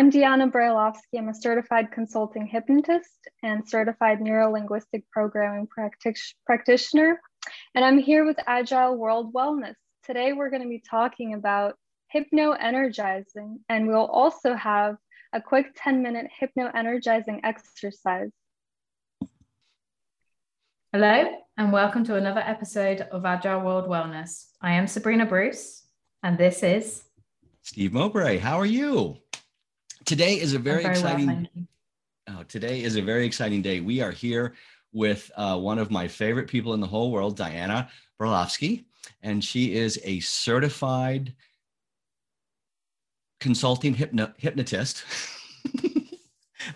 I'm 0.00 0.10
Deanna 0.10 0.50
Brailovsky. 0.50 1.18
I'm 1.18 1.28
a 1.28 1.34
certified 1.34 1.92
consulting 1.92 2.46
hypnotist 2.46 3.28
and 3.42 3.68
certified 3.68 4.20
neurolinguistic 4.20 5.02
programming 5.12 5.66
practic- 5.66 6.16
practitioner. 6.46 7.20
And 7.74 7.84
I'm 7.84 7.98
here 7.98 8.24
with 8.24 8.38
Agile 8.46 8.96
World 8.96 9.34
Wellness. 9.34 9.74
Today, 10.02 10.32
we're 10.32 10.48
going 10.48 10.62
to 10.62 10.68
be 10.70 10.80
talking 10.80 11.34
about 11.34 11.74
hypno 12.08 12.52
energizing, 12.52 13.60
and 13.68 13.88
we'll 13.88 14.06
also 14.06 14.54
have 14.54 14.96
a 15.34 15.42
quick 15.42 15.66
10 15.76 16.02
minute 16.02 16.28
hypno 16.34 16.70
energizing 16.74 17.42
exercise. 17.44 18.30
Hello, 20.94 21.26
and 21.58 21.72
welcome 21.74 22.04
to 22.04 22.14
another 22.16 22.40
episode 22.40 23.02
of 23.02 23.26
Agile 23.26 23.60
World 23.60 23.86
Wellness. 23.86 24.46
I 24.62 24.72
am 24.72 24.86
Sabrina 24.86 25.26
Bruce, 25.26 25.86
and 26.22 26.38
this 26.38 26.62
is 26.62 27.02
Steve 27.60 27.92
Mowbray. 27.92 28.38
How 28.38 28.58
are 28.58 28.64
you? 28.64 29.18
Today 30.10 30.40
is 30.40 30.54
a 30.54 30.58
very, 30.58 30.82
very 30.82 30.94
exciting. 30.96 31.48
Well, 32.26 32.38
oh, 32.40 32.42
today 32.42 32.82
is 32.82 32.96
a 32.96 33.00
very 33.00 33.24
exciting 33.24 33.62
day. 33.62 33.78
We 33.78 34.00
are 34.00 34.10
here 34.10 34.54
with 34.92 35.30
uh, 35.36 35.56
one 35.56 35.78
of 35.78 35.92
my 35.92 36.08
favorite 36.08 36.48
people 36.48 36.74
in 36.74 36.80
the 36.80 36.86
whole 36.88 37.12
world, 37.12 37.36
Diana 37.36 37.88
Brailovsky, 38.20 38.86
and 39.22 39.44
she 39.44 39.72
is 39.76 40.00
a 40.02 40.18
certified 40.18 41.32
consulting 43.38 43.94
hypno- 43.94 44.34
hypnotist. 44.36 45.04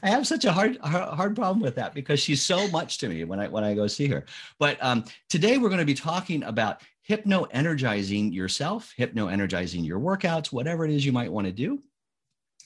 I 0.05 0.11
have 0.11 0.29
such 0.29 0.45
a 0.45 0.53
hard, 0.53 0.79
hard 0.79 1.35
problem 1.35 1.59
with 1.59 1.75
that 1.75 1.93
because 1.93 2.21
she's 2.21 2.41
so 2.41 2.69
much 2.69 2.99
to 2.99 3.09
me 3.09 3.25
when 3.25 3.41
I 3.41 3.49
when 3.49 3.65
I 3.65 3.75
go 3.75 3.89
see 3.89 4.07
her. 4.07 4.25
But 4.61 4.79
um, 4.81 5.07
today 5.29 5.59
we're 5.59 5.71
going 5.71 5.81
to 5.81 5.85
be 5.85 5.95
talking 5.95 6.45
about 6.45 6.83
hypno 7.03 7.49
energizing 7.51 8.33
yourself, 8.33 8.95
hypno 8.97 9.27
energizing 9.27 9.83
your 9.83 9.99
workouts, 9.99 10.53
whatever 10.53 10.85
it 10.85 10.93
is 10.93 11.05
you 11.05 11.11
might 11.11 11.33
want 11.33 11.49
to 11.49 11.53
do. 11.53 11.83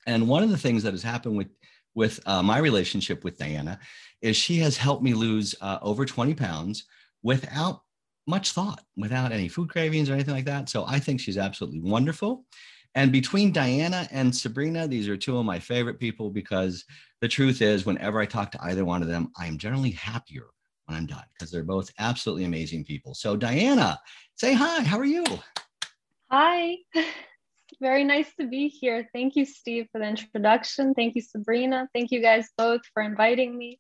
And 0.09 0.27
one 0.27 0.43
of 0.43 0.49
the 0.49 0.57
things 0.57 0.83
that 0.83 0.95
has 0.95 1.03
happened 1.03 1.37
with 1.37 1.49
with 1.95 2.21
uh, 2.27 2.43
my 2.43 2.59
relationship 2.59 3.25
with 3.25 3.39
Diana 3.39 3.79
is 4.23 4.37
she 4.37 4.59
has 4.59 4.77
helped 4.77 5.03
me 5.03 5.15
lose 5.15 5.55
uh, 5.61 5.79
over 5.83 6.07
20 6.07 6.35
pounds 6.35 6.85
without 7.23 7.83
much 8.27 8.53
thought, 8.53 8.85
without 8.97 9.33
any 9.33 9.49
food 9.49 9.69
cravings 9.69 10.09
or 10.09 10.15
anything 10.15 10.35
like 10.35 10.45
that. 10.45 10.69
So 10.69 10.85
I 10.87 10.99
think 10.99 11.21
she's 11.21 11.39
absolutely 11.39 11.81
wonderful. 11.81 12.45
And 12.95 13.11
between 13.11 13.53
Diana 13.53 14.09
and 14.11 14.35
Sabrina, 14.35 14.87
these 14.87 15.09
are 15.09 15.17
two 15.17 15.39
of 15.39 15.45
my 15.45 15.59
favorite 15.59 15.99
people 15.99 16.31
because 16.31 16.85
the 17.21 17.29
truth 17.29 17.61
is, 17.61 17.85
whenever 17.85 18.21
I 18.21 18.27
talk 18.27 18.53
to 18.53 18.65
either 18.65 18.85
one 18.85 19.03
of 19.03 19.09
them, 19.09 19.31
I 19.39 19.47
am 19.47 19.59
generally 19.59 19.91
happier 19.91 20.47
when 20.87 20.97
I'm 20.97 21.07
done 21.07 21.25
because 21.35 21.51
they're 21.51 21.65
both 21.65 21.91
absolutely 21.99 22.45
amazing 22.45 22.85
people. 22.85 23.15
So, 23.15 23.37
Diana, 23.37 23.99
say 24.37 24.55
hi. 24.55 24.83
How 24.85 24.99
are 24.99 25.05
you? 25.05 25.25
Hi. 26.31 26.77
Very 27.81 28.05
nice 28.05 28.35
to 28.41 28.47
be 28.47 28.69
here. 28.69 29.09
Thank 29.13 29.37
you, 29.37 29.45
Steve, 29.45 29.89
for 29.93 29.99
the 29.99 30.07
introduction. 30.07 30.95
Thank 30.95 31.15
you, 31.15 31.23
Sabrina. 31.23 31.89
Thank 31.95 32.11
you 32.11 32.21
guys 32.21 32.49
both 32.57 32.81
for 32.93 33.03
inviting 33.03 33.57
me. 33.57 33.79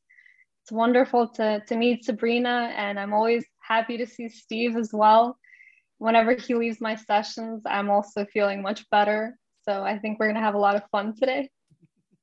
It's 0.62 0.72
wonderful 0.72 1.28
to, 1.28 1.62
to 1.67 1.77
meet 1.77 2.05
Sabrina, 2.05 2.72
and 2.77 3.00
I'm 3.00 3.14
always 3.14 3.44
happy 3.61 3.97
to 3.98 4.06
see 4.06 4.28
Steve 4.28 4.77
as 4.77 4.91
well 4.92 5.39
whenever 5.98 6.34
he 6.34 6.55
leaves 6.55 6.81
my 6.81 6.97
sessions, 6.97 7.62
I'm 7.66 7.91
also 7.91 8.25
feeling 8.25 8.62
much 8.62 8.89
better. 8.91 9.36
So 9.64 9.83
I 9.83 9.98
think 9.98 10.19
we're 10.19 10.27
going 10.27 10.36
to 10.36 10.42
have 10.42 10.55
a 10.55 10.59
lot 10.59 10.77
of 10.77 10.83
fun 10.91 11.14
today. 11.14 11.50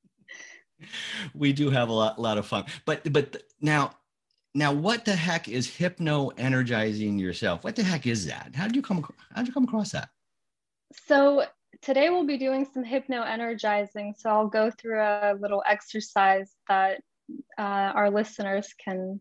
we 1.34 1.52
do 1.52 1.70
have 1.70 1.88
a 1.88 1.92
lot, 1.92 2.18
lot 2.18 2.38
of 2.38 2.46
fun. 2.46 2.64
But 2.84 3.12
but 3.12 3.42
now 3.60 3.92
now 4.54 4.72
what 4.72 5.04
the 5.04 5.14
heck 5.14 5.48
is 5.48 5.68
hypno 5.68 6.28
energizing 6.36 7.18
yourself? 7.18 7.62
What 7.62 7.76
the 7.76 7.84
heck 7.84 8.06
is 8.06 8.26
that? 8.26 8.52
How 8.54 8.66
did 8.66 8.74
you 8.74 8.82
come 8.82 9.06
how 9.32 9.42
did 9.42 9.48
you 9.48 9.54
come 9.54 9.64
across 9.64 9.92
that? 9.92 10.08
So 11.06 11.44
today 11.82 12.10
we'll 12.10 12.26
be 12.26 12.38
doing 12.38 12.66
some 12.72 12.84
hypno 12.84 13.22
energizing. 13.22 14.14
So 14.16 14.30
I'll 14.30 14.48
go 14.48 14.70
through 14.70 15.00
a 15.00 15.34
little 15.38 15.62
exercise 15.66 16.50
that 16.68 17.00
uh, 17.58 17.62
our 17.62 18.10
listeners 18.10 18.74
can 18.82 19.20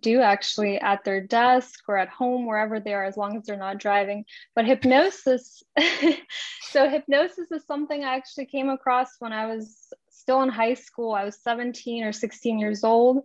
do 0.00 0.20
actually 0.20 0.80
at 0.80 1.04
their 1.04 1.20
desk 1.20 1.80
or 1.88 1.96
at 1.96 2.08
home, 2.08 2.46
wherever 2.46 2.80
they 2.80 2.94
are, 2.94 3.04
as 3.04 3.16
long 3.16 3.36
as 3.36 3.44
they're 3.44 3.56
not 3.56 3.78
driving. 3.78 4.24
But 4.54 4.66
hypnosis, 4.66 5.62
so 6.62 6.88
hypnosis 6.88 7.50
is 7.52 7.64
something 7.66 8.04
I 8.04 8.16
actually 8.16 8.46
came 8.46 8.68
across 8.68 9.10
when 9.18 9.32
I 9.32 9.46
was 9.46 9.92
still 10.10 10.42
in 10.42 10.48
high 10.48 10.74
school. 10.74 11.12
I 11.12 11.24
was 11.24 11.38
17 11.42 12.04
or 12.04 12.12
16 12.12 12.58
years 12.58 12.82
old. 12.82 13.22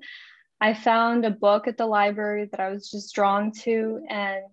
I 0.62 0.74
found 0.74 1.26
a 1.26 1.32
book 1.32 1.68
at 1.68 1.78
the 1.78 1.86
library 1.86 2.50
that 2.52 2.60
I 2.60 2.70
was 2.70 2.90
just 2.92 3.16
drawn 3.16 3.52
to, 3.64 4.02
and 4.10 4.44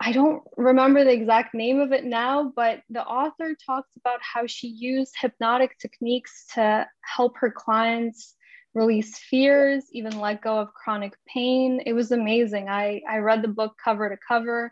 I 0.00 0.12
don't 0.12 0.42
remember 0.56 1.02
the 1.02 1.12
exact 1.12 1.54
name 1.54 1.80
of 1.80 1.92
it 1.92 2.04
now, 2.04 2.52
but 2.54 2.82
the 2.88 3.04
author 3.04 3.56
talks 3.66 3.90
about 3.96 4.20
how 4.22 4.46
she 4.46 4.68
used 4.68 5.14
hypnotic 5.20 5.76
techniques 5.78 6.46
to 6.54 6.86
help 7.02 7.36
her 7.38 7.50
clients 7.50 8.36
release 8.74 9.18
fears, 9.18 9.86
even 9.92 10.20
let 10.20 10.40
go 10.40 10.58
of 10.58 10.72
chronic 10.72 11.14
pain. 11.26 11.82
It 11.84 11.94
was 11.94 12.12
amazing. 12.12 12.68
I, 12.68 13.02
I 13.08 13.18
read 13.18 13.42
the 13.42 13.48
book 13.48 13.74
cover 13.82 14.08
to 14.08 14.16
cover. 14.26 14.70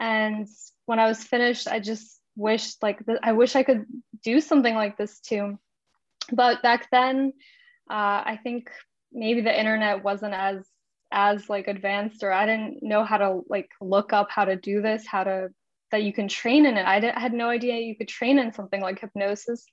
And 0.00 0.48
when 0.86 0.98
I 0.98 1.06
was 1.06 1.22
finished, 1.22 1.68
I 1.68 1.78
just 1.78 2.20
wished 2.36 2.82
like 2.82 3.04
th- 3.06 3.20
I 3.22 3.32
wish 3.32 3.54
I 3.54 3.62
could 3.62 3.86
do 4.24 4.40
something 4.40 4.74
like 4.74 4.96
this 4.98 5.20
too. 5.20 5.58
But 6.32 6.62
back 6.62 6.88
then, 6.90 7.34
uh, 7.88 8.22
I 8.26 8.38
think 8.42 8.70
maybe 9.12 9.42
the 9.42 9.56
internet 9.56 10.02
wasn't 10.02 10.34
as 10.34 10.66
as 11.12 11.48
like 11.48 11.68
advanced 11.68 12.22
or 12.22 12.32
I 12.32 12.46
didn't 12.46 12.82
know 12.82 13.04
how 13.04 13.18
to 13.18 13.40
like 13.48 13.68
look 13.80 14.12
up 14.12 14.28
how 14.30 14.44
to 14.44 14.56
do 14.56 14.80
this, 14.80 15.06
how 15.06 15.24
to 15.24 15.50
that 15.90 16.04
you 16.04 16.12
can 16.12 16.28
train 16.28 16.66
in 16.66 16.76
it. 16.76 16.86
I, 16.86 17.00
did, 17.00 17.14
had 17.14 17.32
no 17.32 17.48
idea 17.48 17.78
you 17.78 17.96
could 17.96 18.08
train 18.08 18.38
in 18.38 18.52
something 18.52 18.80
like 18.80 19.00
hypnosis. 19.00 19.64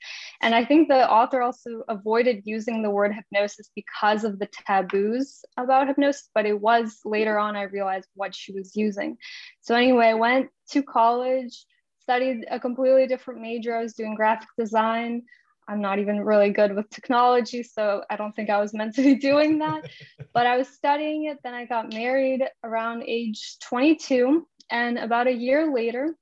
And 0.42 0.56
I 0.56 0.66
think 0.66 0.88
the 0.88 1.10
author 1.10 1.42
also 1.42 1.84
avoided 1.88 2.42
using 2.46 2.82
the 2.82 2.90
word 2.90 3.14
hypnosis 3.14 3.70
because 3.76 4.24
of 4.24 4.40
the 4.40 4.48
taboos 4.48 5.44
about 5.58 5.88
hypnosis, 5.88 6.30
but 6.34 6.46
it 6.46 6.60
was 6.60 7.00
later 7.06 7.38
on 7.38 7.56
I 7.56 7.64
realized 7.64 8.08
what 8.16 8.36
she 8.36 8.52
was 8.52 8.76
using. 8.76 9.18
So, 9.62 9.76
anyway, 9.76 10.08
I 10.08 10.14
went 10.16 10.50
to 10.72 10.84
college, 10.84 11.66
studied 12.00 12.46
a 12.50 12.60
completely 12.60 13.08
different 13.08 13.42
major. 13.42 13.76
I 13.76 13.84
was 13.84 13.94
doing 13.94 14.16
graphic 14.16 14.50
design. 14.58 15.24
I'm 15.68 15.82
not 15.82 16.00
even 16.00 16.22
really 16.22 16.52
good 16.52 16.74
with 16.76 16.90
technology, 16.90 17.64
so 17.64 18.04
I 18.10 18.16
don't 18.16 18.36
think 18.36 18.50
I 18.50 18.60
was 18.60 18.74
meant 18.74 18.96
to 18.96 19.04
be 19.04 19.16
doing 19.30 19.60
that. 19.60 19.90
but 20.34 20.46
I 20.46 20.58
was 20.58 20.68
studying 20.68 21.26
it. 21.26 21.40
Then 21.44 21.54
I 21.54 21.66
got 21.66 21.94
married 21.94 22.44
around 22.64 23.04
age 23.06 23.58
22 23.64 24.48
and 24.70 24.98
about 24.98 25.28
a 25.28 25.34
year 25.34 25.74
later 25.74 26.16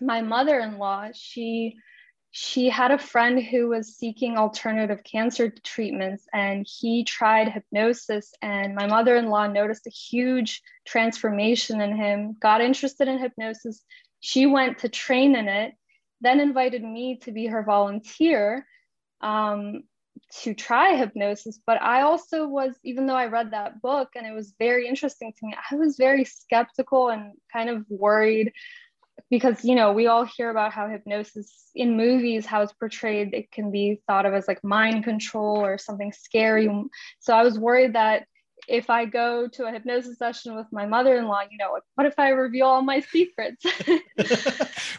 my 0.00 0.20
mother-in-law 0.20 1.08
she 1.14 1.76
she 2.36 2.68
had 2.68 2.90
a 2.90 2.98
friend 2.98 3.40
who 3.40 3.68
was 3.68 3.96
seeking 3.96 4.36
alternative 4.36 5.00
cancer 5.04 5.52
treatments 5.62 6.26
and 6.32 6.66
he 6.68 7.04
tried 7.04 7.48
hypnosis 7.48 8.32
and 8.42 8.74
my 8.74 8.86
mother-in-law 8.86 9.46
noticed 9.46 9.86
a 9.86 9.90
huge 9.90 10.60
transformation 10.84 11.80
in 11.80 11.96
him 11.96 12.36
got 12.40 12.60
interested 12.60 13.06
in 13.08 13.18
hypnosis 13.18 13.82
she 14.20 14.46
went 14.46 14.78
to 14.78 14.88
train 14.88 15.36
in 15.36 15.48
it 15.48 15.74
then 16.24 16.40
invited 16.40 16.82
me 16.82 17.18
to 17.22 17.32
be 17.32 17.46
her 17.46 17.62
volunteer 17.62 18.66
um, 19.20 19.82
to 20.42 20.54
try 20.54 20.96
hypnosis. 20.96 21.60
But 21.66 21.80
i 21.82 22.02
also 22.02 22.46
was 22.46 22.74
even 22.84 23.06
though 23.06 23.16
i 23.16 23.26
read 23.26 23.50
that 23.50 23.80
book 23.82 24.10
and 24.14 24.26
it 24.26 24.32
was 24.32 24.54
very 24.58 24.86
interesting 24.88 25.32
to 25.32 25.46
me 25.46 25.54
i 25.70 25.74
was 25.76 25.96
very 25.96 26.24
skeptical 26.24 27.08
and 27.08 27.32
kind 27.52 27.68
of 27.68 27.84
worried 27.88 28.52
because 29.30 29.64
you 29.64 29.74
know 29.74 29.92
we 29.92 30.06
all 30.06 30.24
hear 30.24 30.50
about 30.50 30.72
how 30.72 30.88
hypnosis 30.88 31.70
in 31.74 31.96
movies 31.96 32.46
how 32.46 32.62
it's 32.62 32.72
portrayed 32.72 33.34
it 33.34 33.50
can 33.50 33.70
be 33.70 34.00
thought 34.06 34.26
of 34.26 34.34
as 34.34 34.48
like 34.48 34.62
mind 34.64 35.04
control 35.04 35.64
or 35.64 35.78
something 35.78 36.12
scary. 36.12 36.68
So 37.20 37.34
i 37.34 37.42
was 37.42 37.58
worried 37.58 37.94
that 37.94 38.26
if 38.68 38.90
I 38.90 39.04
go 39.04 39.46
to 39.48 39.66
a 39.66 39.72
hypnosis 39.72 40.18
session 40.18 40.54
with 40.56 40.66
my 40.72 40.86
mother-in-law, 40.86 41.42
you 41.50 41.58
know, 41.58 41.78
what 41.94 42.06
if 42.06 42.18
I 42.18 42.30
reveal 42.30 42.66
all 42.66 42.82
my 42.82 43.00
secrets? 43.12 43.64
wait, 43.86 44.02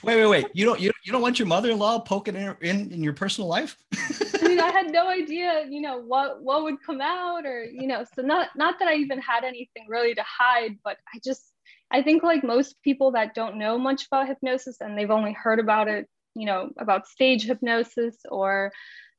wait, 0.04 0.26
wait. 0.28 0.48
You 0.54 0.66
don't, 0.66 0.80
you, 0.80 0.92
you 1.04 1.12
don't 1.12 1.22
want 1.22 1.40
your 1.40 1.48
mother-in-law 1.48 2.00
poking 2.00 2.36
in, 2.36 2.56
in, 2.62 2.92
in 2.92 3.04
your 3.04 3.14
personal 3.14 3.48
life? 3.48 3.78
I 3.94 4.48
mean, 4.48 4.60
I 4.60 4.72
had 4.72 4.92
no 4.92 5.08
idea, 5.08 5.66
you 5.70 5.82
know, 5.82 6.02
what, 6.02 6.42
what 6.42 6.64
would 6.64 6.82
come 6.86 7.02
out 7.02 7.46
or, 7.46 7.64
you 7.64 7.88
know, 7.88 8.06
so 8.16 8.22
not, 8.22 8.50
not 8.56 8.80
that 8.80 8.88
I 8.88 8.96
even 8.96 9.20
had 9.20 9.44
anything 9.44 9.86
really 9.88 10.16
to 10.16 10.24
hide, 10.26 10.78
but 10.84 10.98
I 11.14 11.20
just, 11.24 11.44
I 11.92 12.02
think 12.02 12.24
like 12.24 12.44
most 12.44 12.82
people 12.84 13.12
that 13.12 13.36
don't 13.36 13.58
know 13.58 13.78
much 13.78 14.08
about 14.08 14.28
hypnosis 14.28 14.78
and 14.82 14.98
they've 14.98 15.12
only 15.12 15.34
heard 15.34 15.60
about 15.60 15.88
it, 15.88 16.08
you 16.36 16.46
know, 16.46 16.70
about 16.78 17.08
stage 17.08 17.46
hypnosis 17.46 18.18
or 18.30 18.72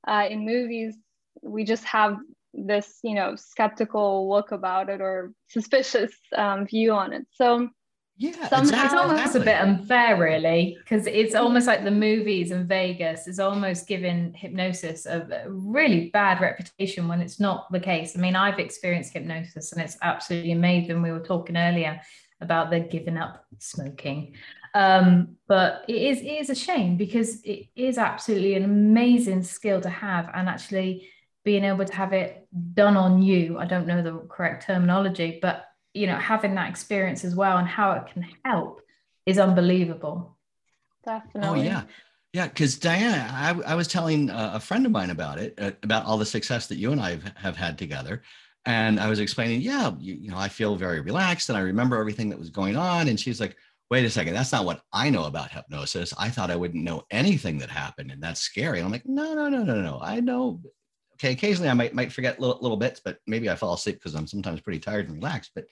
uh, 0.06 0.26
in 0.28 0.44
movies, 0.44 0.96
we 1.42 1.64
just 1.64 1.84
have 1.84 2.16
this 2.56 2.98
you 3.02 3.14
know 3.14 3.36
skeptical 3.36 4.28
look 4.28 4.52
about 4.52 4.88
it 4.88 5.00
or 5.00 5.32
suspicious 5.48 6.12
um, 6.34 6.66
view 6.66 6.92
on 6.92 7.12
it. 7.12 7.26
So 7.32 7.68
yeah 8.18 8.48
somehow 8.48 8.84
it's 8.86 8.94
almost 8.94 9.34
a 9.34 9.40
bit 9.40 9.60
unfair 9.60 10.18
really 10.18 10.78
because 10.80 11.06
it's 11.06 11.34
almost 11.34 11.66
like 11.66 11.84
the 11.84 11.90
movies 11.90 12.50
in 12.50 12.66
vegas 12.66 13.26
is 13.26 13.38
almost 13.38 13.86
giving 13.86 14.32
hypnosis 14.32 15.04
a 15.04 15.44
really 15.48 16.08
bad 16.14 16.40
reputation 16.40 17.08
when 17.08 17.20
it's 17.20 17.38
not 17.38 17.70
the 17.72 17.80
case. 17.80 18.16
I 18.16 18.20
mean 18.20 18.34
i've 18.34 18.58
experienced 18.58 19.12
hypnosis 19.12 19.72
and 19.72 19.82
it's 19.82 19.98
absolutely 20.02 20.52
amazing. 20.52 21.02
We 21.02 21.12
were 21.12 21.20
talking 21.20 21.56
earlier 21.56 22.00
about 22.40 22.70
the 22.70 22.80
giving 22.80 23.16
up 23.16 23.44
smoking. 23.58 24.34
Um, 24.74 25.36
but 25.48 25.84
it 25.88 25.96
is 25.96 26.18
it 26.20 26.40
is 26.40 26.50
a 26.50 26.54
shame 26.54 26.98
because 26.98 27.40
it 27.44 27.68
is 27.76 27.96
absolutely 27.96 28.54
an 28.54 28.64
amazing 28.64 29.42
skill 29.42 29.80
to 29.80 29.88
have, 29.88 30.28
and 30.34 30.50
actually 30.50 31.08
being 31.46 31.62
able 31.62 31.84
to 31.84 31.94
have 31.94 32.12
it 32.12 32.48
done 32.74 32.96
on 32.96 33.22
you. 33.22 33.56
I 33.56 33.66
don't 33.66 33.86
know 33.86 34.02
the 34.02 34.18
correct 34.28 34.66
terminology, 34.66 35.38
but 35.40 35.66
you 35.94 36.08
know, 36.08 36.16
having 36.16 36.56
that 36.56 36.68
experience 36.68 37.24
as 37.24 37.36
well 37.36 37.56
and 37.56 37.68
how 37.68 37.92
it 37.92 38.08
can 38.12 38.26
help 38.44 38.82
is 39.24 39.38
unbelievable. 39.38 40.36
Definitely. 41.04 41.60
Oh 41.60 41.62
yeah. 41.62 41.82
Yeah, 42.32 42.48
because 42.48 42.76
Diana, 42.76 43.30
I, 43.32 43.72
I, 43.72 43.74
was 43.76 43.88
telling 43.88 44.28
a 44.28 44.60
friend 44.60 44.84
of 44.84 44.92
mine 44.92 45.08
about 45.08 45.38
it, 45.38 45.54
uh, 45.56 45.70
about 45.84 46.04
all 46.04 46.18
the 46.18 46.26
success 46.26 46.66
that 46.66 46.76
you 46.76 46.92
and 46.92 47.00
I 47.00 47.12
have, 47.12 47.32
have 47.36 47.56
had 47.56 47.78
together. 47.78 48.22
And 48.66 49.00
I 49.00 49.08
was 49.08 49.20
explaining, 49.20 49.62
yeah, 49.62 49.92
you, 49.98 50.14
you, 50.14 50.30
know, 50.30 50.36
I 50.36 50.48
feel 50.48 50.76
very 50.76 51.00
relaxed 51.00 51.48
and 51.48 51.56
I 51.56 51.62
remember 51.62 51.96
everything 51.98 52.28
that 52.28 52.38
was 52.38 52.50
going 52.50 52.76
on. 52.76 53.08
And 53.08 53.18
she's 53.18 53.40
like, 53.40 53.56
wait 53.90 54.04
a 54.04 54.10
second, 54.10 54.34
that's 54.34 54.52
not 54.52 54.66
what 54.66 54.82
I 54.92 55.08
know 55.08 55.24
about 55.24 55.50
hypnosis. 55.52 56.12
I 56.18 56.28
thought 56.28 56.50
I 56.50 56.56
wouldn't 56.56 56.84
know 56.84 57.04
anything 57.10 57.56
that 57.58 57.70
happened. 57.70 58.10
And 58.10 58.22
that's 58.22 58.40
scary. 58.40 58.80
And 58.80 58.86
I'm 58.86 58.92
like, 58.92 59.06
no, 59.06 59.32
no, 59.32 59.48
no, 59.48 59.62
no, 59.62 59.80
no. 59.80 60.00
I 60.02 60.20
know. 60.20 60.60
Okay, 61.16 61.32
occasionally 61.32 61.70
I 61.70 61.74
might 61.74 61.94
might 61.94 62.12
forget 62.12 62.38
little, 62.40 62.58
little 62.60 62.76
bits, 62.76 63.00
but 63.02 63.18
maybe 63.26 63.48
I 63.48 63.56
fall 63.56 63.74
asleep 63.74 63.96
because 63.96 64.14
I'm 64.14 64.26
sometimes 64.26 64.60
pretty 64.60 64.78
tired 64.78 65.08
and 65.08 65.16
relaxed. 65.16 65.52
But 65.54 65.66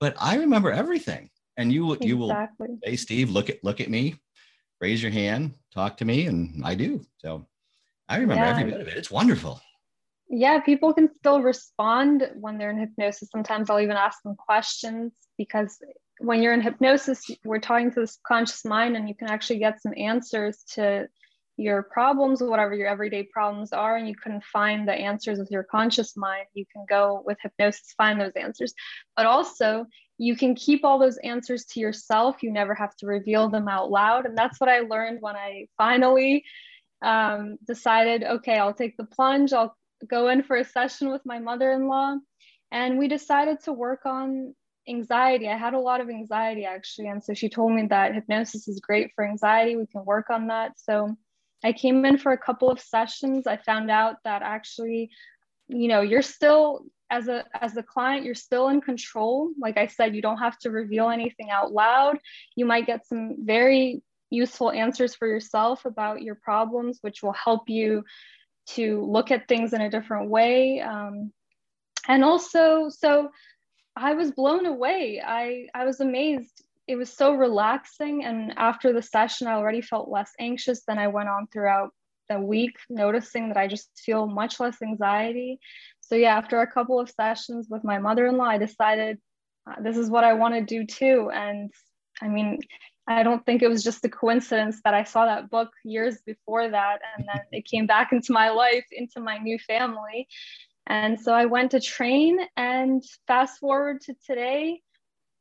but 0.00 0.14
I 0.20 0.36
remember 0.36 0.70
everything. 0.70 1.30
And 1.56 1.72
you 1.72 1.92
exactly. 1.92 2.08
you 2.08 2.16
will 2.18 2.46
hey 2.82 2.96
Steve, 2.96 3.30
look 3.30 3.48
at 3.48 3.62
look 3.64 3.80
at 3.80 3.88
me, 3.88 4.16
raise 4.80 5.02
your 5.02 5.12
hand, 5.12 5.54
talk 5.72 5.96
to 5.98 6.04
me, 6.04 6.26
and 6.26 6.62
I 6.64 6.74
do. 6.74 7.04
So 7.18 7.46
I 8.08 8.18
remember 8.18 8.44
yeah. 8.44 8.50
every 8.50 8.70
bit 8.70 8.80
of 8.80 8.88
it. 8.88 8.96
It's 8.96 9.10
wonderful. 9.10 9.60
Yeah, 10.28 10.60
people 10.60 10.92
can 10.92 11.08
still 11.18 11.42
respond 11.42 12.30
when 12.34 12.58
they're 12.58 12.70
in 12.70 12.78
hypnosis. 12.78 13.28
Sometimes 13.30 13.70
I'll 13.70 13.80
even 13.80 13.96
ask 13.96 14.22
them 14.22 14.34
questions 14.36 15.12
because 15.38 15.78
when 16.18 16.42
you're 16.42 16.54
in 16.54 16.60
hypnosis, 16.60 17.30
we're 17.44 17.58
talking 17.58 17.90
to 17.92 18.00
the 18.00 18.06
subconscious 18.06 18.64
mind 18.64 18.96
and 18.96 19.08
you 19.08 19.14
can 19.14 19.28
actually 19.28 19.58
get 19.58 19.80
some 19.80 19.92
answers 19.96 20.64
to 20.72 21.08
your 21.56 21.84
problems, 21.84 22.42
whatever 22.42 22.74
your 22.74 22.88
everyday 22.88 23.22
problems 23.22 23.72
are, 23.72 23.96
and 23.96 24.08
you 24.08 24.14
couldn't 24.14 24.44
find 24.44 24.88
the 24.88 24.92
answers 24.92 25.38
with 25.38 25.50
your 25.50 25.62
conscious 25.62 26.16
mind, 26.16 26.46
you 26.54 26.64
can 26.72 26.84
go 26.88 27.22
with 27.24 27.38
hypnosis, 27.42 27.94
find 27.96 28.20
those 28.20 28.32
answers. 28.32 28.74
But 29.16 29.26
also, 29.26 29.86
you 30.18 30.36
can 30.36 30.54
keep 30.54 30.84
all 30.84 30.98
those 30.98 31.18
answers 31.18 31.64
to 31.66 31.80
yourself. 31.80 32.42
You 32.42 32.52
never 32.52 32.74
have 32.74 32.94
to 32.96 33.06
reveal 33.06 33.48
them 33.48 33.68
out 33.68 33.90
loud. 33.90 34.26
And 34.26 34.36
that's 34.36 34.60
what 34.60 34.68
I 34.68 34.80
learned 34.80 35.18
when 35.20 35.36
I 35.36 35.66
finally 35.76 36.44
um, 37.02 37.56
decided 37.66 38.24
okay, 38.24 38.58
I'll 38.58 38.74
take 38.74 38.96
the 38.96 39.04
plunge, 39.04 39.52
I'll 39.52 39.76
go 40.08 40.28
in 40.28 40.42
for 40.42 40.56
a 40.56 40.64
session 40.64 41.10
with 41.10 41.22
my 41.24 41.38
mother 41.38 41.72
in 41.72 41.86
law. 41.86 42.16
And 42.72 42.98
we 42.98 43.08
decided 43.08 43.60
to 43.64 43.72
work 43.72 44.06
on 44.06 44.54
anxiety. 44.88 45.48
I 45.48 45.56
had 45.56 45.74
a 45.74 45.78
lot 45.78 46.00
of 46.00 46.10
anxiety 46.10 46.64
actually. 46.64 47.08
And 47.08 47.22
so 47.22 47.34
she 47.34 47.48
told 47.48 47.72
me 47.72 47.86
that 47.86 48.14
hypnosis 48.14 48.68
is 48.68 48.80
great 48.80 49.10
for 49.14 49.24
anxiety. 49.24 49.76
We 49.76 49.86
can 49.86 50.04
work 50.04 50.30
on 50.30 50.48
that. 50.48 50.72
So 50.78 51.16
I 51.64 51.72
came 51.72 52.04
in 52.04 52.18
for 52.18 52.32
a 52.32 52.38
couple 52.38 52.70
of 52.70 52.78
sessions. 52.78 53.46
I 53.46 53.56
found 53.56 53.90
out 53.90 54.16
that 54.24 54.42
actually, 54.42 55.10
you 55.68 55.88
know, 55.88 56.02
you're 56.02 56.22
still 56.22 56.84
as 57.10 57.28
a 57.28 57.44
as 57.60 57.76
a 57.76 57.82
client, 57.82 58.24
you're 58.24 58.34
still 58.34 58.68
in 58.68 58.80
control. 58.80 59.50
Like 59.58 59.78
I 59.78 59.86
said, 59.86 60.14
you 60.14 60.22
don't 60.22 60.38
have 60.38 60.58
to 60.60 60.70
reveal 60.70 61.08
anything 61.08 61.50
out 61.50 61.72
loud. 61.72 62.18
You 62.54 62.66
might 62.66 62.86
get 62.86 63.06
some 63.06 63.36
very 63.44 64.02
useful 64.30 64.70
answers 64.70 65.14
for 65.14 65.28
yourself 65.28 65.84
about 65.84 66.22
your 66.22 66.34
problems, 66.34 66.98
which 67.00 67.22
will 67.22 67.32
help 67.32 67.68
you 67.68 68.04
to 68.66 69.04
look 69.04 69.30
at 69.30 69.48
things 69.48 69.72
in 69.72 69.80
a 69.80 69.90
different 69.90 70.28
way. 70.30 70.80
Um, 70.80 71.32
and 72.08 72.24
also, 72.24 72.88
so 72.88 73.30
I 73.96 74.14
was 74.14 74.32
blown 74.32 74.66
away. 74.66 75.22
I 75.24 75.68
I 75.74 75.84
was 75.84 76.00
amazed 76.00 76.63
it 76.86 76.96
was 76.96 77.12
so 77.12 77.34
relaxing. 77.34 78.24
And 78.24 78.52
after 78.56 78.92
the 78.92 79.02
session, 79.02 79.46
I 79.46 79.54
already 79.54 79.80
felt 79.80 80.08
less 80.08 80.32
anxious 80.38 80.82
than 80.86 80.98
I 80.98 81.08
went 81.08 81.28
on 81.28 81.46
throughout 81.52 81.90
the 82.28 82.38
week, 82.40 82.76
noticing 82.88 83.48
that 83.48 83.56
I 83.56 83.66
just 83.66 83.90
feel 84.04 84.26
much 84.26 84.60
less 84.60 84.80
anxiety. 84.82 85.58
So, 86.00 86.14
yeah, 86.14 86.36
after 86.36 86.60
a 86.60 86.70
couple 86.70 87.00
of 87.00 87.10
sessions 87.10 87.68
with 87.70 87.84
my 87.84 87.98
mother 87.98 88.26
in 88.26 88.36
law, 88.36 88.44
I 88.44 88.58
decided 88.58 89.18
uh, 89.66 89.80
this 89.82 89.96
is 89.96 90.10
what 90.10 90.24
I 90.24 90.34
want 90.34 90.54
to 90.54 90.60
do 90.60 90.86
too. 90.86 91.30
And 91.32 91.70
I 92.20 92.28
mean, 92.28 92.60
I 93.06 93.22
don't 93.22 93.44
think 93.44 93.62
it 93.62 93.68
was 93.68 93.84
just 93.84 94.04
a 94.04 94.08
coincidence 94.08 94.80
that 94.84 94.94
I 94.94 95.04
saw 95.04 95.26
that 95.26 95.50
book 95.50 95.70
years 95.84 96.18
before 96.24 96.68
that. 96.70 97.00
And 97.16 97.26
then 97.26 97.42
it 97.52 97.66
came 97.66 97.86
back 97.86 98.12
into 98.12 98.32
my 98.32 98.50
life, 98.50 98.84
into 98.92 99.20
my 99.20 99.38
new 99.38 99.58
family. 99.58 100.28
And 100.86 101.18
so 101.18 101.32
I 101.32 101.46
went 101.46 101.70
to 101.70 101.80
train 101.80 102.38
and 102.56 103.02
fast 103.26 103.58
forward 103.58 104.02
to 104.02 104.14
today. 104.26 104.82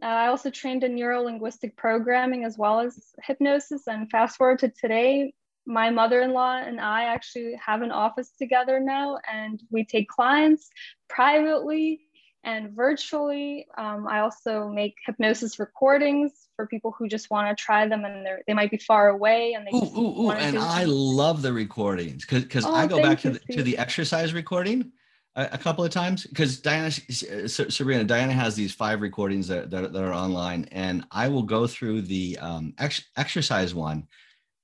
Uh, 0.04 0.08
I 0.08 0.28
also 0.28 0.50
trained 0.50 0.84
in 0.84 0.96
neuro 0.96 1.22
linguistic 1.22 1.78
programming 1.78 2.44
as 2.44 2.58
well 2.58 2.82
as 2.82 3.14
hypnosis. 3.24 3.88
And 3.88 4.10
fast 4.12 4.38
forward 4.38 4.60
to 4.60 4.70
today, 4.70 5.34
my 5.66 5.90
mother 5.90 6.22
in 6.22 6.34
law 6.34 6.58
and 6.58 6.82
I 6.82 7.06
actually 7.06 7.56
have 7.66 7.82
an 7.82 7.92
office 7.92 8.32
together 8.38 8.82
now, 8.82 9.18
and 9.32 9.64
we 9.72 9.86
take 9.86 10.10
clients 10.10 10.70
privately 11.08 12.02
and 12.44 12.72
virtually. 12.72 13.66
Um, 13.78 14.06
I 14.06 14.20
also 14.20 14.68
make 14.68 14.96
hypnosis 15.06 15.58
recordings 15.58 16.50
for 16.58 16.68
people 16.68 16.94
who 16.98 17.08
just 17.08 17.32
want 17.32 17.58
to 17.58 17.64
try 17.64 17.88
them 17.88 18.04
and 18.04 18.28
they 18.46 18.54
might 18.54 18.72
be 18.72 18.78
far 18.78 19.08
away 19.08 19.54
and 19.54 19.66
they 19.66 19.72
ooh, 19.72 19.98
ooh, 19.98 20.24
ooh. 20.24 20.32
and 20.32 20.60
I 20.60 20.84
love 20.84 21.42
the 21.42 21.54
recordings 21.54 22.26
because 22.26 22.44
because 22.44 22.66
oh, 22.66 22.74
I 22.74 22.86
go 22.86 23.02
back 23.02 23.22
to 23.22 23.32
the, 23.32 23.40
to 23.54 23.64
the 23.64 23.78
exercise 23.78 24.34
recording 24.34 24.92
a, 25.36 25.50
a 25.54 25.58
couple 25.58 25.84
of 25.84 25.92
times 25.92 26.26
because 26.26 26.60
Diana, 26.60 26.92
Sabrina, 26.92 28.04
Diana 28.04 28.34
has 28.34 28.56
these 28.56 28.74
five 28.74 29.02
recordings 29.02 29.48
that, 29.48 29.72
that, 29.72 29.94
that, 29.94 30.04
are 30.04 30.14
online, 30.14 30.68
and 30.72 31.06
I 31.12 31.28
will 31.28 31.44
go 31.44 31.68
through 31.68 32.04
the 32.04 32.38
um, 32.40 32.74
ex- 32.78 33.06
exercise 33.18 33.74
one, 33.74 34.08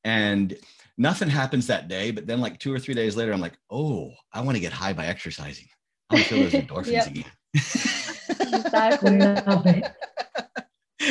and 0.04 0.56
nothing 0.98 1.30
happens 1.30 1.68
that 1.68 1.88
day. 1.88 2.12
But 2.12 2.28
then, 2.28 2.40
like 2.40 2.60
two 2.60 2.74
or 2.74 2.80
three 2.80 2.94
days 2.94 3.16
later, 3.16 3.32
I'm 3.32 3.42
like, 3.42 3.58
oh, 3.70 4.12
I 4.34 4.42
want 4.42 4.56
to 4.56 4.62
get 4.62 4.74
high 4.74 4.94
by 4.94 5.08
exercising. 5.08 5.68
I 6.10 6.16
want 6.16 6.28
to 6.28 6.34
feel 6.34 6.44
those 6.44 6.54
endorphins 6.94 7.08
again. 7.08 7.26
exactly. 8.56 9.18
Love 9.18 9.66
it. 9.66 9.84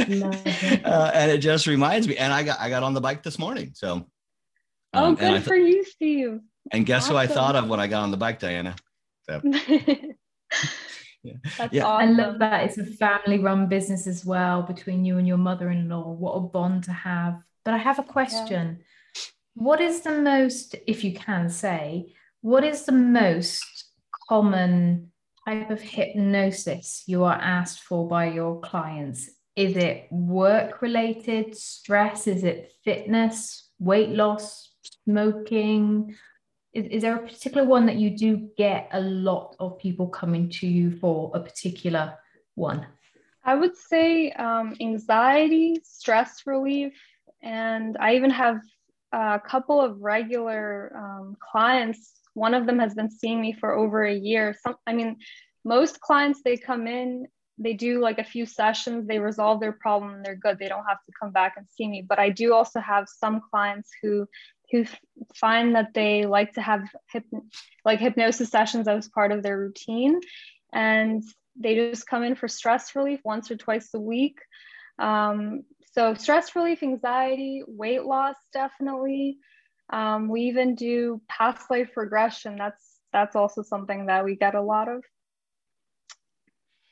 Love 0.08 0.43
it. 0.46 0.84
Uh, 0.84 1.11
and 1.14 1.31
it 1.31 1.38
just 1.38 1.66
reminds 1.66 2.06
me. 2.06 2.16
And 2.16 2.32
I 2.32 2.43
got 2.43 2.61
I 2.61 2.69
got 2.69 2.82
on 2.82 2.94
the 2.94 3.00
bike 3.00 3.22
this 3.22 3.38
morning, 3.38 3.72
so. 3.75 4.06
Oh, 4.94 5.04
um, 5.04 5.12
oh, 5.12 5.16
good 5.16 5.31
th- 5.32 5.44
for 5.44 5.54
you, 5.54 5.84
Steve. 5.84 6.40
And 6.70 6.87
guess 6.87 7.04
awesome. 7.04 7.14
who 7.14 7.19
I 7.19 7.26
thought 7.26 7.56
of 7.56 7.69
when 7.69 7.81
I 7.81 7.88
got 7.88 8.02
on 8.02 8.11
the 8.11 8.16
bike, 8.16 8.38
Diana? 8.38 8.75
So. 9.28 9.40
yeah. 11.22 11.32
yeah. 11.70 11.84
Awesome. 11.84 11.84
I 11.84 12.04
love 12.06 12.38
that. 12.38 12.64
It's 12.64 12.78
a 12.78 12.84
family 12.84 13.38
run 13.38 13.69
business 13.69 14.06
as 14.06 14.25
well 14.25 14.62
between 14.62 15.04
you 15.04 15.19
and 15.19 15.26
your 15.26 15.36
mother 15.36 15.70
in 15.70 15.88
law. 15.88 16.10
What 16.10 16.32
a 16.32 16.40
bond 16.40 16.84
to 16.84 16.92
have. 16.92 17.40
But 17.64 17.75
I 17.75 17.78
have 17.78 17.98
a 17.98 18.04
question. 18.04 18.78
Yeah. 18.78 19.22
What 19.54 19.80
is 19.80 20.00
the 20.02 20.20
most, 20.20 20.76
if 20.86 21.04
you 21.04 21.14
can 21.14 21.50
say, 21.50 22.14
what 22.40 22.64
is 22.64 22.84
the 22.84 22.92
most 22.92 23.64
common 24.28 25.11
type 25.47 25.70
of 25.70 25.80
hypnosis 25.80 27.02
you 27.06 27.25
are 27.25 27.35
asked 27.35 27.80
for 27.80 28.08
by 28.08 28.26
your 28.26 28.61
clients? 28.61 29.28
Is 29.56 29.76
it 29.76 30.06
work 30.12 30.80
related, 30.80 31.56
stress? 31.56 32.28
Is 32.28 32.44
it 32.44 32.73
fitness, 32.85 33.68
weight 33.80 34.11
loss, 34.11 34.73
smoking? 35.04 36.14
Is, 36.72 36.87
is 36.87 37.02
there 37.02 37.16
a 37.16 37.26
particular 37.26 37.64
one 37.64 37.87
that 37.87 37.96
you 37.96 38.10
do 38.10 38.48
get 38.56 38.88
a 38.92 39.00
lot 39.00 39.56
of 39.58 39.78
people 39.78 40.08
coming 40.08 40.50
to 40.50 40.66
you 40.66 40.90
for 40.98 41.30
a 41.34 41.40
particular 41.40 42.14
one? 42.54 42.87
I 43.44 43.54
would 43.54 43.76
say 43.76 44.30
um, 44.32 44.76
anxiety, 44.80 45.80
stress 45.82 46.42
relief, 46.46 46.92
and 47.42 47.96
I 47.98 48.16
even 48.16 48.30
have 48.30 48.60
a 49.12 49.40
couple 49.40 49.80
of 49.80 50.00
regular 50.00 50.92
um, 50.94 51.37
clients. 51.40 52.12
One 52.34 52.54
of 52.54 52.66
them 52.66 52.78
has 52.78 52.94
been 52.94 53.10
seeing 53.10 53.40
me 53.40 53.52
for 53.52 53.72
over 53.72 54.04
a 54.04 54.14
year. 54.14 54.54
Some, 54.62 54.76
I 54.87 54.92
mean, 54.92 55.16
most 55.64 56.00
clients 56.00 56.42
they 56.42 56.56
come 56.56 56.87
in, 56.87 57.26
they 57.58 57.72
do 57.72 58.00
like 58.00 58.18
a 58.18 58.25
few 58.25 58.46
sessions, 58.46 59.06
they 59.06 59.18
resolve 59.18 59.60
their 59.60 59.72
problem, 59.72 60.22
they're 60.22 60.37
good. 60.37 60.58
They 60.58 60.68
don't 60.68 60.84
have 60.87 61.02
to 61.06 61.12
come 61.20 61.32
back 61.32 61.54
and 61.56 61.66
see 61.70 61.88
me. 61.88 62.04
But 62.06 62.18
I 62.18 62.30
do 62.30 62.54
also 62.54 62.80
have 62.80 63.06
some 63.08 63.40
clients 63.50 63.90
who 64.02 64.28
who 64.70 64.84
find 65.34 65.75
that 65.75 65.94
they 65.94 66.26
like 66.26 66.52
to 66.54 66.60
have 66.60 66.82
like 67.84 68.00
hypnosis 68.00 68.50
sessions 68.50 68.87
as 68.88 69.08
part 69.08 69.32
of 69.32 69.42
their 69.42 69.58
routine. 69.58 70.20
And 70.72 71.22
they 71.56 71.75
just 71.75 72.06
come 72.06 72.22
in 72.22 72.34
for 72.34 72.48
stress 72.48 72.94
relief 72.94 73.20
once 73.25 73.50
or 73.50 73.56
twice 73.56 73.88
a 73.94 74.00
week. 74.00 74.38
Um, 74.98 75.62
so 75.92 76.14
stress 76.14 76.54
relief 76.54 76.82
anxiety 76.82 77.62
weight 77.66 78.04
loss 78.04 78.37
definitely. 78.52 79.38
Um, 79.90 80.28
we 80.28 80.42
even 80.42 80.75
do 80.75 81.20
past 81.28 81.70
life 81.70 81.96
regression. 81.96 82.56
That's 82.56 82.98
that's 83.12 83.37
also 83.37 83.62
something 83.62 84.06
that 84.06 84.25
we 84.25 84.37
get 84.37 84.54
a 84.54 84.62
lot 84.62 84.88
of 84.88 85.02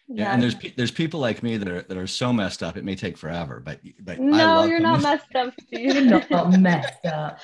yeah. 0.08 0.24
yeah. 0.24 0.34
and 0.34 0.42
there's 0.42 0.56
there's 0.76 0.90
people 0.90 1.20
like 1.20 1.42
me 1.42 1.56
that 1.56 1.68
are 1.68 1.82
that 1.82 1.96
are 1.96 2.06
so 2.06 2.32
messed 2.32 2.62
up 2.62 2.76
it 2.76 2.84
may 2.84 2.94
take 2.94 3.16
forever 3.16 3.60
but 3.64 3.80
but 4.00 4.18
no 4.18 4.64
you're 4.64 4.80
not 4.80 5.02
messed 5.02 5.34
up 5.34 5.52
Steve. 5.60 5.94
you're 5.94 6.20
not 6.20 6.60
messed 6.60 7.04
up 7.06 7.40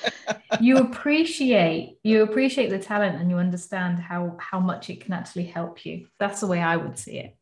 you 0.59 0.77
appreciate 0.77 1.97
you 2.03 2.23
appreciate 2.23 2.69
the 2.69 2.79
talent 2.79 3.19
and 3.19 3.29
you 3.29 3.37
understand 3.37 3.99
how 3.99 4.35
how 4.39 4.59
much 4.59 4.89
it 4.89 5.01
can 5.01 5.13
actually 5.13 5.45
help 5.45 5.85
you 5.85 6.07
that's 6.19 6.39
the 6.39 6.47
way 6.47 6.61
i 6.61 6.75
would 6.77 6.97
see 6.97 7.17
it 7.19 7.37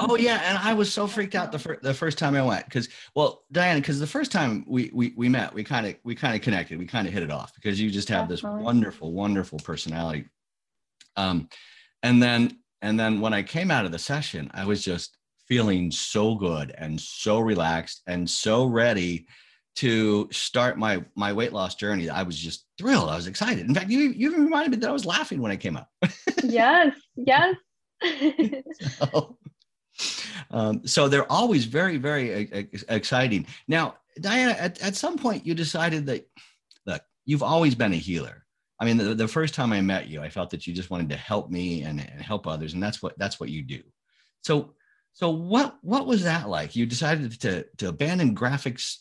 oh 0.00 0.16
yeah, 0.16 0.40
and 0.44 0.58
I 0.58 0.74
was 0.74 0.92
so 0.92 1.06
freaked 1.06 1.34
out 1.34 1.52
the 1.52 1.58
first 1.58 1.82
the 1.82 1.94
first 1.94 2.18
time 2.18 2.34
I 2.34 2.42
went 2.42 2.64
because 2.64 2.88
well, 3.14 3.44
Diana, 3.52 3.80
because 3.80 3.98
the 4.00 4.06
first 4.06 4.32
time 4.32 4.64
we 4.66 4.90
we 4.92 5.12
we 5.16 5.28
met, 5.28 5.54
we 5.54 5.64
kind 5.64 5.86
of 5.86 5.96
we 6.04 6.14
kind 6.14 6.34
of 6.34 6.42
connected, 6.42 6.78
we 6.78 6.86
kind 6.86 7.06
of 7.06 7.12
hit 7.12 7.22
it 7.22 7.30
off 7.30 7.54
because 7.54 7.80
you 7.80 7.90
just 7.90 8.08
have 8.08 8.28
Definitely. 8.28 8.58
this 8.58 8.64
wonderful, 8.64 9.12
wonderful 9.12 9.58
personality. 9.58 10.26
Um, 11.16 11.48
and 12.02 12.22
then 12.22 12.58
and 12.82 12.98
then 12.98 13.20
when 13.20 13.32
I 13.32 13.42
came 13.42 13.70
out 13.70 13.84
of 13.84 13.92
the 13.92 13.98
session, 13.98 14.50
I 14.54 14.64
was 14.64 14.82
just 14.84 15.16
feeling 15.48 15.90
so 15.90 16.34
good 16.34 16.74
and 16.76 17.00
so 17.00 17.38
relaxed 17.38 18.02
and 18.06 18.28
so 18.28 18.66
ready 18.66 19.26
to 19.76 20.28
start 20.32 20.78
my 20.78 21.04
my 21.14 21.32
weight 21.32 21.52
loss 21.52 21.74
journey. 21.74 22.08
I 22.08 22.22
was 22.22 22.38
just 22.38 22.66
thrilled. 22.78 23.10
I 23.10 23.16
was 23.16 23.26
excited. 23.26 23.66
In 23.66 23.74
fact, 23.74 23.90
you 23.90 24.00
you 24.00 24.30
even 24.30 24.44
reminded 24.44 24.70
me 24.72 24.76
that 24.78 24.88
I 24.88 24.92
was 24.92 25.04
laughing 25.04 25.40
when 25.40 25.52
I 25.52 25.56
came 25.56 25.76
up. 25.76 25.88
yes, 26.44 26.94
yes. 27.16 27.54
so, 28.98 29.38
um, 30.50 30.86
so 30.86 31.08
they're 31.08 31.30
always 31.30 31.64
very, 31.64 31.96
very 31.96 32.48
exciting. 32.88 33.46
Now, 33.68 33.96
Diana, 34.20 34.52
at, 34.52 34.80
at 34.82 34.96
some 34.96 35.16
point 35.18 35.46
you 35.46 35.54
decided 35.54 36.06
that, 36.06 36.28
look, 36.86 37.02
you've 37.24 37.42
always 37.42 37.74
been 37.74 37.92
a 37.92 37.96
healer. 37.96 38.45
I 38.78 38.84
mean, 38.84 38.96
the, 38.98 39.14
the 39.14 39.28
first 39.28 39.54
time 39.54 39.72
I 39.72 39.80
met 39.80 40.08
you, 40.08 40.20
I 40.20 40.28
felt 40.28 40.50
that 40.50 40.66
you 40.66 40.74
just 40.74 40.90
wanted 40.90 41.08
to 41.10 41.16
help 41.16 41.50
me 41.50 41.82
and, 41.82 42.00
and 42.00 42.20
help 42.20 42.46
others, 42.46 42.74
and 42.74 42.82
that's 42.82 43.02
what 43.02 43.18
that's 43.18 43.40
what 43.40 43.48
you 43.48 43.62
do. 43.62 43.82
So, 44.42 44.74
so 45.12 45.30
what 45.30 45.76
what 45.82 46.06
was 46.06 46.24
that 46.24 46.48
like? 46.48 46.76
You 46.76 46.86
decided 46.86 47.40
to 47.40 47.64
to 47.78 47.88
abandon 47.88 48.34
graphics 48.34 48.98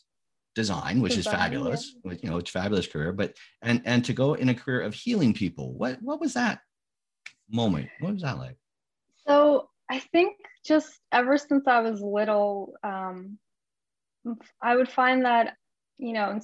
design, 0.55 1.01
which 1.01 1.15
design, 1.15 1.33
is 1.33 1.39
fabulous, 1.39 1.95
yeah. 2.05 2.13
you 2.21 2.29
know, 2.29 2.37
it's 2.37 2.49
fabulous 2.49 2.87
career, 2.87 3.11
but 3.11 3.35
and 3.61 3.81
and 3.85 4.05
to 4.05 4.13
go 4.13 4.33
in 4.35 4.49
a 4.49 4.55
career 4.55 4.81
of 4.81 4.93
healing 4.93 5.33
people. 5.33 5.73
What 5.73 6.01
what 6.01 6.21
was 6.21 6.33
that 6.33 6.59
moment? 7.49 7.89
What 7.99 8.13
was 8.13 8.21
that 8.21 8.37
like? 8.37 8.55
So 9.27 9.69
I 9.89 9.99
think 9.99 10.37
just 10.65 10.99
ever 11.11 11.37
since 11.37 11.67
I 11.67 11.81
was 11.81 12.01
little, 12.01 12.73
um, 12.83 13.37
I 14.61 14.75
would 14.75 14.89
find 14.89 15.25
that, 15.25 15.55
you 15.97 16.13
know, 16.13 16.39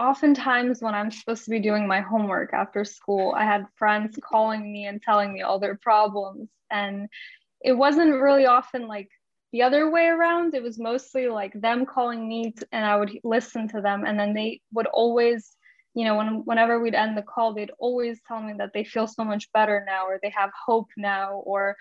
oftentimes 0.00 0.80
when 0.80 0.94
I'm 0.94 1.10
supposed 1.10 1.44
to 1.44 1.50
be 1.50 1.60
doing 1.60 1.86
my 1.86 2.00
homework 2.00 2.54
after 2.54 2.84
school, 2.84 3.34
I 3.36 3.44
had 3.44 3.66
friends 3.76 4.18
calling 4.22 4.72
me 4.72 4.86
and 4.86 5.00
telling 5.00 5.32
me 5.32 5.42
all 5.42 5.60
their 5.60 5.76
problems. 5.76 6.48
And 6.70 7.08
it 7.60 7.74
wasn't 7.74 8.20
really 8.20 8.46
often 8.46 8.88
like 8.88 9.08
the 9.52 9.62
other 9.62 9.90
way 9.90 10.06
around. 10.06 10.54
It 10.54 10.62
was 10.62 10.78
mostly 10.78 11.28
like 11.28 11.52
them 11.52 11.84
calling 11.84 12.26
me 12.26 12.54
and 12.72 12.84
I 12.84 12.96
would 12.96 13.12
listen 13.22 13.68
to 13.68 13.82
them. 13.82 14.04
And 14.06 14.18
then 14.18 14.32
they 14.32 14.62
would 14.72 14.86
always, 14.86 15.54
you 15.94 16.06
know, 16.06 16.16
when, 16.16 16.44
whenever 16.46 16.80
we'd 16.80 16.94
end 16.94 17.16
the 17.18 17.22
call, 17.22 17.52
they'd 17.52 17.72
always 17.78 18.18
tell 18.26 18.40
me 18.40 18.54
that 18.56 18.70
they 18.72 18.84
feel 18.84 19.06
so 19.06 19.22
much 19.22 19.52
better 19.52 19.84
now 19.86 20.06
or 20.06 20.18
they 20.22 20.30
have 20.30 20.50
hope 20.66 20.88
now 20.96 21.42
or 21.44 21.76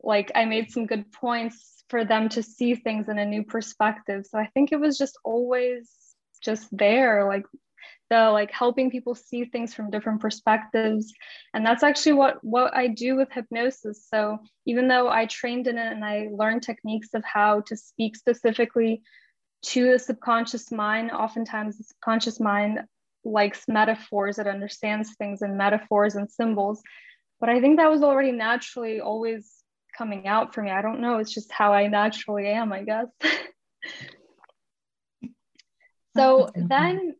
like 0.00 0.30
I 0.36 0.44
made 0.44 0.70
some 0.70 0.86
good 0.86 1.10
points 1.10 1.82
for 1.90 2.04
them 2.04 2.28
to 2.28 2.42
see 2.42 2.76
things 2.76 3.08
in 3.08 3.18
a 3.18 3.26
new 3.26 3.42
perspective. 3.42 4.26
So 4.26 4.38
I 4.38 4.46
think 4.54 4.70
it 4.70 4.78
was 4.78 4.96
just 4.96 5.18
always 5.24 5.90
just 6.38 6.68
there, 6.76 7.26
like 7.26 7.44
the 8.10 8.30
like 8.30 8.50
helping 8.50 8.90
people 8.90 9.14
see 9.14 9.44
things 9.44 9.74
from 9.74 9.90
different 9.90 10.20
perspectives. 10.20 11.12
And 11.54 11.64
that's 11.64 11.82
actually 11.82 12.14
what 12.14 12.42
what 12.42 12.74
I 12.76 12.88
do 12.88 13.16
with 13.16 13.32
hypnosis. 13.32 14.06
So 14.08 14.38
even 14.66 14.88
though 14.88 15.08
I 15.08 15.26
trained 15.26 15.66
in 15.66 15.78
it 15.78 15.92
and 15.92 16.04
I 16.04 16.28
learned 16.32 16.62
techniques 16.62 17.08
of 17.14 17.24
how 17.24 17.60
to 17.62 17.76
speak 17.76 18.16
specifically 18.16 19.02
to 19.66 19.92
the 19.92 19.98
subconscious 19.98 20.70
mind, 20.70 21.10
oftentimes 21.10 21.78
the 21.78 21.84
subconscious 21.84 22.40
mind 22.40 22.80
likes 23.24 23.64
metaphors, 23.68 24.38
it 24.38 24.46
understands 24.46 25.14
things 25.16 25.42
in 25.42 25.56
metaphors 25.56 26.14
and 26.14 26.30
symbols. 26.30 26.82
But 27.40 27.50
I 27.50 27.60
think 27.60 27.78
that 27.78 27.90
was 27.90 28.02
already 28.02 28.32
naturally 28.32 29.00
always 29.00 29.52
coming 29.96 30.26
out 30.26 30.54
for 30.54 30.62
me. 30.62 30.70
I 30.70 30.82
don't 30.82 31.00
know. 31.00 31.18
It's 31.18 31.32
just 31.32 31.52
how 31.52 31.72
I 31.72 31.88
naturally 31.88 32.46
am, 32.46 32.72
I 32.72 32.84
guess. 32.84 33.06
so 36.18 36.50
then 36.54 37.14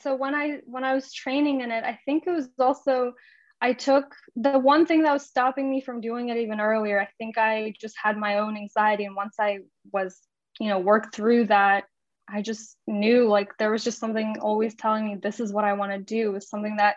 so 0.00 0.14
when 0.14 0.34
I 0.34 0.60
when 0.64 0.84
I 0.84 0.94
was 0.94 1.12
training 1.12 1.60
in 1.60 1.70
it, 1.70 1.84
I 1.84 1.98
think 2.04 2.24
it 2.26 2.30
was 2.30 2.48
also 2.58 3.12
I 3.60 3.72
took 3.72 4.14
the 4.34 4.58
one 4.58 4.86
thing 4.86 5.02
that 5.02 5.12
was 5.12 5.26
stopping 5.26 5.70
me 5.70 5.80
from 5.80 6.00
doing 6.00 6.30
it 6.30 6.36
even 6.36 6.60
earlier. 6.60 7.00
I 7.00 7.08
think 7.18 7.38
I 7.38 7.74
just 7.80 7.94
had 8.02 8.16
my 8.16 8.38
own 8.38 8.56
anxiety. 8.56 9.04
And 9.04 9.14
once 9.14 9.36
I 9.38 9.60
was, 9.92 10.18
you 10.58 10.68
know, 10.68 10.80
worked 10.80 11.14
through 11.14 11.46
that, 11.46 11.84
I 12.28 12.42
just 12.42 12.76
knew 12.88 13.28
like 13.28 13.56
there 13.58 13.70
was 13.70 13.84
just 13.84 14.00
something 14.00 14.36
always 14.40 14.74
telling 14.74 15.06
me 15.06 15.14
this 15.14 15.38
is 15.38 15.52
what 15.52 15.64
I 15.64 15.74
want 15.74 15.92
to 15.92 15.98
do. 15.98 16.30
It 16.30 16.32
was 16.32 16.48
something 16.48 16.76
that 16.78 16.96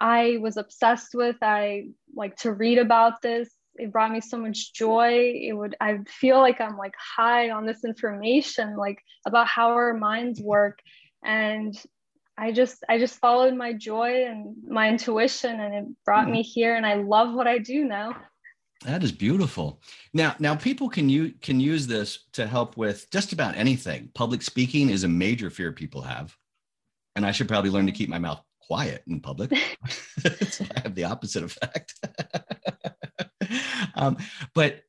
I 0.00 0.38
was 0.40 0.56
obsessed 0.56 1.14
with. 1.14 1.36
I 1.42 1.88
like 2.14 2.36
to 2.38 2.52
read 2.52 2.78
about 2.78 3.20
this 3.20 3.48
it 3.78 3.92
brought 3.92 4.10
me 4.10 4.20
so 4.20 4.36
much 4.36 4.72
joy. 4.72 5.32
It 5.34 5.52
would 5.52 5.76
i 5.80 5.98
feel 6.08 6.38
like 6.38 6.60
i'm 6.60 6.76
like 6.76 6.94
high 6.98 7.50
on 7.50 7.66
this 7.66 7.84
information 7.84 8.76
like 8.76 8.98
about 9.26 9.46
how 9.46 9.70
our 9.70 9.94
minds 9.94 10.40
work. 10.40 10.80
And 11.24 11.74
i 12.36 12.52
just 12.52 12.84
i 12.88 12.98
just 12.98 13.18
followed 13.18 13.54
my 13.54 13.72
joy 13.72 14.26
and 14.26 14.56
my 14.68 14.88
intuition 14.88 15.60
and 15.60 15.74
it 15.74 15.84
brought 16.04 16.26
hmm. 16.26 16.32
me 16.32 16.42
here 16.42 16.76
and 16.76 16.86
i 16.86 16.94
love 16.94 17.34
what 17.34 17.46
i 17.46 17.58
do 17.58 17.84
now. 17.84 18.16
That 18.84 19.02
is 19.02 19.10
beautiful. 19.10 19.82
Now 20.14 20.36
now 20.38 20.54
people 20.54 20.88
can 20.88 21.08
you 21.08 21.32
can 21.40 21.58
use 21.60 21.86
this 21.86 22.26
to 22.32 22.46
help 22.46 22.76
with 22.76 23.10
just 23.10 23.32
about 23.32 23.56
anything. 23.56 24.10
Public 24.14 24.42
speaking 24.42 24.90
is 24.90 25.02
a 25.02 25.08
major 25.08 25.50
fear 25.50 25.72
people 25.72 26.02
have. 26.02 26.36
And 27.16 27.26
i 27.26 27.32
should 27.32 27.48
probably 27.48 27.70
learn 27.70 27.86
to 27.86 27.92
keep 27.92 28.08
my 28.08 28.18
mouth 28.18 28.40
quiet 28.60 29.02
in 29.06 29.20
public. 29.20 29.52
So 30.50 30.64
i 30.76 30.80
have 30.80 30.94
the 30.94 31.04
opposite 31.04 31.44
effect 31.44 31.94
um, 33.98 34.16
but 34.54 34.82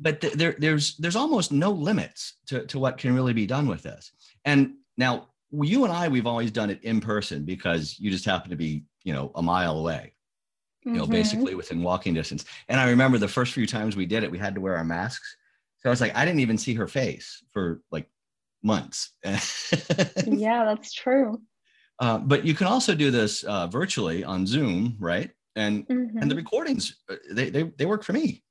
but 0.00 0.20
there, 0.20 0.56
there's 0.58 0.96
there's 0.96 1.16
almost 1.16 1.52
no 1.52 1.70
limits 1.70 2.34
to, 2.46 2.66
to 2.66 2.78
what 2.78 2.98
can 2.98 3.14
really 3.14 3.34
be 3.34 3.46
done 3.46 3.66
with 3.66 3.82
this. 3.82 4.12
And 4.44 4.74
now 4.96 5.28
you 5.52 5.84
and 5.84 5.92
I, 5.92 6.08
we've 6.08 6.26
always 6.26 6.50
done 6.50 6.70
it 6.70 6.82
in 6.82 7.00
person 7.00 7.44
because 7.44 7.98
you 7.98 8.10
just 8.10 8.24
happen 8.24 8.50
to 8.50 8.56
be, 8.56 8.84
you 9.04 9.12
know, 9.12 9.30
a 9.34 9.42
mile 9.42 9.78
away, 9.78 10.14
you 10.84 10.92
know, 10.92 11.02
mm-hmm. 11.02 11.12
basically 11.12 11.54
within 11.54 11.82
walking 11.82 12.14
distance. 12.14 12.44
And 12.68 12.80
I 12.80 12.88
remember 12.88 13.18
the 13.18 13.28
first 13.28 13.52
few 13.52 13.66
times 13.66 13.96
we 13.96 14.06
did 14.06 14.24
it, 14.24 14.30
we 14.30 14.38
had 14.38 14.54
to 14.54 14.60
wear 14.60 14.76
our 14.76 14.84
masks. 14.84 15.36
So 15.80 15.88
I 15.88 15.90
was 15.90 16.00
like, 16.00 16.16
I 16.16 16.24
didn't 16.24 16.40
even 16.40 16.58
see 16.58 16.74
her 16.74 16.86
face 16.86 17.42
for 17.52 17.80
like 17.90 18.08
months. 18.62 19.12
yeah, 19.24 20.64
that's 20.64 20.92
true. 20.92 21.40
Uh, 21.98 22.18
but 22.18 22.46
you 22.46 22.54
can 22.54 22.66
also 22.66 22.94
do 22.94 23.10
this 23.10 23.44
uh, 23.44 23.66
virtually 23.66 24.24
on 24.24 24.46
Zoom, 24.46 24.96
right? 24.98 25.30
And 25.60 25.86
mm-hmm. 25.86 26.18
and 26.18 26.30
the 26.30 26.34
mm-hmm. 26.34 26.36
recordings 26.36 26.96
uh, 27.10 27.16
they, 27.32 27.50
they 27.50 27.62
they 27.78 27.86
work 27.86 28.02
for 28.02 28.12
me 28.12 28.42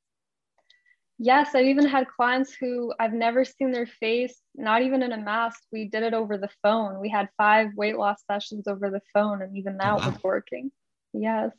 yes 1.18 1.50
i've 1.56 1.66
even 1.66 1.86
had 1.86 2.08
clients 2.08 2.54
who 2.54 2.94
i've 3.00 3.14
never 3.14 3.44
seen 3.44 3.72
their 3.72 3.86
face 3.86 4.40
not 4.56 4.82
even 4.82 5.02
in 5.02 5.12
a 5.12 5.18
mask 5.18 5.62
we 5.72 5.86
did 5.86 6.04
it 6.04 6.14
over 6.14 6.38
the 6.38 6.50
phone 6.64 7.00
we 7.00 7.10
had 7.10 7.28
five 7.38 7.70
weight 7.76 7.98
loss 7.98 8.22
sessions 8.30 8.68
over 8.68 8.90
the 8.90 9.02
phone 9.14 9.42
and 9.42 9.58
even 9.58 9.78
that 9.78 9.94
oh, 9.94 9.98
wow. 9.98 10.10
was 10.10 10.24
working 10.24 10.72
yes 11.14 11.52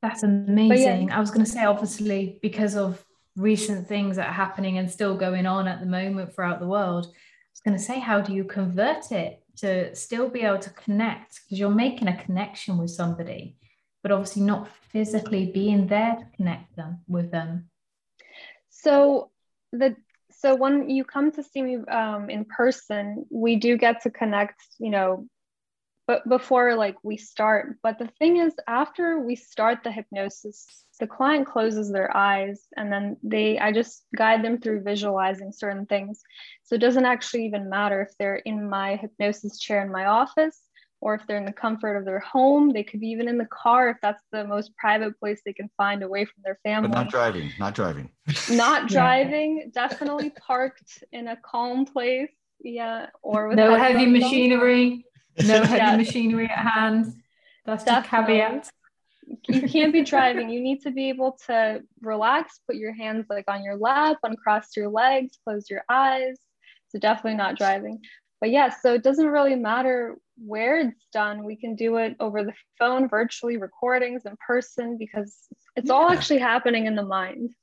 that's 0.00 0.22
amazing 0.22 1.08
yeah. 1.08 1.16
i 1.16 1.20
was 1.20 1.30
going 1.30 1.44
to 1.44 1.50
say 1.50 1.64
obviously 1.64 2.38
because 2.42 2.74
of 2.74 3.04
recent 3.36 3.88
things 3.88 4.16
that 4.16 4.28
are 4.28 4.32
happening 4.32 4.76
and 4.78 4.90
still 4.90 5.16
going 5.16 5.46
on 5.46 5.66
at 5.66 5.80
the 5.80 5.86
moment 5.86 6.34
throughout 6.34 6.60
the 6.60 6.66
world 6.66 7.06
i 7.06 7.08
was 7.52 7.60
going 7.64 7.76
to 7.76 7.82
say 7.82 7.98
how 7.98 8.20
do 8.20 8.32
you 8.32 8.44
convert 8.44 9.10
it 9.12 9.42
to 9.56 9.94
still 9.94 10.28
be 10.28 10.40
able 10.40 10.58
to 10.58 10.70
connect 10.70 11.40
because 11.44 11.58
you're 11.58 11.70
making 11.70 12.08
a 12.08 12.24
connection 12.24 12.78
with 12.78 12.90
somebody 12.90 13.56
but 14.02 14.12
obviously 14.12 14.42
not 14.42 14.68
physically 14.90 15.46
being 15.46 15.86
there 15.86 16.16
to 16.16 16.36
connect 16.36 16.76
them 16.76 17.00
with 17.08 17.30
them. 17.30 17.70
So 18.70 19.30
the 19.72 19.96
so 20.30 20.54
when 20.56 20.90
you 20.90 21.04
come 21.04 21.30
to 21.32 21.42
see 21.42 21.62
me 21.62 21.76
um, 21.88 22.28
in 22.28 22.44
person, 22.44 23.26
we 23.30 23.56
do 23.56 23.76
get 23.76 24.02
to 24.02 24.10
connect, 24.10 24.60
you 24.78 24.90
know, 24.90 25.28
but 26.06 26.28
before 26.28 26.74
like 26.74 26.96
we 27.04 27.16
start. 27.16 27.76
But 27.82 27.98
the 27.98 28.08
thing 28.18 28.38
is, 28.38 28.54
after 28.66 29.20
we 29.20 29.36
start 29.36 29.84
the 29.84 29.92
hypnosis, 29.92 30.66
the 30.98 31.06
client 31.06 31.46
closes 31.46 31.92
their 31.92 32.14
eyes 32.16 32.62
and 32.76 32.92
then 32.92 33.16
they 33.22 33.58
I 33.58 33.72
just 33.72 34.04
guide 34.16 34.44
them 34.44 34.58
through 34.58 34.82
visualizing 34.82 35.52
certain 35.52 35.86
things. 35.86 36.22
So 36.64 36.74
it 36.74 36.80
doesn't 36.80 37.06
actually 37.06 37.46
even 37.46 37.70
matter 37.70 38.02
if 38.02 38.16
they're 38.18 38.36
in 38.36 38.68
my 38.68 38.96
hypnosis 38.96 39.58
chair 39.58 39.84
in 39.84 39.92
my 39.92 40.06
office 40.06 40.60
or 41.02 41.16
if 41.16 41.26
they're 41.26 41.36
in 41.36 41.44
the 41.44 41.52
comfort 41.52 41.96
of 41.96 42.04
their 42.04 42.20
home, 42.20 42.72
they 42.72 42.84
could 42.84 43.00
be 43.00 43.08
even 43.08 43.26
in 43.26 43.36
the 43.36 43.46
car 43.46 43.90
if 43.90 43.96
that's 44.00 44.22
the 44.30 44.44
most 44.44 44.74
private 44.76 45.18
place 45.18 45.42
they 45.44 45.52
can 45.52 45.68
find 45.76 46.04
away 46.04 46.24
from 46.24 46.42
their 46.44 46.60
family. 46.62 46.90
But 46.90 46.94
not 46.94 47.10
driving, 47.10 47.50
not 47.58 47.74
driving. 47.74 48.08
not 48.50 48.88
driving, 48.88 49.72
definitely 49.74 50.30
parked 50.30 51.02
in 51.10 51.26
a 51.26 51.36
calm 51.36 51.86
place. 51.86 52.30
Yeah. 52.60 53.06
Or 53.20 53.48
with 53.48 53.56
no 53.56 53.74
heavy 53.74 54.06
machinery, 54.06 55.04
no 55.44 55.62
heavy 55.64 55.76
yes. 55.76 55.96
machinery 55.96 56.44
at 56.44 56.58
hand. 56.58 57.12
That's 57.66 57.82
the 57.82 58.04
caveat. 58.08 58.70
You 59.48 59.62
can't 59.62 59.92
be 59.92 60.02
driving. 60.14 60.50
You 60.50 60.60
need 60.60 60.82
to 60.82 60.92
be 60.92 61.08
able 61.08 61.36
to 61.48 61.82
relax, 62.00 62.60
put 62.64 62.76
your 62.76 62.92
hands 62.92 63.26
like 63.28 63.46
on 63.48 63.64
your 63.64 63.76
lap, 63.76 64.18
uncross 64.22 64.76
your 64.76 64.88
legs, 64.88 65.36
close 65.44 65.68
your 65.68 65.82
eyes. 65.88 66.38
So 66.90 67.00
definitely 67.00 67.38
not 67.38 67.58
driving. 67.58 68.02
But 68.42 68.50
yeah, 68.50 68.70
so 68.70 68.92
it 68.94 69.04
doesn't 69.04 69.28
really 69.28 69.54
matter 69.54 70.16
where 70.44 70.80
it's 70.80 71.06
done, 71.12 71.44
we 71.44 71.54
can 71.54 71.76
do 71.76 71.98
it 71.98 72.16
over 72.18 72.42
the 72.42 72.52
phone, 72.76 73.08
virtually, 73.08 73.56
recordings 73.56 74.22
in 74.26 74.36
person, 74.44 74.98
because 74.98 75.46
it's 75.76 75.86
yeah. 75.86 75.92
all 75.92 76.10
actually 76.10 76.40
happening 76.40 76.86
in 76.86 76.96
the 76.96 77.04
mind. 77.04 77.54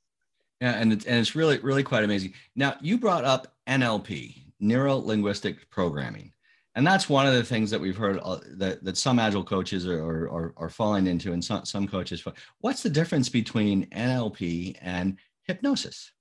Yeah, 0.61 0.71
and 0.71 0.93
it's, 0.93 1.05
and 1.05 1.17
it's 1.17 1.35
really 1.35 1.59
really 1.59 1.83
quite 1.83 2.05
amazing. 2.05 2.33
Now 2.55 2.77
you 2.79 2.97
brought 2.97 3.25
up 3.25 3.53
NLP, 3.67 4.41
neuro 4.61 4.95
linguistic 4.95 5.69
programming, 5.69 6.31
and 6.75 6.87
that's 6.87 7.09
one 7.09 7.27
of 7.27 7.33
the 7.33 7.43
things 7.43 7.69
that 7.71 7.81
we've 7.81 7.97
heard 7.97 8.17
uh, 8.23 8.39
that, 8.51 8.81
that 8.85 8.95
some 8.95 9.19
agile 9.19 9.43
coaches 9.43 9.85
are, 9.85 10.29
are, 10.29 10.53
are 10.55 10.69
falling 10.69 11.07
into, 11.07 11.33
and 11.33 11.43
some 11.43 11.65
some 11.65 11.89
coaches. 11.89 12.23
What's 12.61 12.83
the 12.83 12.89
difference 12.89 13.27
between 13.27 13.85
NLP 13.87 14.77
and 14.81 15.17
hypnosis? 15.43 16.13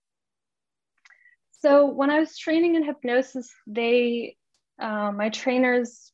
So 1.61 1.87
when 1.87 2.11
I 2.11 2.19
was 2.19 2.37
training 2.37 2.75
in 2.75 2.85
hypnosis, 2.85 3.53
they 3.69 4.37
uh, 4.79 5.13
my 5.13 5.29
trainers 5.31 6.13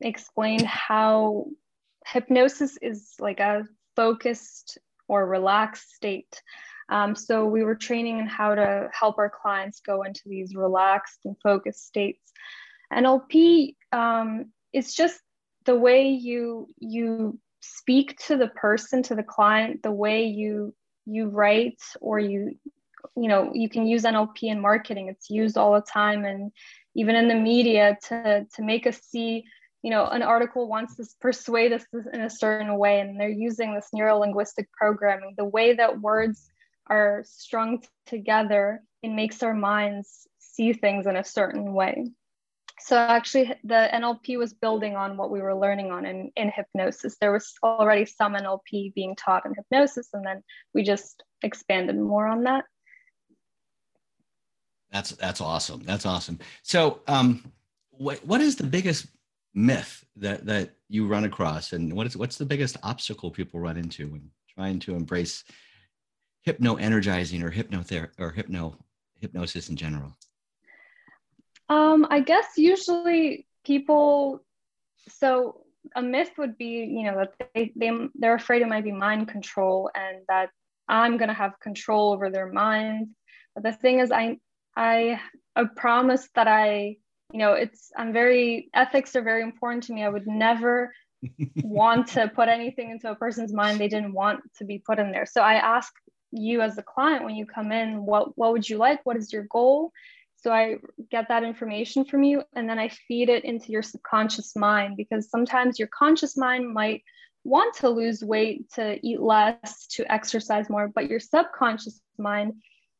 explained 0.00 0.66
how 0.66 1.46
hypnosis 2.06 2.76
is 2.82 3.14
like 3.18 3.40
a 3.40 3.64
focused 3.96 4.78
or 5.08 5.26
relaxed 5.26 5.94
state. 5.94 6.42
Um, 6.88 7.14
so 7.14 7.46
we 7.46 7.62
were 7.62 7.74
training 7.74 8.18
in 8.18 8.26
how 8.26 8.54
to 8.54 8.88
help 8.92 9.18
our 9.18 9.30
clients 9.30 9.80
go 9.80 10.02
into 10.02 10.22
these 10.26 10.54
relaxed 10.54 11.20
and 11.24 11.36
focused 11.42 11.86
states. 11.86 12.32
NLP 12.92 13.76
um, 13.92 14.52
is 14.72 14.94
just 14.94 15.20
the 15.64 15.76
way 15.76 16.08
you 16.08 16.68
you 16.78 17.38
speak 17.60 18.18
to 18.26 18.36
the 18.36 18.48
person, 18.48 19.02
to 19.04 19.14
the 19.14 19.22
client, 19.22 19.82
the 19.82 19.92
way 19.92 20.26
you 20.26 20.74
you 21.06 21.28
write 21.28 21.80
or 22.00 22.18
you 22.18 22.58
you 23.16 23.28
know 23.28 23.52
you 23.54 23.68
can 23.68 23.86
use 23.86 24.02
NLP 24.02 24.44
in 24.44 24.60
marketing. 24.60 25.08
It's 25.08 25.30
used 25.30 25.56
all 25.56 25.74
the 25.74 25.80
time 25.80 26.24
and 26.24 26.52
even 26.94 27.16
in 27.16 27.28
the 27.28 27.34
media 27.34 27.98
to 28.08 28.46
to 28.54 28.62
make 28.62 28.86
us 28.86 28.98
see 29.00 29.44
you 29.82 29.90
know 29.90 30.06
an 30.06 30.22
article 30.22 30.68
wants 30.68 30.96
to 30.96 31.04
persuade 31.20 31.72
us 31.72 31.84
in 32.12 32.20
a 32.20 32.30
certain 32.30 32.78
way 32.78 33.00
and 33.00 33.18
they're 33.18 33.28
using 33.28 33.74
this 33.74 33.88
neuro-linguistic 33.92 34.70
programming. 34.72 35.34
The 35.36 35.44
way 35.44 35.74
that 35.74 36.00
words 36.00 36.48
are 36.86 37.24
strung 37.26 37.82
together 38.06 38.82
it 39.02 39.10
makes 39.10 39.42
our 39.42 39.54
minds 39.54 40.28
see 40.38 40.72
things 40.72 41.06
in 41.06 41.16
a 41.16 41.24
certain 41.24 41.72
way. 41.72 42.06
So 42.80 42.96
actually 42.96 43.54
the 43.64 43.88
nlp 43.92 44.38
was 44.38 44.52
building 44.54 44.96
on 44.96 45.16
what 45.16 45.30
we 45.30 45.40
were 45.40 45.58
learning 45.58 45.90
on 45.90 46.04
in, 46.04 46.30
in 46.36 46.50
hypnosis. 46.50 47.16
There 47.20 47.32
was 47.32 47.52
already 47.62 48.04
some 48.04 48.34
nlp 48.34 48.94
being 48.94 49.16
taught 49.16 49.46
in 49.46 49.54
hypnosis 49.54 50.08
and 50.12 50.24
then 50.24 50.42
we 50.74 50.82
just 50.82 51.22
expanded 51.42 51.96
more 51.96 52.26
on 52.26 52.44
that 52.44 52.64
that's 54.92 55.10
that's 55.12 55.40
awesome. 55.40 55.82
That's 55.84 56.06
awesome. 56.06 56.38
So 56.62 57.00
um 57.08 57.50
what, 57.90 58.24
what 58.26 58.40
is 58.40 58.56
the 58.56 58.64
biggest 58.64 59.06
myth 59.54 60.04
that 60.16 60.44
that 60.46 60.74
you 60.88 61.06
run 61.08 61.24
across? 61.24 61.72
And 61.72 61.92
what 61.94 62.06
is 62.06 62.16
what's 62.16 62.36
the 62.36 62.44
biggest 62.44 62.76
obstacle 62.82 63.30
people 63.30 63.58
run 63.58 63.76
into 63.76 64.08
when 64.08 64.30
trying 64.54 64.78
to 64.80 64.94
embrace 64.94 65.44
hypno 66.42 66.74
energizing 66.74 67.42
or 67.42 67.50
hypnotherapy 67.50 68.10
or 68.18 68.30
hypno 68.30 68.76
hypnosis 69.20 69.70
in 69.70 69.76
general? 69.76 70.16
Um 71.68 72.06
i 72.10 72.20
guess 72.20 72.46
usually 72.56 73.46
people 73.64 74.44
so 75.08 75.64
a 75.96 76.02
myth 76.02 76.32
would 76.36 76.58
be 76.58 76.84
you 76.84 77.04
know 77.04 77.16
that 77.16 77.50
they, 77.54 77.72
they 77.76 77.90
they're 78.14 78.34
afraid 78.34 78.62
it 78.62 78.68
might 78.68 78.84
be 78.84 78.92
mind 78.92 79.28
control 79.28 79.90
and 79.94 80.18
that 80.28 80.50
i'm 80.88 81.16
going 81.16 81.28
to 81.28 81.34
have 81.34 81.58
control 81.60 82.12
over 82.12 82.30
their 82.30 82.46
mind. 82.46 83.08
But 83.54 83.64
the 83.64 83.72
thing 83.72 84.00
is 84.00 84.12
i 84.12 84.36
i 84.76 85.20
i 85.56 85.64
promise 85.76 86.28
that 86.34 86.48
i 86.48 86.96
you 87.32 87.38
know 87.38 87.52
it's 87.54 87.90
i'm 87.96 88.12
very 88.12 88.68
ethics 88.74 89.16
are 89.16 89.22
very 89.22 89.42
important 89.42 89.84
to 89.84 89.92
me. 89.92 90.04
I 90.04 90.08
would 90.08 90.26
never 90.26 90.92
want 91.62 92.08
to 92.08 92.28
put 92.28 92.48
anything 92.48 92.90
into 92.90 93.10
a 93.10 93.14
person's 93.14 93.52
mind 93.52 93.78
they 93.78 93.88
didn't 93.88 94.12
want 94.12 94.40
to 94.58 94.64
be 94.64 94.78
put 94.78 94.98
in 94.98 95.10
there. 95.10 95.26
So 95.26 95.40
i 95.42 95.54
ask 95.54 95.92
you 96.30 96.62
as 96.62 96.78
a 96.78 96.82
client 96.82 97.24
when 97.24 97.34
you 97.34 97.46
come 97.46 97.72
in 97.72 98.04
what 98.04 98.36
what 98.36 98.52
would 98.52 98.68
you 98.68 98.76
like? 98.76 99.04
What 99.04 99.16
is 99.16 99.32
your 99.32 99.44
goal? 99.44 99.92
So 100.36 100.52
i 100.52 100.76
get 101.10 101.28
that 101.28 101.44
information 101.44 102.04
from 102.04 102.22
you 102.24 102.42
and 102.54 102.68
then 102.68 102.78
i 102.78 102.88
feed 102.88 103.28
it 103.28 103.44
into 103.44 103.70
your 103.70 103.82
subconscious 103.82 104.56
mind 104.56 104.96
because 104.96 105.30
sometimes 105.30 105.78
your 105.78 105.88
conscious 105.88 106.36
mind 106.36 106.72
might 106.72 107.02
want 107.44 107.74
to 107.76 107.88
lose 107.88 108.22
weight 108.22 108.70
to 108.72 108.98
eat 109.06 109.20
less 109.20 109.86
to 109.88 110.10
exercise 110.12 110.68
more 110.68 110.88
but 110.88 111.08
your 111.08 111.20
subconscious 111.20 112.00
mind 112.18 112.54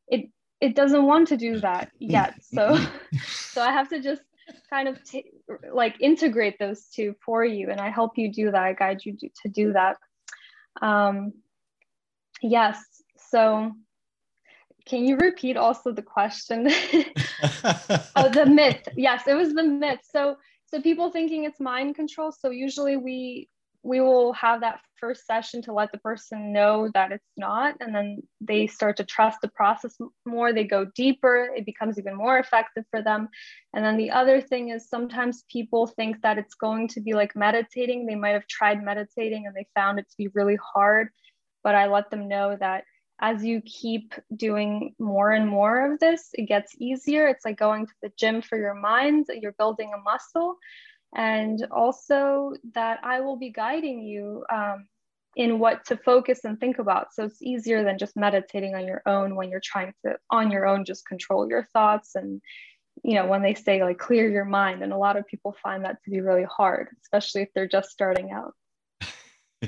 it 0.07 0.29
it 0.63 0.75
doesn't 0.75 1.05
want 1.05 1.27
to 1.27 1.35
do 1.35 1.59
that 1.59 1.91
yet 1.99 2.35
so 2.41 2.63
so 3.25 3.61
i 3.61 3.71
have 3.71 3.89
to 3.89 4.01
just 4.01 4.21
kind 4.69 4.87
of 4.87 5.03
t- 5.03 5.31
like 5.73 5.95
integrate 5.99 6.57
those 6.57 6.87
two 6.95 7.13
for 7.25 7.43
you 7.43 7.69
and 7.69 7.81
i 7.81 7.89
help 7.89 8.17
you 8.17 8.31
do 8.31 8.49
that 8.49 8.63
i 8.63 8.73
guide 8.73 9.03
you 9.05 9.13
do, 9.13 9.29
to 9.41 9.49
do 9.49 9.73
that. 9.73 9.97
Um 10.81 11.33
yes 12.41 12.77
so 13.17 13.71
can 14.85 15.05
you 15.05 15.15
repeat 15.17 15.55
also 15.55 15.91
the 15.91 16.01
question? 16.01 16.69
Oh 18.15 18.29
the 18.29 18.45
myth. 18.45 18.87
Yes 18.95 19.27
it 19.27 19.33
was 19.33 19.53
the 19.53 19.63
myth. 19.63 19.99
So 20.15 20.37
so 20.65 20.81
people 20.81 21.09
thinking 21.09 21.45
it's 21.45 21.59
mind 21.59 21.95
control 21.95 22.31
so 22.31 22.49
usually 22.49 22.97
we 22.97 23.49
we 23.83 23.99
will 23.99 24.31
have 24.33 24.61
that 24.61 24.79
first 24.99 25.25
session 25.25 25.61
to 25.61 25.73
let 25.73 25.91
the 25.91 25.97
person 25.97 26.53
know 26.53 26.89
that 26.93 27.11
it's 27.11 27.31
not 27.35 27.75
and 27.81 27.93
then 27.93 28.23
they 28.39 28.65
start 28.65 28.95
to 28.95 29.03
trust 29.03 29.39
the 29.41 29.49
process 29.49 29.97
more 30.25 30.53
they 30.53 30.63
go 30.63 30.85
deeper 30.95 31.49
it 31.55 31.65
becomes 31.65 31.99
even 31.99 32.15
more 32.15 32.39
effective 32.39 32.85
for 32.89 33.01
them. 33.01 33.27
And 33.73 33.83
then 33.83 33.97
the 33.97 34.11
other 34.11 34.39
thing 34.39 34.69
is 34.69 34.87
sometimes 34.87 35.43
people 35.51 35.87
think 35.87 36.21
that 36.21 36.37
it's 36.37 36.55
going 36.55 36.87
to 36.89 37.01
be 37.01 37.13
like 37.13 37.35
meditating. 37.35 38.05
They 38.05 38.15
might 38.15 38.29
have 38.29 38.47
tried 38.47 38.81
meditating 38.81 39.45
and 39.45 39.55
they 39.55 39.67
found 39.75 39.99
it 39.99 40.09
to 40.09 40.17
be 40.17 40.29
really 40.29 40.57
hard 40.73 41.09
but 41.63 41.75
i 41.75 41.87
let 41.87 42.09
them 42.11 42.27
know 42.27 42.57
that 42.59 42.83
as 43.21 43.43
you 43.43 43.61
keep 43.61 44.13
doing 44.35 44.93
more 44.99 45.31
and 45.31 45.47
more 45.47 45.93
of 45.93 45.99
this 45.99 46.29
it 46.33 46.45
gets 46.47 46.75
easier. 46.77 47.27
It's 47.27 47.45
like 47.45 47.57
going 47.57 47.85
to 47.87 47.93
the 48.01 48.11
gym 48.17 48.41
for 48.41 48.57
your 48.57 48.73
mind. 48.73 49.27
You're 49.29 49.53
building 49.53 49.91
a 49.95 50.01
muscle 50.01 50.57
and 51.15 51.65
also 51.71 52.53
that 52.73 52.99
I 53.03 53.21
will 53.21 53.37
be 53.37 53.51
guiding 53.51 54.01
you 54.01 54.43
um, 54.51 54.87
in 55.35 55.59
what 55.59 55.85
to 55.85 55.97
focus 55.97 56.41
and 56.43 56.59
think 56.59 56.79
about. 56.79 57.13
So 57.13 57.25
it's 57.25 57.41
easier 57.41 57.83
than 57.83 57.97
just 57.97 58.15
meditating 58.15 58.75
on 58.75 58.85
your 58.85 59.01
own 59.05 59.35
when 59.35 59.49
you're 59.49 59.61
trying 59.63 59.93
to, 60.05 60.15
on 60.29 60.51
your 60.51 60.65
own, 60.65 60.85
just 60.85 61.07
control 61.07 61.47
your 61.47 61.63
thoughts. 61.73 62.15
And, 62.15 62.41
you 63.03 63.15
know, 63.15 63.25
when 63.27 63.41
they 63.41 63.53
say 63.53 63.83
like 63.83 63.97
clear 63.97 64.29
your 64.29 64.45
mind, 64.45 64.83
and 64.83 64.93
a 64.93 64.97
lot 64.97 65.17
of 65.17 65.27
people 65.27 65.55
find 65.61 65.85
that 65.85 66.03
to 66.03 66.09
be 66.09 66.21
really 66.21 66.45
hard, 66.45 66.89
especially 67.03 67.41
if 67.43 67.49
they're 67.53 67.67
just 67.67 67.89
starting 67.89 68.31
out. 68.31 68.53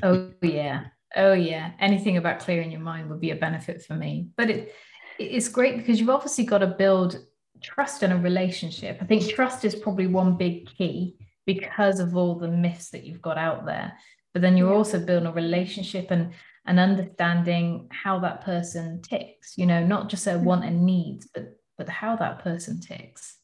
oh, 0.02 0.30
yeah. 0.42 0.84
Oh, 1.14 1.32
yeah. 1.32 1.72
Anything 1.78 2.16
about 2.16 2.40
clearing 2.40 2.70
your 2.70 2.80
mind 2.80 3.08
would 3.08 3.20
be 3.20 3.30
a 3.30 3.36
benefit 3.36 3.82
for 3.82 3.94
me. 3.94 4.28
But 4.36 4.50
it, 4.50 4.74
it's 5.18 5.48
great 5.48 5.76
because 5.76 5.98
you've 6.00 6.10
obviously 6.10 6.44
got 6.44 6.58
to 6.58 6.66
build 6.66 7.24
trust 7.62 8.02
in 8.02 8.12
a 8.12 8.18
relationship. 8.18 8.98
I 9.00 9.06
think 9.06 9.28
trust 9.28 9.64
is 9.64 9.74
probably 9.74 10.06
one 10.06 10.36
big 10.36 10.66
key 10.66 11.16
because 11.46 12.00
of 12.00 12.16
all 12.16 12.34
the 12.34 12.48
myths 12.48 12.90
that 12.90 13.04
you've 13.04 13.22
got 13.22 13.38
out 13.38 13.64
there. 13.64 13.96
But 14.34 14.42
then 14.42 14.56
you're 14.56 14.74
also 14.74 15.00
building 15.00 15.28
a 15.28 15.32
relationship 15.32 16.10
and 16.10 16.32
and 16.66 16.80
understanding 16.80 17.88
how 17.92 18.18
that 18.18 18.44
person 18.44 19.00
ticks 19.00 19.54
you 19.56 19.66
know 19.66 19.86
not 19.86 20.08
just 20.08 20.24
their 20.24 20.36
hmm. 20.36 20.44
want 20.44 20.64
and 20.64 20.84
needs 20.84 21.28
but 21.32 21.56
but 21.78 21.88
how 21.88 22.16
that 22.16 22.40
person 22.40 22.80
ticks. 22.80 23.36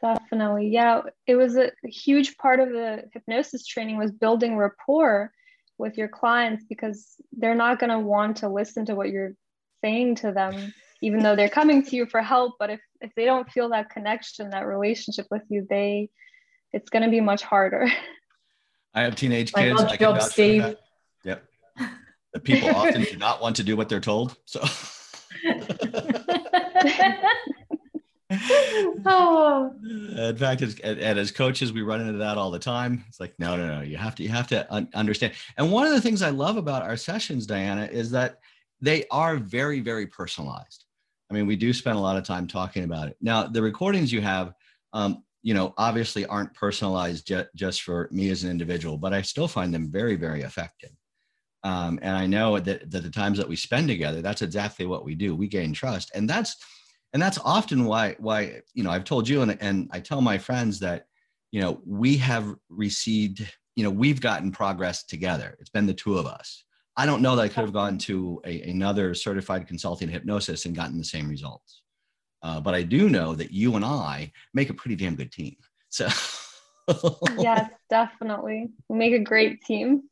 Definitely. 0.00 0.68
Yeah 0.68 1.02
it 1.26 1.34
was 1.34 1.56
a 1.56 1.72
huge 1.84 2.36
part 2.38 2.60
of 2.60 2.70
the 2.70 3.04
hypnosis 3.12 3.66
training 3.66 3.98
was 3.98 4.12
building 4.12 4.56
rapport 4.56 5.32
with 5.76 5.98
your 5.98 6.08
clients 6.08 6.64
because 6.68 7.16
they're 7.32 7.54
not 7.54 7.78
going 7.78 7.90
to 7.90 7.98
want 7.98 8.38
to 8.38 8.48
listen 8.48 8.84
to 8.86 8.94
what 8.94 9.08
you're 9.08 9.34
saying 9.82 10.14
to 10.14 10.30
them 10.30 10.72
even 11.02 11.22
though 11.22 11.34
they're 11.34 11.48
coming 11.48 11.82
to 11.82 11.96
you 11.96 12.04
for 12.04 12.20
help. 12.20 12.54
But 12.58 12.70
if 12.70 12.80
if 13.00 13.14
they 13.14 13.24
don't 13.24 13.50
feel 13.50 13.70
that 13.70 13.90
connection 13.90 14.50
that 14.50 14.66
relationship 14.66 15.26
with 15.30 15.42
you 15.48 15.66
they 15.68 16.10
it's 16.72 16.90
going 16.90 17.02
to 17.02 17.10
be 17.10 17.20
much 17.20 17.42
harder. 17.42 17.88
I 18.94 19.02
have 19.02 19.14
teenage 19.14 19.52
kids. 19.52 19.80
I 19.80 19.96
job, 19.96 20.20
Steve. 20.22 20.76
Yep. 21.24 21.44
The 22.32 22.40
people 22.40 22.70
often 22.70 23.02
do 23.02 23.16
not 23.16 23.40
want 23.40 23.56
to 23.56 23.62
do 23.62 23.76
what 23.76 23.88
they're 23.88 24.00
told. 24.00 24.36
So. 24.46 24.60
oh. 29.06 29.72
In 30.16 30.36
fact, 30.36 30.62
as, 30.62 30.78
and 30.80 31.18
as 31.18 31.30
coaches, 31.30 31.72
we 31.72 31.82
run 31.82 32.00
into 32.00 32.18
that 32.18 32.36
all 32.36 32.50
the 32.50 32.58
time. 32.58 33.04
It's 33.08 33.20
like, 33.20 33.34
no, 33.38 33.56
no, 33.56 33.78
no. 33.78 33.82
You 33.82 33.96
have 33.96 34.14
to, 34.16 34.22
you 34.22 34.28
have 34.28 34.48
to 34.48 34.66
un- 34.72 34.88
understand. 34.94 35.34
And 35.56 35.70
one 35.70 35.86
of 35.86 35.92
the 35.92 36.00
things 36.00 36.22
I 36.22 36.30
love 36.30 36.56
about 36.56 36.82
our 36.82 36.96
sessions, 36.96 37.46
Diana, 37.46 37.88
is 37.90 38.10
that 38.12 38.40
they 38.80 39.04
are 39.10 39.36
very, 39.36 39.80
very 39.80 40.06
personalized. 40.06 40.84
I 41.30 41.34
mean, 41.34 41.46
we 41.46 41.56
do 41.56 41.72
spend 41.72 41.96
a 41.96 42.00
lot 42.00 42.16
of 42.16 42.24
time 42.24 42.46
talking 42.46 42.84
about 42.84 43.08
it. 43.08 43.16
Now, 43.20 43.46
the 43.46 43.62
recordings 43.62 44.12
you 44.12 44.20
have, 44.20 44.54
um, 44.92 45.22
you 45.42 45.54
know, 45.54 45.72
obviously 45.78 46.26
aren't 46.26 46.54
personalized 46.54 47.32
just 47.54 47.82
for 47.82 48.08
me 48.10 48.30
as 48.30 48.44
an 48.44 48.50
individual, 48.50 48.98
but 48.98 49.14
I 49.14 49.22
still 49.22 49.48
find 49.48 49.72
them 49.72 49.90
very, 49.90 50.16
very 50.16 50.42
effective. 50.42 50.90
Um, 51.62 51.98
and 52.02 52.16
I 52.16 52.26
know 52.26 52.58
that, 52.58 52.90
that 52.90 53.02
the 53.02 53.10
times 53.10 53.38
that 53.38 53.48
we 53.48 53.56
spend 53.56 53.88
together, 53.88 54.22
that's 54.22 54.42
exactly 54.42 54.86
what 54.86 55.04
we 55.04 55.14
do. 55.14 55.34
We 55.34 55.48
gain 55.48 55.72
trust, 55.72 56.10
and 56.14 56.28
that's 56.28 56.56
and 57.12 57.20
that's 57.20 57.38
often 57.44 57.84
why 57.84 58.16
why 58.18 58.60
you 58.72 58.82
know 58.82 58.90
I've 58.90 59.04
told 59.04 59.28
you 59.28 59.42
and 59.42 59.58
and 59.60 59.88
I 59.92 60.00
tell 60.00 60.20
my 60.20 60.38
friends 60.38 60.78
that 60.80 61.06
you 61.50 61.60
know 61.60 61.80
we 61.84 62.16
have 62.18 62.54
received 62.70 63.46
you 63.76 63.84
know 63.84 63.90
we've 63.90 64.20
gotten 64.20 64.52
progress 64.52 65.04
together. 65.04 65.56
It's 65.60 65.70
been 65.70 65.86
the 65.86 65.94
two 65.94 66.16
of 66.16 66.26
us. 66.26 66.64
I 66.96 67.06
don't 67.06 67.22
know 67.22 67.36
that 67.36 67.42
I 67.42 67.48
could 67.48 67.64
have 67.64 67.72
gone 67.72 67.98
to 67.98 68.40
a, 68.44 68.62
another 68.62 69.14
certified 69.14 69.66
consulting 69.66 70.08
hypnosis 70.08 70.64
and 70.64 70.74
gotten 70.74 70.98
the 70.98 71.04
same 71.04 71.28
results. 71.28 71.82
Uh, 72.42 72.60
but 72.60 72.74
I 72.74 72.82
do 72.82 73.08
know 73.08 73.34
that 73.34 73.52
you 73.52 73.76
and 73.76 73.84
I 73.84 74.32
make 74.54 74.70
a 74.70 74.74
pretty 74.74 74.96
damn 74.96 75.14
good 75.14 75.32
team. 75.32 75.56
So, 75.88 76.08
yes, 77.38 77.70
definitely. 77.88 78.70
We 78.88 78.98
make 78.98 79.12
a 79.12 79.18
great 79.18 79.62
team. 79.62 80.04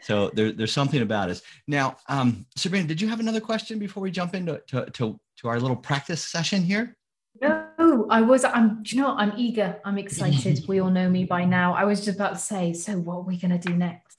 So 0.00 0.30
there, 0.34 0.52
there's 0.52 0.72
something 0.72 1.02
about 1.02 1.30
us. 1.30 1.42
Now, 1.68 1.96
um, 2.08 2.46
Sabrina, 2.56 2.86
did 2.86 3.00
you 3.00 3.08
have 3.08 3.20
another 3.20 3.40
question 3.40 3.78
before 3.78 4.02
we 4.02 4.10
jump 4.10 4.34
into 4.34 4.60
to, 4.68 4.86
to, 4.90 5.20
to 5.38 5.48
our 5.48 5.60
little 5.60 5.76
practice 5.76 6.24
session 6.24 6.62
here? 6.62 6.96
No, 7.40 8.06
I 8.10 8.20
was. 8.20 8.44
I'm. 8.44 8.82
You 8.86 9.02
know? 9.02 9.16
I'm 9.16 9.32
eager. 9.36 9.80
I'm 9.84 9.98
excited. 9.98 10.64
we 10.68 10.80
all 10.80 10.90
know 10.90 11.08
me 11.08 11.24
by 11.24 11.44
now. 11.44 11.74
I 11.74 11.84
was 11.84 12.04
just 12.04 12.18
about 12.18 12.34
to 12.34 12.38
say. 12.38 12.72
So, 12.72 12.92
what 12.98 13.16
are 13.16 13.22
we 13.22 13.38
going 13.38 13.58
to 13.58 13.68
do 13.68 13.74
next? 13.74 14.18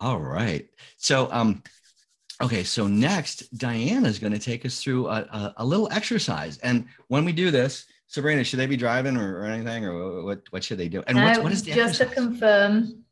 All 0.00 0.18
right. 0.18 0.68
So, 0.96 1.28
um, 1.30 1.62
okay. 2.40 2.64
So 2.64 2.86
next, 2.86 3.56
Diana 3.56 4.08
is 4.08 4.18
going 4.18 4.32
to 4.32 4.38
take 4.38 4.64
us 4.64 4.82
through 4.82 5.08
a, 5.08 5.20
a, 5.20 5.54
a, 5.58 5.64
little 5.64 5.88
exercise, 5.92 6.58
and 6.58 6.86
when 7.08 7.24
we 7.24 7.32
do 7.32 7.50
this, 7.50 7.86
Sabrina, 8.06 8.44
should 8.44 8.58
they 8.58 8.66
be 8.66 8.76
driving 8.76 9.16
or, 9.16 9.40
or 9.40 9.44
anything, 9.44 9.84
or 9.84 10.22
what? 10.24 10.42
What 10.50 10.64
should 10.64 10.78
they 10.78 10.88
do? 10.88 11.02
And 11.06 11.16
no, 11.16 11.26
uh, 11.26 11.42
what 11.42 11.52
is 11.52 11.62
the 11.62 11.72
just 11.72 12.00
exercise? 12.00 12.08
to 12.08 12.14
confirm? 12.14 13.04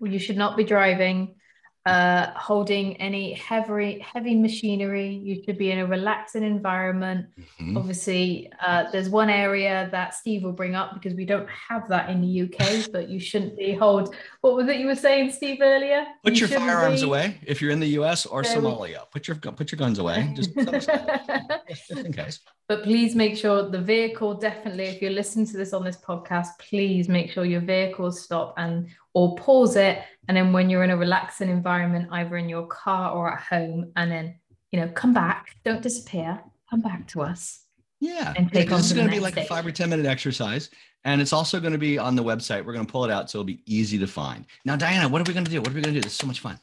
You 0.00 0.18
should 0.18 0.36
not 0.36 0.56
be 0.56 0.64
driving 0.64 1.36
uh, 1.84 2.30
holding 2.36 2.96
any 2.98 3.32
heavy 3.32 3.98
heavy 3.98 4.36
machinery. 4.36 5.08
You 5.08 5.42
should 5.42 5.58
be 5.58 5.72
in 5.72 5.80
a 5.80 5.86
relaxing 5.86 6.44
environment. 6.44 7.26
Mm-hmm. 7.40 7.76
Obviously, 7.76 8.52
uh, 8.64 8.90
there's 8.92 9.08
one 9.08 9.28
area 9.28 9.88
that 9.90 10.14
Steve 10.14 10.44
will 10.44 10.52
bring 10.52 10.74
up 10.74 10.94
because 10.94 11.14
we 11.14 11.24
don't 11.24 11.48
have 11.48 11.88
that 11.88 12.08
in 12.10 12.20
the 12.20 12.42
UK. 12.42 12.90
But 12.92 13.08
you 13.08 13.18
shouldn't 13.18 13.56
be 13.56 13.74
hold. 13.74 14.14
What 14.42 14.54
was 14.54 14.68
it 14.68 14.76
you 14.76 14.86
were 14.86 14.94
saying, 14.94 15.32
Steve 15.32 15.58
earlier? 15.60 16.06
Put 16.22 16.34
you 16.34 16.46
your 16.46 16.60
firearms 16.60 17.00
be... 17.00 17.06
away 17.06 17.38
if 17.46 17.60
you're 17.60 17.72
in 17.72 17.80
the 17.80 17.98
US 18.00 18.26
or 18.26 18.42
Somalia. 18.42 19.10
Put 19.10 19.26
your 19.26 19.36
put 19.36 19.72
your 19.72 19.78
guns 19.78 19.98
away, 19.98 20.32
just, 20.34 20.54
just 20.54 21.90
in 21.90 22.12
case. 22.12 22.40
But 22.68 22.84
please 22.84 23.14
make 23.14 23.36
sure 23.36 23.68
the 23.68 23.82
vehicle 23.82 24.32
definitely, 24.34 24.84
if 24.84 25.02
you're 25.02 25.10
listening 25.10 25.46
to 25.48 25.58
this 25.58 25.74
on 25.74 25.84
this 25.84 25.98
podcast, 25.98 26.58
please 26.58 27.06
make 27.06 27.30
sure 27.30 27.44
your 27.44 27.60
vehicle 27.60 28.10
stop 28.12 28.54
and 28.56 28.88
or 29.14 29.36
pause 29.36 29.76
it. 29.76 30.02
And 30.28 30.36
then 30.36 30.52
when 30.52 30.70
you're 30.70 30.84
in 30.84 30.90
a 30.90 30.96
relaxing 30.96 31.48
environment, 31.48 32.08
either 32.12 32.36
in 32.36 32.48
your 32.48 32.66
car 32.66 33.12
or 33.12 33.32
at 33.32 33.42
home, 33.42 33.92
and 33.96 34.10
then 34.10 34.36
you 34.72 34.80
know, 34.80 34.88
come 34.88 35.12
back, 35.12 35.54
don't 35.64 35.82
disappear, 35.82 36.40
come 36.68 36.80
back 36.80 37.06
to 37.08 37.20
us. 37.20 37.66
Yeah. 38.00 38.32
And 38.36 38.50
take 38.50 38.68
this 38.70 38.86
is 38.86 38.92
going 38.94 39.06
to 39.06 39.12
be 39.12 39.20
like 39.20 39.34
day. 39.34 39.42
a 39.42 39.44
five 39.44 39.64
or 39.64 39.70
10 39.70 39.90
minute 39.90 40.06
exercise. 40.06 40.70
And 41.04 41.20
it's 41.20 41.32
also 41.32 41.60
going 41.60 41.72
to 41.72 41.78
be 41.78 41.98
on 41.98 42.16
the 42.16 42.24
website. 42.24 42.64
We're 42.64 42.72
going 42.72 42.86
to 42.86 42.90
pull 42.90 43.04
it 43.04 43.10
out 43.10 43.30
so 43.30 43.38
it'll 43.38 43.46
be 43.46 43.62
easy 43.66 43.98
to 43.98 44.06
find. 44.06 44.46
Now, 44.64 44.76
Diana, 44.76 45.08
what 45.08 45.20
are 45.20 45.24
we 45.28 45.34
going 45.34 45.44
to 45.44 45.50
do? 45.50 45.60
What 45.60 45.68
are 45.68 45.74
we 45.74 45.82
going 45.82 45.94
to 45.94 46.00
do? 46.00 46.02
This 46.02 46.12
is 46.12 46.18
so 46.18 46.26
much 46.26 46.40
fun. 46.40 46.58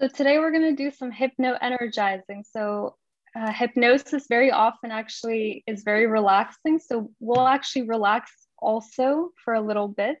So 0.00 0.08
today 0.08 0.38
we're 0.38 0.50
going 0.50 0.76
to 0.76 0.80
do 0.80 0.90
some 0.90 1.10
hypno 1.10 1.56
energizing. 1.60 2.44
So 2.48 2.96
uh, 3.34 3.50
hypnosis 3.52 4.26
very 4.28 4.50
often 4.50 4.90
actually 4.90 5.64
is 5.66 5.82
very 5.82 6.06
relaxing. 6.06 6.78
So 6.78 7.10
we'll 7.20 7.48
actually 7.48 7.88
relax 7.88 8.30
also 8.58 9.30
for 9.44 9.54
a 9.54 9.60
little 9.60 9.88
bit. 9.88 10.18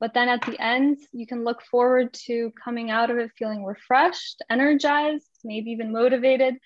But 0.00 0.14
then 0.14 0.28
at 0.28 0.42
the 0.42 0.60
end, 0.60 0.98
you 1.12 1.26
can 1.26 1.44
look 1.44 1.62
forward 1.62 2.12
to 2.26 2.52
coming 2.62 2.90
out 2.90 3.10
of 3.10 3.18
it 3.18 3.30
feeling 3.36 3.64
refreshed, 3.64 4.42
energized, 4.50 5.28
maybe 5.44 5.70
even 5.70 5.92
motivated 5.92 6.56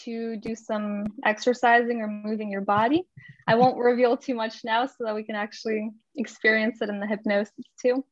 to 0.00 0.36
do 0.36 0.54
some 0.54 1.06
exercising 1.24 2.00
or 2.00 2.08
moving 2.08 2.50
your 2.50 2.60
body. 2.60 3.06
I 3.46 3.54
won't 3.54 3.78
reveal 3.78 4.16
too 4.16 4.34
much 4.34 4.64
now 4.64 4.86
so 4.86 5.04
that 5.04 5.14
we 5.14 5.22
can 5.22 5.36
actually 5.36 5.90
experience 6.16 6.82
it 6.82 6.88
in 6.88 7.00
the 7.00 7.06
hypnosis 7.06 7.52
too. 7.80 8.04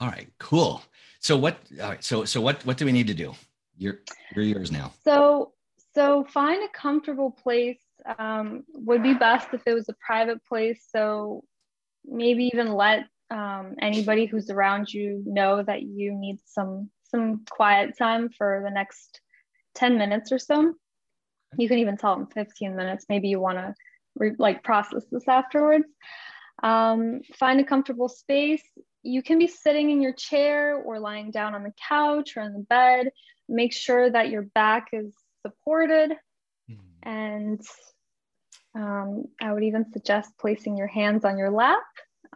All 0.00 0.08
right, 0.08 0.28
cool. 0.38 0.82
So 1.20 1.36
what 1.36 1.58
all 1.80 1.90
right, 1.90 2.02
so 2.02 2.24
so 2.24 2.40
what 2.40 2.64
what 2.66 2.76
do 2.76 2.84
we 2.84 2.92
need 2.92 3.06
to 3.06 3.14
do? 3.14 3.34
You're 3.76 4.00
you're 4.34 4.44
yours 4.44 4.72
now. 4.72 4.92
So 5.04 5.52
so 5.94 6.24
find 6.24 6.62
a 6.64 6.68
comfortable 6.68 7.30
place. 7.30 7.78
Um, 8.18 8.64
would 8.74 9.02
be 9.02 9.14
best 9.14 9.48
if 9.52 9.62
it 9.66 9.74
was 9.74 9.88
a 9.88 9.94
private 10.04 10.44
place. 10.46 10.86
So 10.90 11.44
maybe 12.04 12.46
even 12.46 12.72
let 12.72 13.04
um, 13.30 13.76
anybody 13.80 14.26
who's 14.26 14.50
around 14.50 14.92
you 14.92 15.22
know 15.26 15.62
that 15.62 15.82
you 15.82 16.14
need 16.14 16.38
some 16.44 16.90
some 17.02 17.44
quiet 17.48 17.96
time 17.96 18.30
for 18.30 18.62
the 18.64 18.70
next 18.70 19.20
10 19.74 19.98
minutes 19.98 20.32
or 20.32 20.38
so. 20.38 20.74
You 21.58 21.68
can 21.68 21.78
even 21.78 21.96
tell 21.96 22.16
them 22.16 22.26
15 22.26 22.74
minutes. 22.74 23.06
Maybe 23.08 23.28
you 23.28 23.38
want 23.38 23.58
to 23.58 23.74
re- 24.16 24.36
like 24.38 24.62
process 24.62 25.04
this 25.10 25.28
afterwards. 25.28 25.84
Um, 26.62 27.20
find 27.34 27.60
a 27.60 27.64
comfortable 27.64 28.08
space. 28.08 28.62
You 29.02 29.22
can 29.22 29.38
be 29.38 29.46
sitting 29.46 29.90
in 29.90 30.00
your 30.00 30.12
chair 30.12 30.76
or 30.76 30.98
lying 30.98 31.30
down 31.30 31.54
on 31.54 31.64
the 31.64 31.72
couch 31.88 32.36
or 32.36 32.42
in 32.42 32.52
the 32.52 32.66
bed. 32.68 33.10
Make 33.48 33.74
sure 33.74 34.10
that 34.10 34.30
your 34.30 34.42
back 34.42 34.88
is 34.92 35.14
supported. 35.44 36.12
And 37.02 37.60
um, 38.74 39.24
I 39.40 39.52
would 39.52 39.64
even 39.64 39.90
suggest 39.92 40.30
placing 40.40 40.76
your 40.76 40.86
hands 40.86 41.24
on 41.24 41.38
your 41.38 41.50
lap, 41.50 41.82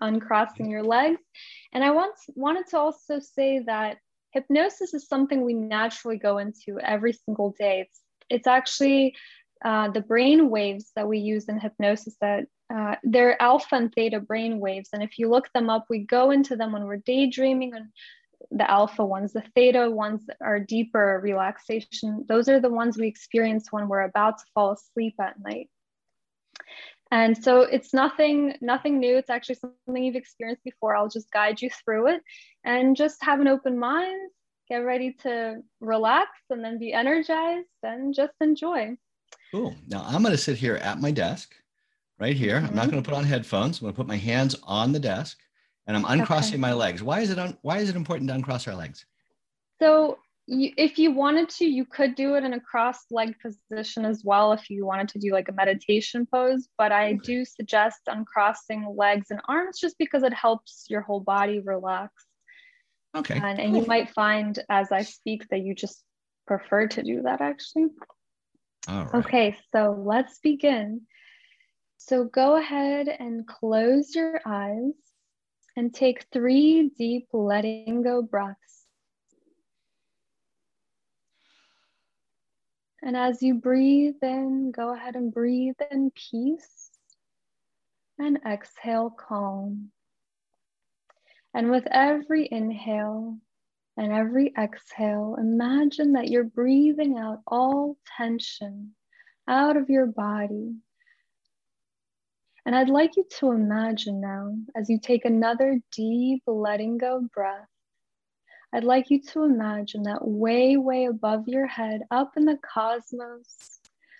uncrossing 0.00 0.70
your 0.70 0.83
legs. 0.83 1.20
And 1.72 1.83
I 1.83 1.90
want, 1.90 2.14
wanted 2.35 2.66
to 2.68 2.79
also 2.79 3.18
say 3.18 3.61
that 3.66 3.98
hypnosis 4.33 4.92
is 4.92 5.09
something 5.09 5.44
we 5.44 5.55
naturally 5.55 6.18
go 6.18 6.38
into 6.38 6.79
every 6.81 7.12
single 7.12 7.55
day. 7.59 7.87
It's, 7.87 8.00
it's 8.29 8.46
actually 8.46 9.14
uh, 9.64 9.90
the 9.90 10.02
brain 10.02 10.50
waves 10.50 10.92
that 10.96 11.09
we 11.09 11.18
use 11.18 11.46
in 11.46 11.59
hypnosis 11.59 12.16
that 12.20 12.44
uh, 12.74 12.96
they're 13.02 13.40
alpha 13.40 13.76
and 13.76 13.92
theta 13.92 14.20
brain 14.20 14.59
waves. 14.59 14.90
And 14.92 15.02
if 15.02 15.18
you 15.18 15.31
look 15.31 15.50
them 15.52 15.70
up, 15.70 15.87
we 15.88 16.00
go 16.00 16.31
into 16.31 16.57
them 16.57 16.72
when 16.72 16.85
we're 16.85 16.96
daydreaming 16.98 17.74
and 17.74 17.87
the 18.51 18.70
alpha 18.70 19.05
ones. 19.05 19.33
The 19.33 19.44
theta 19.55 19.90
ones 19.90 20.22
are 20.40 20.61
deeper 20.61 21.20
relaxation. 21.22 22.25
Those 22.29 22.49
are 22.49 22.61
the 22.61 22.70
ones 22.70 22.96
we 22.96 23.09
experience 23.09 23.68
when 23.70 23.88
we're 23.88 24.03
about 24.03 24.38
to 24.38 24.44
fall 24.55 24.72
asleep 24.72 25.14
at 25.20 25.40
night. 25.40 25.68
And 27.11 27.40
so 27.40 27.61
it's 27.61 27.94
nothing, 27.94 28.57
nothing 28.61 28.99
new. 28.99 29.16
It's 29.16 29.31
actually 29.31 29.57
something 29.57 30.03
you've 30.03 30.16
experienced 30.16 30.64
before. 30.64 30.96
I'll 30.96 31.09
just 31.09 31.31
guide 31.31 31.62
you 31.62 31.70
through 31.70 32.09
it 32.09 32.22
and 32.64 32.96
just 32.96 33.22
have 33.25 33.40
an 33.40 33.46
open 33.46 33.79
mind, 33.79 34.31
get 34.68 34.79
ready 34.79 35.12
to 35.22 35.62
relax 35.81 36.31
and 36.51 36.64
then 36.64 36.79
be 36.79 36.92
energized 36.92 37.68
and 37.83 38.12
just 38.12 38.35
enjoy. 38.40 38.96
Cool. 39.53 39.75
Now 39.87 40.05
I'm 40.05 40.22
going 40.22 40.33
to 40.33 40.38
sit 40.38 40.57
here 40.57 40.77
at 40.77 41.01
my 41.01 41.12
desk 41.12 41.55
right 42.18 42.35
here. 42.35 42.57
Mm-hmm. 42.57 42.66
I'm 42.66 42.75
not 42.75 42.83
mm-hmm. 42.83 42.90
going 42.92 43.03
to 43.05 43.09
put 43.09 43.16
on 43.16 43.25
headphones. 43.25 43.79
I'm 43.79 43.85
going 43.85 43.94
to 43.94 43.96
put 43.96 44.09
my 44.09 44.16
hands 44.16 44.57
on 44.64 44.92
the 44.92 45.01
desk 45.01 45.38
and 45.87 45.96
I'm 45.96 46.05
uncrossing 46.07 46.55
okay. 46.55 46.61
my 46.61 46.72
legs. 46.72 47.03
Why 47.03 47.20
is 47.20 47.31
it 47.31 47.38
un- 47.38 47.59
why 47.62 47.79
is 47.79 47.88
it 47.88 47.96
important 47.96 48.29
to 48.29 48.35
uncross 48.35 48.66
our 48.66 48.75
legs? 48.75 49.07
So 49.81 50.18
you, 50.46 50.72
if 50.77 50.99
you 50.99 51.12
wanted 51.12 51.49
to, 51.51 51.64
you 51.64 51.85
could 51.85 52.14
do 52.14 52.35
it 52.35 52.44
in 52.44 52.55
a 52.55 52.61
cross 52.61 53.05
leg 53.11 53.35
position 53.40 54.05
as 54.05 54.22
well 54.25 54.53
if 54.53 54.70
you 54.70 54.87
wanted 54.87 55.09
to 55.09 55.18
do 55.18 55.33
like 55.33 55.49
a 55.49 55.53
meditation 55.53 56.27
pose. 56.27 56.68
But 56.79 56.92
I 56.92 57.09
okay. 57.09 57.18
do 57.22 57.44
suggest 57.44 58.01
uncrossing 58.07 58.94
legs 58.96 59.31
and 59.31 59.40
arms 59.49 59.79
just 59.79 59.96
because 59.99 60.22
it 60.22 60.35
helps 60.35 60.87
your 60.88 61.03
whole 61.03 61.20
body 61.20 61.61
relax. 61.61 62.12
Okay. 63.16 63.40
And, 63.42 63.59
and 63.59 63.77
you 63.77 63.87
might 63.87 64.11
find 64.11 64.59
as 64.68 64.92
I 64.92 65.03
speak 65.03 65.49
that 65.49 65.62
you 65.62 65.75
just 65.75 66.03
prefer 66.46 66.87
to 66.88 67.03
do 67.03 67.22
that 67.22 67.40
actually. 67.40 67.87
All 68.88 69.05
right. 69.05 69.14
Okay, 69.14 69.57
so 69.72 70.01
let's 70.07 70.38
begin. 70.38 71.03
So 71.96 72.25
go 72.25 72.57
ahead 72.57 73.09
and 73.09 73.46
close 73.46 74.14
your 74.14 74.40
eyes 74.46 74.92
and 75.76 75.92
take 75.92 76.26
three 76.32 76.90
deep 76.96 77.28
letting 77.32 78.02
go 78.02 78.22
breaths. 78.22 78.86
And 83.02 83.16
as 83.16 83.42
you 83.42 83.54
breathe 83.54 84.16
in, 84.22 84.72
go 84.72 84.94
ahead 84.94 85.14
and 85.14 85.32
breathe 85.32 85.76
in 85.90 86.10
peace 86.10 86.90
and 88.18 88.40
exhale 88.46 89.10
calm. 89.10 89.92
And 91.54 91.70
with 91.70 91.86
every 91.90 92.48
inhale 92.50 93.38
and 93.96 94.12
every 94.12 94.52
exhale, 94.58 95.36
imagine 95.38 96.12
that 96.12 96.28
you're 96.28 96.44
breathing 96.44 97.18
out 97.18 97.42
all 97.46 97.96
tension 98.16 98.94
out 99.46 99.76
of 99.76 99.88
your 99.88 100.06
body 100.06 100.74
and 102.66 102.74
I'd 102.74 102.90
like 102.90 103.16
you 103.16 103.24
to 103.38 103.52
imagine 103.52 104.20
now, 104.20 104.52
as 104.76 104.90
you 104.90 104.98
take 105.00 105.24
another 105.24 105.81
deep 105.92 106.42
letting 106.48 106.98
go 106.98 107.24
breath, 107.33 107.68
I'd 108.72 108.83
like 108.83 109.09
you 109.09 109.22
to 109.33 109.44
imagine 109.44 110.02
that 110.02 110.26
way, 110.26 110.76
way 110.76 111.05
above 111.05 111.46
your 111.46 111.68
head, 111.68 112.02
up 112.11 112.33
in 112.37 112.44
the 112.44 112.59
cosmos 112.74 113.79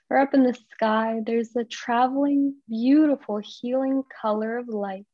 or 0.09 0.19
up 0.19 0.33
in 0.33 0.45
the 0.45 0.57
sky, 0.71 1.21
there's 1.27 1.57
a 1.57 1.65
traveling, 1.65 2.55
beautiful, 2.69 3.41
healing 3.45 4.05
color 4.23 4.59
of 4.59 4.69
light. 4.69 5.07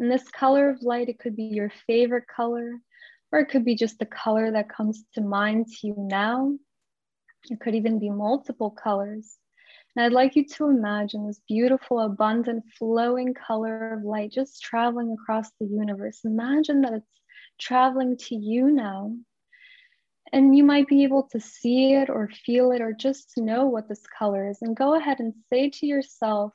And 0.00 0.10
this 0.10 0.28
color 0.28 0.68
of 0.68 0.82
light, 0.82 1.08
it 1.08 1.20
could 1.20 1.36
be 1.36 1.44
your 1.44 1.70
favorite 1.86 2.26
color, 2.26 2.80
or 3.30 3.38
it 3.38 3.46
could 3.46 3.64
be 3.64 3.76
just 3.76 4.00
the 4.00 4.06
color 4.06 4.50
that 4.50 4.68
comes 4.68 5.04
to 5.14 5.20
mind 5.20 5.68
to 5.68 5.86
you 5.86 5.94
now. 5.96 6.58
It 7.48 7.60
could 7.60 7.76
even 7.76 8.00
be 8.00 8.10
multiple 8.10 8.72
colors. 8.72 9.36
And 9.98 10.04
I'd 10.04 10.12
like 10.12 10.36
you 10.36 10.46
to 10.46 10.66
imagine 10.66 11.26
this 11.26 11.40
beautiful, 11.48 11.98
abundant, 11.98 12.62
flowing 12.78 13.34
color 13.34 13.94
of 13.94 14.04
light 14.04 14.30
just 14.30 14.62
traveling 14.62 15.10
across 15.10 15.50
the 15.58 15.66
universe. 15.66 16.20
Imagine 16.24 16.82
that 16.82 16.92
it's 16.92 17.20
traveling 17.60 18.16
to 18.16 18.36
you 18.36 18.70
now. 18.70 19.12
And 20.32 20.56
you 20.56 20.62
might 20.62 20.86
be 20.86 21.02
able 21.02 21.24
to 21.32 21.40
see 21.40 21.94
it 21.94 22.10
or 22.10 22.30
feel 22.46 22.70
it 22.70 22.80
or 22.80 22.92
just 22.92 23.32
know 23.38 23.66
what 23.66 23.88
this 23.88 24.04
color 24.16 24.48
is. 24.48 24.62
And 24.62 24.76
go 24.76 24.94
ahead 24.94 25.18
and 25.18 25.34
say 25.52 25.68
to 25.68 25.86
yourself 25.86 26.52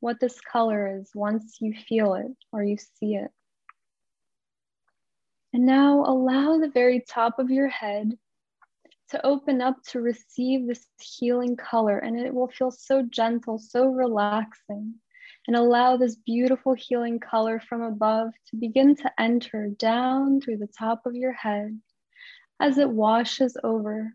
what 0.00 0.20
this 0.20 0.38
color 0.42 0.98
is 1.00 1.08
once 1.14 1.56
you 1.62 1.72
feel 1.88 2.12
it 2.12 2.30
or 2.52 2.62
you 2.62 2.76
see 2.76 3.14
it. 3.14 3.30
And 5.54 5.64
now 5.64 6.04
allow 6.04 6.58
the 6.58 6.68
very 6.68 7.02
top 7.08 7.38
of 7.38 7.48
your 7.48 7.68
head 7.68 8.18
to 9.12 9.26
open 9.26 9.60
up 9.60 9.76
to 9.90 10.00
receive 10.00 10.66
this 10.66 10.86
healing 11.00 11.56
color, 11.56 11.98
and 11.98 12.18
it 12.18 12.34
will 12.34 12.48
feel 12.48 12.70
so 12.70 13.02
gentle, 13.02 13.58
so 13.58 13.86
relaxing. 13.86 14.94
And 15.46 15.56
allow 15.56 15.96
this 15.96 16.14
beautiful 16.14 16.74
healing 16.74 17.18
color 17.18 17.60
from 17.60 17.82
above 17.82 18.32
to 18.50 18.56
begin 18.56 18.94
to 18.96 19.12
enter 19.18 19.68
down 19.68 20.40
through 20.40 20.58
the 20.58 20.68
top 20.78 21.04
of 21.04 21.16
your 21.16 21.32
head 21.32 21.80
as 22.60 22.78
it 22.78 22.88
washes 22.88 23.56
over 23.64 24.14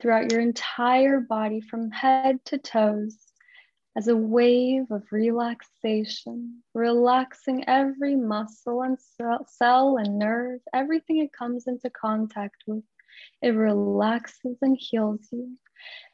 throughout 0.00 0.30
your 0.30 0.40
entire 0.40 1.20
body 1.20 1.60
from 1.60 1.90
head 1.90 2.44
to 2.44 2.58
toes 2.58 3.18
as 3.96 4.08
a 4.08 4.16
wave 4.16 4.90
of 4.90 5.02
relaxation, 5.10 6.62
relaxing 6.74 7.64
every 7.68 8.16
muscle 8.16 8.82
and 8.82 8.98
cell 9.46 9.96
and 9.96 10.18
nerve, 10.18 10.60
everything 10.72 11.18
it 11.18 11.32
comes 11.32 11.66
into 11.66 11.90
contact 11.90 12.62
with. 12.66 12.84
It 13.40 13.50
relaxes 13.50 14.58
and 14.62 14.76
heals 14.78 15.26
you. 15.32 15.56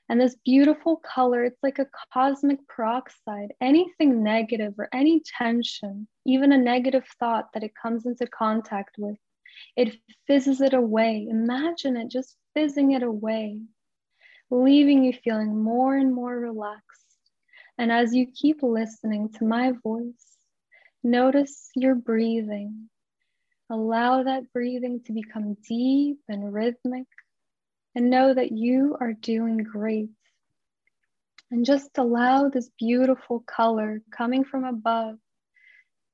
And 0.09 0.21
this 0.21 0.37
beautiful 0.45 0.97
color, 0.97 1.45
it's 1.45 1.63
like 1.63 1.79
a 1.79 1.87
cosmic 2.15 2.67
peroxide. 2.67 3.53
Anything 3.61 4.23
negative 4.23 4.75
or 4.79 4.89
any 4.93 5.23
tension, 5.39 6.09
even 6.25 6.53
a 6.53 6.59
negative 6.59 7.05
thought 7.21 7.53
that 7.53 7.63
it 7.63 7.73
comes 7.81 8.07
into 8.07 8.27
contact 8.27 8.97
with, 8.97 9.19
it 9.77 9.97
fizzes 10.27 10.61
it 10.61 10.73
away. 10.73 11.27
Imagine 11.29 11.97
it 11.97 12.09
just 12.11 12.37
fizzing 12.55 12.93
it 12.93 13.03
away, 13.03 13.61
leaving 14.51 15.05
you 15.05 15.13
feeling 15.13 15.63
more 15.63 15.95
and 15.97 16.15
more 16.15 16.39
relaxed. 16.39 16.85
And 17.77 17.93
as 17.93 18.15
you 18.15 18.27
keep 18.35 18.63
listening 18.63 19.29
to 19.35 19.45
my 19.45 19.73
voice, 19.83 20.39
notice 21.05 21.71
your 21.77 21.95
breathing. 21.95 22.89
Allow 23.71 24.23
that 24.23 24.51
breathing 24.51 25.03
to 25.05 25.13
become 25.13 25.55
deep 25.69 26.21
and 26.27 26.55
rhythmic, 26.55 27.07
and 27.95 28.09
know 28.09 28.33
that 28.33 28.51
you 28.51 28.97
are 28.99 29.13
doing 29.13 29.59
great. 29.59 30.09
And 31.51 31.67
just 31.67 31.99
allow 31.99 32.49
this 32.49 32.71
beautiful 32.79 33.41
color 33.41 34.01
coming 34.11 34.45
from 34.45 34.65
above 34.65 35.19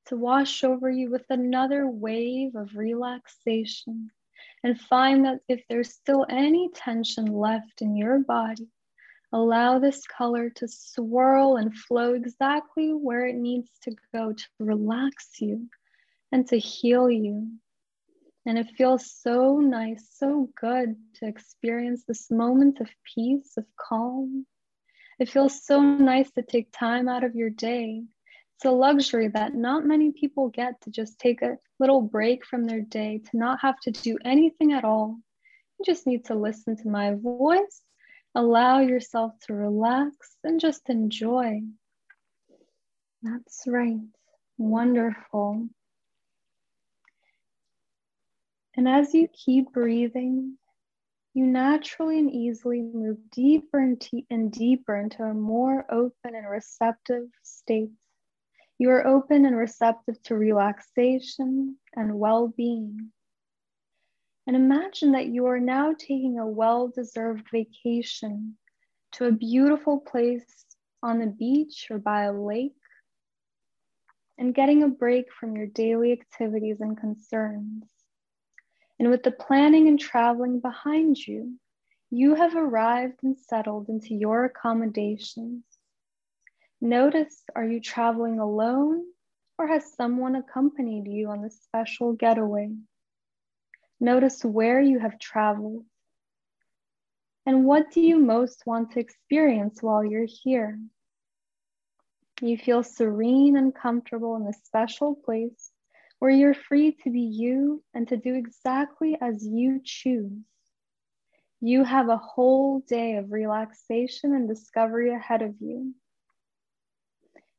to 0.07 0.17
wash 0.17 0.64
over 0.64 0.90
you 0.90 1.11
with 1.11 1.27
another 1.31 1.87
wave 1.87 2.57
of 2.57 2.75
relaxation. 2.75 4.11
And 4.64 4.81
find 4.81 5.25
that 5.25 5.38
if 5.49 5.62
there's 5.69 5.95
still 5.95 6.27
any 6.29 6.71
tension 6.75 7.27
left 7.27 7.83
in 7.83 7.97
your 7.97 8.19
body, 8.19 8.69
allow 9.33 9.79
this 9.79 10.05
color 10.07 10.51
to 10.51 10.67
swirl 10.67 11.57
and 11.57 11.73
flow 11.73 12.14
exactly 12.14 12.90
where 12.93 13.27
it 13.27 13.37
needs 13.37 13.71
to 13.83 13.95
go 14.12 14.33
to 14.33 14.45
relax 14.59 15.40
you 15.40 15.69
and 16.35 16.47
to 16.49 16.59
heal 16.59 17.11
you. 17.11 17.49
And 18.44 18.59
it 18.59 18.75
feels 18.77 19.11
so 19.11 19.61
nice, 19.61 20.07
so 20.18 20.51
good 20.61 20.97
to 21.14 21.27
experience 21.27 22.05
this 22.05 22.31
moment 22.31 22.81
of 22.81 22.90
peace, 23.14 23.57
of 23.57 23.64
calm. 23.81 24.44
It 25.18 25.31
feels 25.31 25.64
so 25.64 25.81
nice 25.81 26.31
to 26.33 26.42
take 26.42 26.68
time 26.70 27.09
out 27.09 27.25
of 27.25 27.35
your 27.35 27.49
day 27.49 28.03
it's 28.57 28.64
a 28.64 28.70
luxury 28.70 29.29
that 29.29 29.55
not 29.55 29.85
many 29.85 30.12
people 30.12 30.49
get 30.49 30.81
to 30.83 30.90
just 30.90 31.18
take 31.18 31.42
a 31.42 31.59
little 31.81 32.01
break 32.01 32.47
from 32.47 32.64
their 32.64 32.81
day, 32.81 33.20
to 33.31 33.37
not 33.37 33.61
have 33.62 33.79
to 33.81 33.90
do 33.90 34.16
anything 34.25 34.73
at 34.73 34.85
all. 34.85 35.18
You 35.79 35.85
just 35.85 36.07
need 36.07 36.27
to 36.27 36.35
listen 36.35 36.77
to 36.77 36.88
my 36.88 37.14
voice, 37.14 37.83
allow 38.35 38.79
yourself 38.79 39.33
to 39.47 39.55
relax, 39.55 40.16
and 40.44 40.61
just 40.61 40.88
enjoy. 40.88 41.62
That's 43.23 43.64
right. 43.66 44.01
Wonderful. 44.57 45.68
And 48.77 48.89
as 48.89 49.15
you 49.15 49.29
keep 49.29 49.73
breathing, 49.73 50.59
you 51.33 51.47
naturally 51.47 52.19
and 52.19 52.31
easily 52.31 52.81
move 52.81 53.19
deeper 53.31 53.79
and, 53.79 54.01
te- 54.01 54.27
and 54.31 54.53
deeper 54.53 54.97
into 54.97 55.23
a 55.23 55.35
more 55.35 55.85
open 55.91 56.35
and 56.35 56.49
receptive 56.49 57.29
state. 57.43 57.91
You 58.79 58.91
are 58.91 59.07
open 59.07 59.45
and 59.45 59.57
receptive 59.57 60.21
to 60.25 60.35
relaxation 60.35 61.77
and 61.95 62.19
well 62.19 62.49
being. 62.49 63.13
And 64.47 64.57
imagine 64.57 65.13
that 65.13 65.27
you 65.27 65.47
are 65.47 65.61
now 65.61 65.93
taking 65.93 66.39
a 66.39 66.47
well 66.47 66.89
deserved 66.89 67.49
vacation 67.51 68.57
to 69.13 69.27
a 69.27 69.33
beautiful 69.33 70.01
place 70.01 70.67
on 71.03 71.19
the 71.19 71.27
beach 71.27 71.87
or 71.91 71.99
by 71.99 72.23
a 72.23 72.33
lake 72.33 72.75
and 74.39 74.55
getting 74.55 74.83
a 74.83 74.89
break 74.89 75.33
from 75.33 75.57
your 75.57 75.67
daily 75.67 76.13
activities 76.13 76.81
and 76.81 76.99
concerns. 76.99 77.93
And 79.05 79.11
with 79.11 79.23
the 79.23 79.33
planning 79.33 79.87
and 79.87 80.01
traveling 80.01 80.61
behind 80.61 81.19
you, 81.19 81.59
you 82.09 82.37
have 82.37 82.57
arrived 82.57 83.23
and 83.23 83.38
settled 83.38 83.90
into 83.90 84.14
your 84.14 84.47
accommodations 84.47 85.62
Notice 86.81 87.45
are 87.55 87.67
you 87.67 87.81
traveling 87.81 88.38
alone 88.38 89.05
or 89.59 89.67
has 89.69 89.93
someone 89.95 90.37
accompanied 90.37 91.07
you 91.07 91.29
on 91.29 91.43
this 91.43 91.61
special 91.62 92.14
getaway? 92.14 92.71
Notice 94.01 94.43
where 94.43 94.81
you 94.81 94.99
have 95.01 95.19
traveled. 95.19 95.85
And 97.45 97.67
what 97.67 97.90
do 97.90 98.01
you 98.01 98.19
most 98.19 98.64
want 98.64 98.93
to 98.93 99.01
experience 99.01 99.83
while 99.83 100.03
you're 100.03 100.29
here? 100.43 100.81
You 102.40 102.57
feel 102.57 102.83
serene 102.83 103.59
and 103.59 103.75
comfortable 103.75 104.37
in 104.37 104.47
this 104.47 104.62
special 104.64 105.14
place 105.14 105.74
where 106.25 106.33
you're 106.33 106.55
free 106.55 106.91
to 106.91 107.11
be 107.11 107.21
you 107.21 107.85
and 107.93 108.09
to 108.09 108.17
do 108.17 108.35
exactly 108.35 109.15
as 109.21 109.47
you 109.47 109.79
choose. 109.85 110.33
You 111.61 111.85
have 111.85 112.09
a 112.09 112.17
whole 112.17 112.81
day 112.89 113.17
of 113.17 113.31
relaxation 113.31 114.35
and 114.35 114.49
discovery 114.49 115.13
ahead 115.13 115.43
of 115.43 115.55
you. 115.61 115.95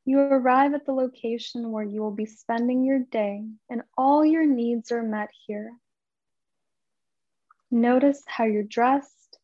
You 0.04 0.18
arrive 0.18 0.74
at 0.74 0.84
the 0.84 0.94
location 0.94 1.72
where 1.72 1.84
you 1.84 2.02
will 2.02 2.16
be 2.16 2.26
spending 2.26 2.84
your 2.84 3.02
day, 3.12 3.46
and 3.70 3.84
all 3.96 4.26
your 4.26 4.48
needs 4.48 4.92
are 4.92 5.04
met 5.04 5.30
here. 5.46 5.72
Notice 7.70 8.24
how 8.26 8.46
you're 8.46 8.64
dressed 8.64 9.38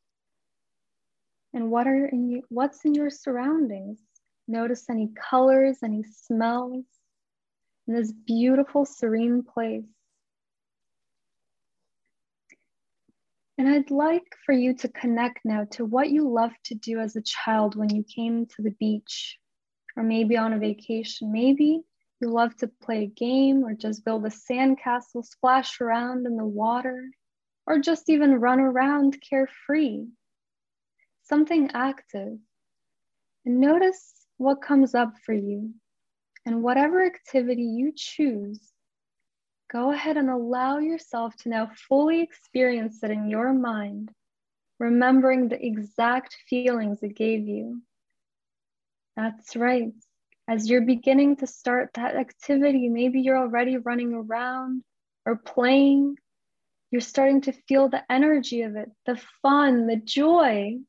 and 1.54 1.70
what 1.70 1.86
are 1.86 2.08
in 2.08 2.28
you, 2.28 2.42
what's 2.50 2.86
in 2.86 2.96
your 2.96 3.12
surroundings. 3.12 4.00
Notice 4.48 4.90
any 4.90 5.12
colors, 5.30 5.78
any 5.84 6.02
smells 6.02 6.86
in 7.92 7.98
this 7.98 8.14
beautiful, 8.26 8.86
serene 8.86 9.44
place. 9.44 9.84
And 13.58 13.68
I'd 13.68 13.92
like 13.92 14.24
for 14.46 14.54
you 14.54 14.74
to 14.78 14.88
connect 14.88 15.40
now 15.44 15.66
to 15.72 15.86
what 15.86 16.10
you 16.10 16.28
loved 16.28 16.56
to 16.66 16.76
do 16.76 17.00
as 17.00 17.16
a 17.16 17.22
child 17.22 17.76
when 17.76 17.94
you 17.94 18.04
came 18.04 18.46
to 18.46 18.62
the 18.62 18.72
beach 18.80 19.38
or 19.98 20.04
maybe 20.04 20.38
on 20.38 20.54
a 20.54 20.58
vacation. 20.58 21.32
Maybe 21.34 21.82
you 22.22 22.30
loved 22.30 22.60
to 22.60 22.72
play 22.82 23.04
a 23.04 23.08
game 23.08 23.64
or 23.64 23.74
just 23.74 24.06
build 24.06 24.26
a 24.26 24.30
sandcastle, 24.30 25.26
splash 25.26 25.82
around 25.82 26.26
in 26.26 26.38
the 26.38 26.46
water, 26.46 27.04
or 27.68 27.80
just 27.80 28.10
even 28.10 28.40
run 28.40 28.60
around 28.62 29.22
carefree. 29.30 30.06
Something 31.24 31.72
active. 31.74 32.38
And 33.46 33.60
notice 33.60 34.14
what 34.38 34.62
comes 34.62 34.96
up 34.96 35.14
for 35.26 35.34
you. 35.34 35.74
And 36.46 36.64
whatever 36.64 37.06
activity 37.06 37.64
you 37.64 37.94
choose, 37.96 38.60
go 39.72 39.92
ahead 39.92 40.18
and 40.18 40.30
allow 40.30 40.80
yourself 40.80 41.36
to 41.38 41.50
now 41.50 41.72
fully 41.88 42.22
experience 42.22 43.04
it 43.04 43.12
in 43.12 43.30
your 43.30 43.54
mind, 43.54 44.12
remembering 44.80 45.48
the 45.48 45.64
exact 45.64 46.36
feelings 46.50 47.04
it 47.04 47.16
gave 47.16 47.48
you. 47.48 47.82
That's 49.16 49.56
right. 49.56 49.94
As 50.48 50.70
you're 50.70 50.82
beginning 50.82 51.38
to 51.38 51.48
start 51.48 51.92
that 51.94 52.16
activity, 52.16 52.90
maybe 52.90 53.22
you're 53.22 53.38
already 53.38 53.78
running 53.78 54.14
around 54.14 54.84
or 55.26 55.36
playing. 55.36 56.18
You're 56.90 57.02
starting 57.02 57.42
to 57.42 57.54
feel 57.54 57.88
the 57.88 58.04
energy 58.12 58.64
of 58.64 58.76
it, 58.76 58.92
the 59.06 59.22
fun, 59.42 59.88
the 59.88 59.96
joy. 59.96 60.80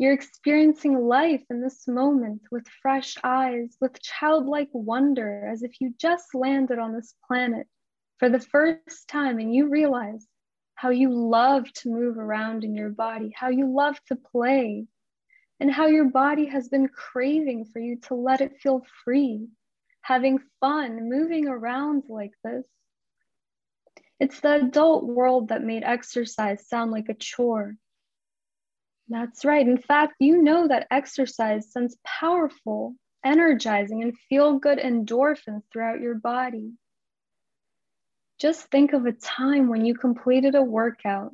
You're 0.00 0.14
experiencing 0.14 0.98
life 0.98 1.44
in 1.50 1.60
this 1.60 1.86
moment 1.86 2.40
with 2.50 2.66
fresh 2.80 3.18
eyes, 3.22 3.76
with 3.82 4.00
childlike 4.00 4.70
wonder, 4.72 5.46
as 5.46 5.62
if 5.62 5.78
you 5.78 5.92
just 5.98 6.34
landed 6.34 6.78
on 6.78 6.94
this 6.94 7.12
planet 7.26 7.66
for 8.16 8.30
the 8.30 8.40
first 8.40 9.08
time 9.08 9.38
and 9.38 9.54
you 9.54 9.68
realize 9.68 10.26
how 10.74 10.88
you 10.88 11.12
love 11.12 11.70
to 11.74 11.90
move 11.90 12.16
around 12.16 12.64
in 12.64 12.74
your 12.74 12.88
body, 12.88 13.30
how 13.36 13.50
you 13.50 13.70
love 13.70 14.00
to 14.06 14.16
play, 14.16 14.86
and 15.60 15.70
how 15.70 15.86
your 15.86 16.06
body 16.06 16.46
has 16.46 16.70
been 16.70 16.88
craving 16.88 17.66
for 17.66 17.78
you 17.78 17.96
to 18.04 18.14
let 18.14 18.40
it 18.40 18.56
feel 18.62 18.82
free, 19.04 19.48
having 20.00 20.38
fun, 20.60 21.10
moving 21.10 21.46
around 21.46 22.04
like 22.08 22.32
this. 22.42 22.64
It's 24.18 24.40
the 24.40 24.64
adult 24.64 25.04
world 25.04 25.48
that 25.48 25.62
made 25.62 25.82
exercise 25.84 26.66
sound 26.66 26.90
like 26.90 27.10
a 27.10 27.14
chore. 27.14 27.76
That's 29.10 29.44
right. 29.44 29.66
In 29.66 29.76
fact, 29.76 30.14
you 30.20 30.40
know 30.40 30.68
that 30.68 30.86
exercise 30.92 31.72
sends 31.72 31.98
powerful, 32.06 32.94
energizing, 33.24 34.02
and 34.04 34.16
feel 34.28 34.60
good 34.60 34.78
endorphins 34.78 35.62
throughout 35.72 36.00
your 36.00 36.14
body. 36.14 36.72
Just 38.38 38.70
think 38.70 38.92
of 38.92 39.06
a 39.06 39.12
time 39.12 39.68
when 39.68 39.84
you 39.84 39.96
completed 39.96 40.54
a 40.54 40.62
workout 40.62 41.32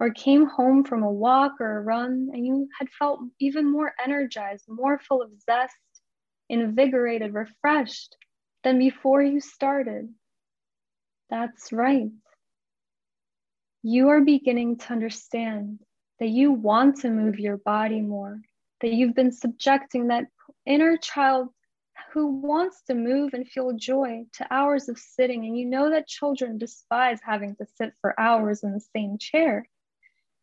or 0.00 0.10
came 0.10 0.46
home 0.46 0.82
from 0.82 1.04
a 1.04 1.10
walk 1.10 1.52
or 1.60 1.78
a 1.78 1.82
run 1.82 2.30
and 2.32 2.44
you 2.44 2.68
had 2.76 2.90
felt 2.98 3.20
even 3.38 3.70
more 3.70 3.94
energized, 4.04 4.64
more 4.66 4.98
full 4.98 5.22
of 5.22 5.30
zest, 5.48 5.76
invigorated, 6.48 7.32
refreshed 7.32 8.16
than 8.64 8.80
before 8.80 9.22
you 9.22 9.40
started. 9.40 10.12
That's 11.30 11.72
right. 11.72 12.10
You 13.84 14.08
are 14.08 14.22
beginning 14.22 14.78
to 14.78 14.92
understand 14.92 15.78
that 16.20 16.28
you 16.28 16.52
want 16.52 17.00
to 17.00 17.10
move 17.10 17.38
your 17.38 17.56
body 17.58 18.00
more, 18.00 18.40
that 18.80 18.92
you've 18.92 19.14
been 19.14 19.32
subjecting 19.32 20.08
that 20.08 20.26
inner 20.66 20.96
child 20.96 21.48
who 22.12 22.26
wants 22.26 22.82
to 22.86 22.94
move 22.94 23.34
and 23.34 23.48
feel 23.48 23.72
joy 23.72 24.24
to 24.34 24.46
hours 24.52 24.88
of 24.88 24.98
sitting. 24.98 25.44
And 25.44 25.58
you 25.58 25.66
know 25.66 25.90
that 25.90 26.06
children 26.06 26.58
despise 26.58 27.18
having 27.22 27.56
to 27.56 27.66
sit 27.76 27.92
for 28.00 28.18
hours 28.18 28.62
in 28.62 28.72
the 28.72 28.84
same 28.94 29.18
chair. 29.18 29.68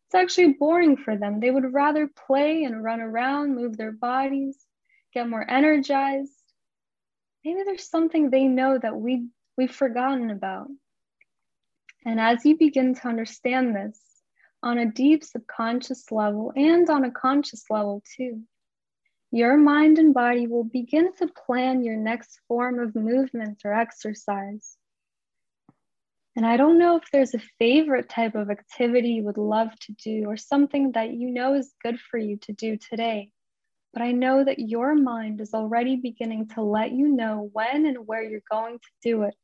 It's 0.06 0.14
actually 0.14 0.52
boring 0.52 0.98
for 0.98 1.16
them. 1.16 1.40
They 1.40 1.50
would 1.50 1.72
rather 1.72 2.06
play 2.26 2.64
and 2.64 2.84
run 2.84 3.00
around, 3.00 3.54
move 3.54 3.76
their 3.76 3.92
bodies, 3.92 4.58
get 5.14 5.28
more 5.28 5.50
energized. 5.50 6.32
Maybe 7.44 7.62
there's 7.64 7.88
something 7.88 8.28
they 8.28 8.44
know 8.44 8.78
that 8.78 8.96
we, 8.96 9.28
we've 9.56 9.74
forgotten 9.74 10.30
about. 10.30 10.68
And 12.04 12.20
as 12.20 12.44
you 12.44 12.58
begin 12.58 12.94
to 12.96 13.08
understand 13.08 13.74
this 13.74 13.98
on 14.62 14.78
a 14.78 14.90
deep 14.90 15.24
subconscious 15.24 16.10
level 16.10 16.52
and 16.54 16.88
on 16.88 17.04
a 17.04 17.10
conscious 17.10 17.64
level 17.70 18.02
too, 18.16 18.42
your 19.30 19.56
mind 19.56 19.98
and 19.98 20.12
body 20.12 20.46
will 20.46 20.64
begin 20.64 21.14
to 21.16 21.26
plan 21.26 21.82
your 21.82 21.96
next 21.96 22.38
form 22.46 22.78
of 22.78 22.94
movement 22.94 23.62
or 23.64 23.72
exercise. 23.72 24.76
And 26.36 26.46
I 26.46 26.56
don't 26.56 26.78
know 26.78 26.96
if 26.96 27.04
there's 27.12 27.34
a 27.34 27.42
favorite 27.58 28.08
type 28.08 28.34
of 28.34 28.50
activity 28.50 29.10
you 29.10 29.24
would 29.24 29.38
love 29.38 29.70
to 29.80 29.92
do 29.92 30.24
or 30.26 30.36
something 30.36 30.92
that 30.92 31.12
you 31.12 31.30
know 31.30 31.54
is 31.54 31.74
good 31.82 31.98
for 31.98 32.18
you 32.18 32.38
to 32.42 32.52
do 32.52 32.76
today. 32.76 33.30
But 33.92 34.02
I 34.02 34.12
know 34.12 34.42
that 34.42 34.58
your 34.58 34.94
mind 34.94 35.40
is 35.42 35.52
already 35.52 35.96
beginning 35.96 36.48
to 36.48 36.62
let 36.62 36.92
you 36.92 37.08
know 37.08 37.50
when 37.52 37.84
and 37.84 38.06
where 38.06 38.22
you're 38.22 38.40
going 38.50 38.78
to 38.78 38.88
do 39.02 39.22
it. 39.24 39.34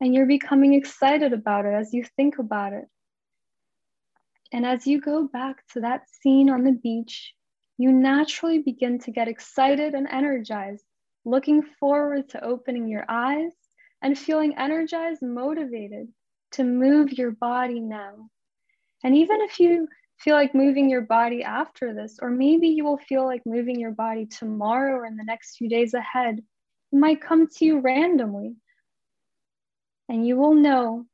And 0.00 0.14
you're 0.14 0.26
becoming 0.26 0.74
excited 0.74 1.32
about 1.32 1.66
it 1.66 1.74
as 1.74 1.92
you 1.92 2.04
think 2.16 2.38
about 2.38 2.72
it. 2.72 2.86
And 4.54 4.64
as 4.64 4.86
you 4.86 5.00
go 5.00 5.26
back 5.26 5.66
to 5.72 5.80
that 5.80 6.08
scene 6.08 6.48
on 6.48 6.62
the 6.62 6.78
beach, 6.80 7.34
you 7.76 7.90
naturally 7.90 8.58
begin 8.58 9.00
to 9.00 9.10
get 9.10 9.26
excited 9.26 9.94
and 9.94 10.06
energized, 10.08 10.84
looking 11.24 11.60
forward 11.80 12.28
to 12.28 12.44
opening 12.44 12.86
your 12.86 13.04
eyes 13.08 13.50
and 14.00 14.16
feeling 14.16 14.56
energized 14.56 15.22
motivated 15.22 16.06
to 16.52 16.62
move 16.62 17.12
your 17.12 17.32
body 17.32 17.80
now. 17.80 18.30
And 19.02 19.16
even 19.16 19.40
if 19.40 19.58
you 19.58 19.88
feel 20.18 20.36
like 20.36 20.54
moving 20.54 20.88
your 20.88 21.02
body 21.02 21.42
after 21.42 21.92
this, 21.92 22.20
or 22.22 22.30
maybe 22.30 22.68
you 22.68 22.84
will 22.84 22.98
feel 23.08 23.24
like 23.24 23.42
moving 23.44 23.80
your 23.80 23.90
body 23.90 24.24
tomorrow 24.24 24.94
or 24.94 25.04
in 25.04 25.16
the 25.16 25.24
next 25.24 25.56
few 25.56 25.68
days 25.68 25.94
ahead, 25.94 26.38
it 26.38 26.96
might 26.96 27.20
come 27.20 27.48
to 27.48 27.64
you 27.64 27.80
randomly. 27.80 28.54
And 30.08 30.24
you 30.24 30.36
will 30.36 30.54
know 30.54 31.06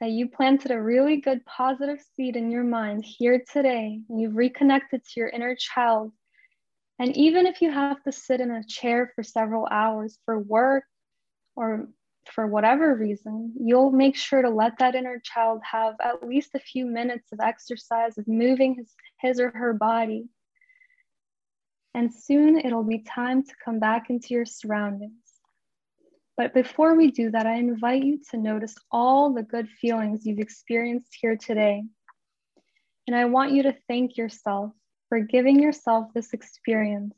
that 0.00 0.10
you 0.10 0.28
planted 0.28 0.70
a 0.70 0.80
really 0.80 1.16
good 1.16 1.44
positive 1.44 1.98
seed 2.14 2.36
in 2.36 2.50
your 2.50 2.64
mind 2.64 3.04
here 3.04 3.42
today. 3.52 4.00
You've 4.08 4.36
reconnected 4.36 5.04
to 5.04 5.20
your 5.20 5.28
inner 5.28 5.56
child. 5.56 6.12
And 7.00 7.16
even 7.16 7.46
if 7.46 7.60
you 7.62 7.70
have 7.70 8.02
to 8.04 8.12
sit 8.12 8.40
in 8.40 8.50
a 8.50 8.64
chair 8.64 9.12
for 9.14 9.22
several 9.22 9.66
hours 9.70 10.18
for 10.24 10.38
work 10.38 10.84
or 11.56 11.88
for 12.32 12.46
whatever 12.46 12.94
reason, 12.94 13.54
you'll 13.58 13.90
make 13.90 14.16
sure 14.16 14.42
to 14.42 14.50
let 14.50 14.78
that 14.78 14.94
inner 14.94 15.20
child 15.24 15.60
have 15.70 15.94
at 16.02 16.26
least 16.26 16.54
a 16.54 16.60
few 16.60 16.86
minutes 16.86 17.32
of 17.32 17.40
exercise, 17.40 18.18
of 18.18 18.28
moving 18.28 18.74
his, 18.74 18.94
his 19.20 19.40
or 19.40 19.50
her 19.50 19.72
body. 19.72 20.26
And 21.94 22.12
soon 22.12 22.58
it'll 22.58 22.84
be 22.84 23.00
time 23.00 23.42
to 23.42 23.52
come 23.64 23.80
back 23.80 24.10
into 24.10 24.34
your 24.34 24.44
surroundings. 24.44 25.27
But 26.38 26.54
before 26.54 26.94
we 26.94 27.10
do 27.10 27.32
that, 27.32 27.46
I 27.46 27.56
invite 27.56 28.04
you 28.04 28.20
to 28.30 28.38
notice 28.38 28.76
all 28.92 29.34
the 29.34 29.42
good 29.42 29.68
feelings 29.68 30.24
you've 30.24 30.38
experienced 30.38 31.16
here 31.20 31.36
today. 31.36 31.82
And 33.08 33.16
I 33.16 33.24
want 33.24 33.50
you 33.50 33.64
to 33.64 33.76
thank 33.88 34.16
yourself 34.16 34.70
for 35.08 35.18
giving 35.18 35.60
yourself 35.60 36.06
this 36.14 36.32
experience. 36.32 37.16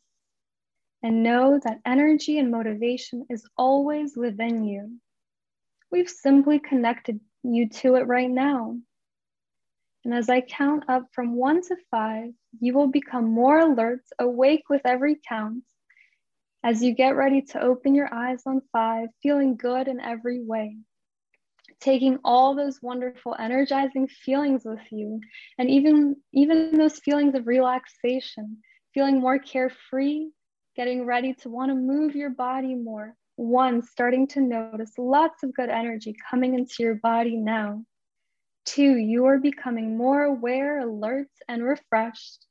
And 1.03 1.23
know 1.23 1.61
that 1.63 1.81
energy 1.85 2.39
and 2.39 2.51
motivation 2.51 3.27
is 3.29 3.45
always 3.59 4.17
within 4.17 4.65
you. 4.65 4.99
We've 5.93 6.09
simply 6.09 6.59
connected 6.59 7.21
you 7.43 7.69
to 7.69 7.97
it 7.97 8.07
right 8.07 8.31
now. 8.31 8.79
And 10.03 10.15
as 10.15 10.31
I 10.31 10.41
count 10.41 10.85
up 10.89 11.09
from 11.13 11.35
one 11.35 11.61
to 11.61 11.77
five, 11.91 12.31
you 12.59 12.73
will 12.73 12.89
become 12.89 13.27
more 13.27 13.59
alert, 13.59 14.01
awake 14.19 14.71
with 14.71 14.81
every 14.87 15.19
count, 15.29 15.65
as 16.63 16.83
you 16.83 16.95
get 16.95 17.17
ready 17.17 17.43
to 17.43 17.61
open 17.61 17.95
your 17.95 18.13
eyes 18.13 18.43
on 18.47 18.61
five, 18.73 19.09
feeling 19.23 19.57
good 19.57 19.89
in 19.89 20.01
every 20.01 20.43
way, 20.43 20.77
taking 21.81 22.19
all 22.25 22.55
those 22.55 22.83
wonderful, 22.83 23.35
energizing 23.39 24.09
feelings 24.09 24.63
with 24.65 24.81
you, 24.91 25.21
and 25.59 25.71
even, 25.71 26.17
even 26.33 26.77
those 26.77 26.99
feelings 26.99 27.35
of 27.35 27.47
relaxation, 27.47 28.59
feeling 28.93 29.21
more 29.21 29.39
carefree, 29.39 30.27
getting 30.77 31.07
ready 31.07 31.35
to 31.35 31.49
want 31.49 31.71
to 31.71 31.75
move 31.75 32.15
your 32.15 32.31
body 32.31 32.75
more. 32.75 33.15
One, 33.37 33.83
starting 33.83 34.27
to 34.29 34.41
notice 34.41 34.93
lots 34.99 35.43
of 35.43 35.55
good 35.55 35.71
energy 35.71 36.15
coming 36.31 36.55
into 36.55 36.75
your 36.81 36.97
body 36.97 37.37
now. 37.37 37.85
Two, 38.67 38.97
you 38.97 39.25
are 39.25 39.39
becoming 39.39 39.97
more 39.97 40.25
aware, 40.25 40.81
alert, 40.81 41.31
and 41.49 41.65
refreshed. 41.65 42.47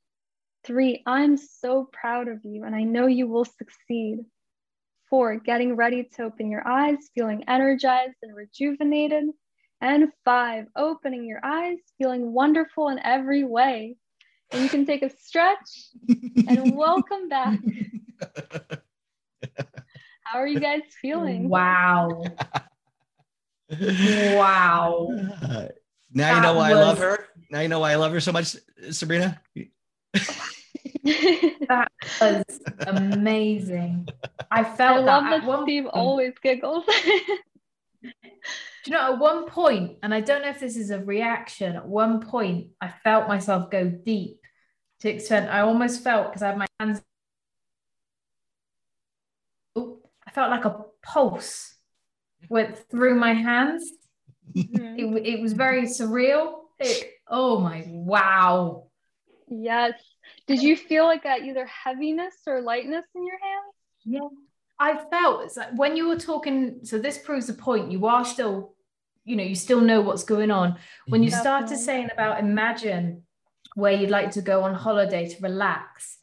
Three, 0.64 1.02
I'm 1.06 1.38
so 1.38 1.88
proud 1.90 2.28
of 2.28 2.44
you 2.44 2.64
and 2.64 2.74
I 2.74 2.82
know 2.82 3.06
you 3.06 3.26
will 3.26 3.46
succeed. 3.46 4.18
Four, 5.08 5.36
getting 5.36 5.74
ready 5.74 6.08
to 6.16 6.24
open 6.24 6.50
your 6.50 6.66
eyes, 6.66 6.98
feeling 7.14 7.44
energized 7.48 8.16
and 8.22 8.36
rejuvenated. 8.36 9.24
And 9.80 10.08
five, 10.26 10.66
opening 10.76 11.24
your 11.24 11.40
eyes, 11.42 11.78
feeling 11.96 12.32
wonderful 12.32 12.88
in 12.90 12.98
every 12.98 13.44
way. 13.44 13.96
And 14.52 14.62
you 14.62 14.68
can 14.68 14.84
take 14.84 15.02
a 15.02 15.08
stretch 15.08 15.88
and 16.46 16.76
welcome 16.76 17.30
back. 17.30 17.58
How 20.24 20.38
are 20.38 20.46
you 20.46 20.60
guys 20.60 20.82
feeling? 21.00 21.48
Wow. 21.48 22.22
wow. 23.70 25.08
now 25.10 25.68
that 26.12 26.36
you 26.36 26.42
know 26.42 26.54
why 26.54 26.70
was... 26.70 26.78
I 26.78 26.82
love 26.82 26.98
her. 26.98 27.28
Now 27.50 27.60
you 27.60 27.68
know 27.68 27.80
why 27.80 27.92
I 27.92 27.96
love 27.96 28.12
her 28.12 28.20
so 28.20 28.32
much, 28.32 28.54
Sabrina 28.90 29.40
that 31.68 31.88
was 32.20 32.44
amazing. 32.80 34.08
I 34.50 34.64
felt 34.64 34.98
I 34.98 35.00
love 35.00 35.24
that, 35.24 35.46
that 35.46 35.62
Steve 35.62 35.84
point, 35.84 35.94
always 35.94 36.32
giggles. 36.42 36.84
do 38.02 38.10
you 38.86 38.92
know, 38.92 39.14
at 39.14 39.18
one 39.18 39.46
point, 39.46 39.98
and 40.02 40.14
I 40.14 40.20
don't 40.20 40.42
know 40.42 40.48
if 40.48 40.60
this 40.60 40.76
is 40.76 40.90
a 40.90 41.00
reaction, 41.00 41.76
at 41.76 41.86
one 41.86 42.20
point 42.20 42.68
I 42.80 42.88
felt 42.88 43.28
myself 43.28 43.70
go 43.70 43.88
deep 43.88 44.40
to 45.00 45.08
extent 45.10 45.50
I 45.50 45.60
almost 45.60 46.02
felt 46.02 46.28
because 46.28 46.42
I 46.42 46.48
had 46.48 46.58
my 46.58 46.66
hands. 46.78 47.02
I 49.76 50.32
felt 50.32 50.50
like 50.50 50.64
a 50.64 50.84
pulse 51.02 51.74
went 52.48 52.78
through 52.90 53.14
my 53.16 53.32
hands. 53.32 53.90
Mm-hmm. 54.54 55.16
It, 55.16 55.26
it 55.26 55.40
was 55.40 55.52
very 55.52 55.82
surreal. 55.82 56.54
It, 56.78 57.10
oh 57.28 57.60
my 57.60 57.84
wow. 57.86 58.89
Yes. 59.50 59.92
Did 60.46 60.62
you 60.62 60.76
feel 60.76 61.04
like 61.04 61.24
that 61.24 61.42
either 61.42 61.66
heaviness 61.66 62.34
or 62.46 62.62
lightness 62.62 63.04
in 63.14 63.26
your 63.26 63.38
hands? 63.38 63.74
Yeah. 64.04 64.28
I 64.78 64.96
felt 65.10 65.44
it's 65.44 65.56
like 65.56 65.76
when 65.76 65.96
you 65.96 66.08
were 66.08 66.18
talking, 66.18 66.80
so 66.84 66.98
this 66.98 67.18
proves 67.18 67.48
the 67.48 67.52
point, 67.52 67.92
you 67.92 68.06
are 68.06 68.24
still, 68.24 68.74
you 69.24 69.36
know, 69.36 69.42
you 69.42 69.54
still 69.54 69.80
know 69.80 70.00
what's 70.00 70.24
going 70.24 70.50
on. 70.50 70.78
When 71.08 71.22
you 71.22 71.30
Definitely. 71.30 71.66
started 71.66 71.84
saying 71.84 72.08
about 72.12 72.40
imagine 72.40 73.24
where 73.74 73.92
you'd 73.92 74.10
like 74.10 74.30
to 74.32 74.42
go 74.42 74.62
on 74.62 74.74
holiday 74.74 75.28
to 75.28 75.42
relax, 75.42 76.18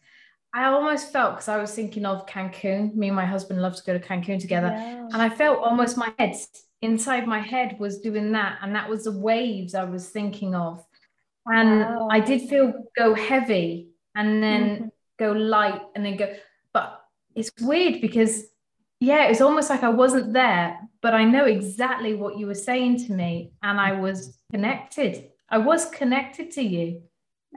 I 0.54 0.66
almost 0.66 1.12
felt 1.12 1.36
because 1.36 1.50
I 1.50 1.58
was 1.58 1.74
thinking 1.76 2.06
of 2.06 2.26
Cancun. 2.26 2.96
Me 2.96 3.08
and 3.08 3.16
my 3.16 3.26
husband 3.26 3.62
love 3.62 3.76
to 3.76 3.84
go 3.84 3.96
to 3.96 4.04
Cancun 4.04 4.40
together. 4.40 4.70
Yeah. 4.70 5.08
And 5.14 5.22
I 5.22 5.30
felt 5.30 5.60
almost 5.60 5.98
my 5.98 6.12
head 6.18 6.36
inside 6.82 7.28
my 7.28 7.40
head 7.40 7.78
was 7.80 8.00
doing 8.00 8.32
that. 8.32 8.58
And 8.62 8.76
that 8.76 8.90
was 8.90 9.04
the 9.04 9.12
waves 9.12 9.76
I 9.76 9.84
was 9.84 10.10
thinking 10.10 10.56
of. 10.56 10.84
And 11.48 11.80
wow. 11.80 12.08
I 12.12 12.20
did 12.20 12.50
feel 12.50 12.74
go 12.98 13.14
heavy 13.14 13.90
and 14.16 14.44
then 14.44 14.64
mm-hmm. 14.64 14.88
go 15.18 15.32
light 15.32 15.82
and 15.96 16.06
then 16.06 16.18
go. 16.18 16.34
But 16.74 17.02
it's 17.36 17.52
weird 17.62 18.02
because, 18.02 18.44
yeah, 19.00 19.26
it's 19.26 19.42
almost 19.42 19.70
like 19.70 19.84
I 19.84 19.90
wasn't 19.90 20.34
there, 20.34 20.80
but 21.02 21.14
I 21.14 21.24
know 21.24 21.46
exactly 21.46 22.16
what 22.16 22.38
you 22.38 22.48
were 22.48 22.56
saying 22.56 23.06
to 23.06 23.14
me, 23.14 23.52
and 23.64 23.80
I 23.80 23.94
was 23.94 24.38
connected. 24.52 25.30
I 25.50 25.60
was 25.60 25.90
connected 25.90 26.52
to 26.52 26.62
you 26.62 27.02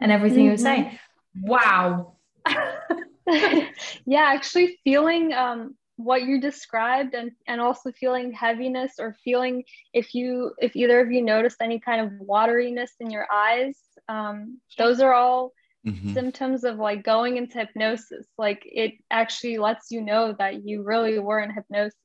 and 0.00 0.12
everything 0.12 0.40
mm-hmm. 0.40 0.44
you 0.46 0.50
were 0.52 0.56
saying. 0.56 0.84
Mm-hmm. 0.84 1.48
Wow. 1.48 2.16
yeah, 4.06 4.32
actually 4.34 4.78
feeling 4.84 5.32
um, 5.32 5.74
what 6.02 6.22
you 6.22 6.40
described 6.40 7.14
and 7.14 7.30
and 7.46 7.60
also 7.60 7.92
feeling 7.92 8.32
heaviness 8.32 8.92
or 8.98 9.16
feeling 9.24 9.62
if 9.92 10.14
you 10.14 10.52
if 10.58 10.74
either 10.74 11.00
of 11.00 11.10
you 11.12 11.22
noticed 11.22 11.58
any 11.60 11.78
kind 11.78 12.00
of 12.00 12.26
wateriness 12.26 12.90
in 13.00 13.10
your 13.10 13.26
eyes 13.32 13.76
um, 14.08 14.58
those 14.76 15.00
are 15.00 15.12
all 15.12 15.52
mm-hmm. 15.86 16.12
symptoms 16.14 16.64
of 16.64 16.78
like 16.78 17.04
going 17.04 17.36
into 17.36 17.58
hypnosis. 17.58 18.26
Like 18.36 18.62
it 18.64 18.94
actually 19.10 19.58
lets 19.58 19.90
you 19.90 20.02
know 20.02 20.34
that 20.38 20.64
you 20.66 20.82
really 20.82 21.18
were 21.18 21.40
in 21.40 21.52
hypnosis. 21.52 21.96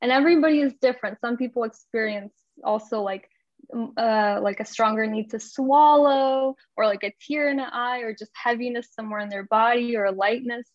And 0.00 0.10
everybody 0.10 0.60
is 0.60 0.74
different. 0.80 1.20
Some 1.20 1.36
people 1.36 1.64
experience 1.64 2.34
also 2.62 3.00
like 3.00 3.28
uh, 3.96 4.40
like 4.42 4.60
a 4.60 4.64
stronger 4.64 5.06
need 5.06 5.30
to 5.30 5.40
swallow 5.40 6.54
or 6.76 6.86
like 6.86 7.02
a 7.02 7.14
tear 7.26 7.48
in 7.48 7.56
the 7.56 7.66
eye 7.70 8.00
or 8.00 8.14
just 8.14 8.30
heaviness 8.34 8.88
somewhere 8.94 9.20
in 9.20 9.30
their 9.30 9.44
body 9.44 9.96
or 9.96 10.12
lightness 10.12 10.68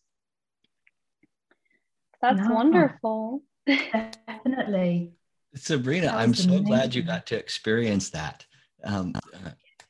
that's 2.21 2.47
no. 2.47 2.53
wonderful 2.53 3.43
definitely 3.67 5.11
sabrina 5.55 6.07
i'm 6.07 6.33
so 6.33 6.49
amazing. 6.49 6.65
glad 6.65 6.95
you 6.95 7.01
got 7.01 7.25
to 7.25 7.37
experience 7.37 8.09
that 8.09 8.45
um, 8.85 9.13
uh, 9.33 9.49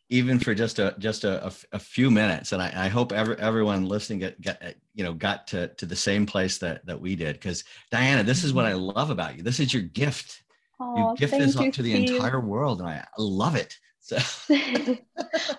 even 0.09 0.39
for 0.39 0.55
just 0.55 0.79
a 0.79 0.95
just 0.97 1.23
a, 1.23 1.45
a, 1.45 1.51
a 1.73 1.79
few 1.79 2.09
minutes 2.09 2.51
and 2.51 2.61
I, 2.61 2.85
I, 2.85 2.87
hope 2.87 3.11
every, 3.11 3.37
everyone 3.37 3.85
listening 3.85 4.19
get, 4.19 4.41
get 4.41 4.75
you 4.95 5.03
know 5.03 5.13
got 5.13 5.47
to 5.47 5.67
to 5.67 5.85
the 5.85 5.95
same 5.95 6.25
place 6.25 6.57
that 6.59 6.85
that 6.85 6.99
we 6.99 7.15
did 7.15 7.35
because 7.35 7.63
diana 7.91 8.23
this 8.23 8.43
is 8.43 8.53
what 8.53 8.65
i 8.65 8.71
mm-hmm. 8.71 8.97
love 8.97 9.11
about 9.11 9.37
you 9.37 9.43
this 9.43 9.59
is 9.59 9.73
your 9.73 9.83
gift 9.83 10.43
oh, 10.79 11.11
you 11.11 11.17
gift 11.17 11.33
this 11.33 11.55
you, 11.55 11.71
to 11.71 11.83
the 11.83 11.93
Steve. 11.93 12.15
entire 12.15 12.39
world 12.39 12.81
and 12.81 12.89
i 12.89 13.05
love 13.17 13.55
it 13.55 13.77
so 13.99 14.17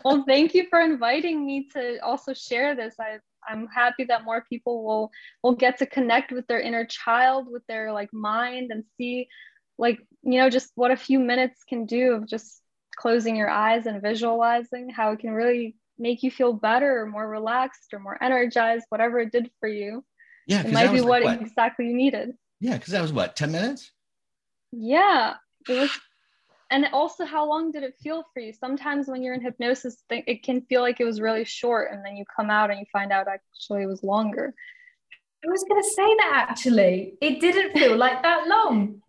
well 0.04 0.24
thank 0.26 0.54
you 0.54 0.66
for 0.68 0.80
inviting 0.80 1.46
me 1.46 1.68
to 1.68 1.98
also 2.04 2.34
share 2.34 2.74
this 2.74 2.94
i 2.98 3.18
i'm 3.48 3.66
happy 3.68 4.04
that 4.04 4.24
more 4.24 4.44
people 4.48 4.84
will 4.84 5.10
will 5.42 5.54
get 5.54 5.78
to 5.78 5.86
connect 5.86 6.32
with 6.32 6.46
their 6.46 6.60
inner 6.60 6.84
child 6.84 7.46
with 7.50 7.66
their 7.66 7.92
like 7.92 8.12
mind 8.12 8.70
and 8.70 8.84
see 8.96 9.28
like 9.78 9.98
you 10.22 10.38
know 10.38 10.50
just 10.50 10.70
what 10.74 10.90
a 10.90 10.96
few 10.96 11.18
minutes 11.18 11.62
can 11.68 11.86
do 11.86 12.12
of 12.14 12.28
just 12.28 12.60
closing 12.96 13.36
your 13.36 13.48
eyes 13.48 13.86
and 13.86 14.02
visualizing 14.02 14.90
how 14.90 15.12
it 15.12 15.18
can 15.20 15.30
really 15.30 15.74
make 16.00 16.22
you 16.22 16.30
feel 16.30 16.52
better 16.52 17.00
or 17.00 17.06
more 17.06 17.28
relaxed 17.28 17.92
or 17.92 17.98
more 17.98 18.20
energized, 18.22 18.86
whatever 18.88 19.20
it 19.20 19.30
did 19.30 19.50
for 19.60 19.68
you. 19.68 20.02
Yeah, 20.46 20.62
it 20.66 20.72
might 20.72 20.90
be 20.90 21.00
what, 21.00 21.22
what, 21.22 21.40
exactly 21.40 21.86
you 21.86 21.94
needed. 21.94 22.32
Yeah, 22.58 22.74
because 22.74 22.92
that 22.92 23.02
was 23.02 23.12
what, 23.12 23.36
10 23.36 23.52
minutes? 23.52 23.92
Yeah, 24.72 25.34
it 25.68 25.78
was. 25.78 25.90
And 26.70 26.86
also, 26.92 27.24
how 27.24 27.48
long 27.48 27.72
did 27.72 27.82
it 27.82 27.94
feel 28.00 28.24
for 28.32 28.40
you? 28.40 28.52
Sometimes 28.52 29.08
when 29.08 29.22
you're 29.22 29.34
in 29.34 29.40
hypnosis, 29.40 30.02
it 30.10 30.42
can 30.44 30.62
feel 30.62 30.82
like 30.82 31.00
it 31.00 31.04
was 31.04 31.20
really 31.20 31.44
short, 31.44 31.92
and 31.92 32.04
then 32.04 32.16
you 32.16 32.24
come 32.34 32.50
out 32.50 32.70
and 32.70 32.78
you 32.78 32.86
find 32.92 33.12
out 33.12 33.26
actually 33.28 33.82
it 33.82 33.86
was 33.86 34.02
longer. 34.02 34.54
I 35.44 35.48
was 35.48 35.64
going 35.68 35.82
to 35.82 35.88
say 35.88 36.16
that 36.16 36.46
actually. 36.50 37.14
It 37.20 37.40
didn't 37.40 37.72
feel 37.72 37.96
like 37.96 38.22
that 38.22 38.46
long. 38.46 39.02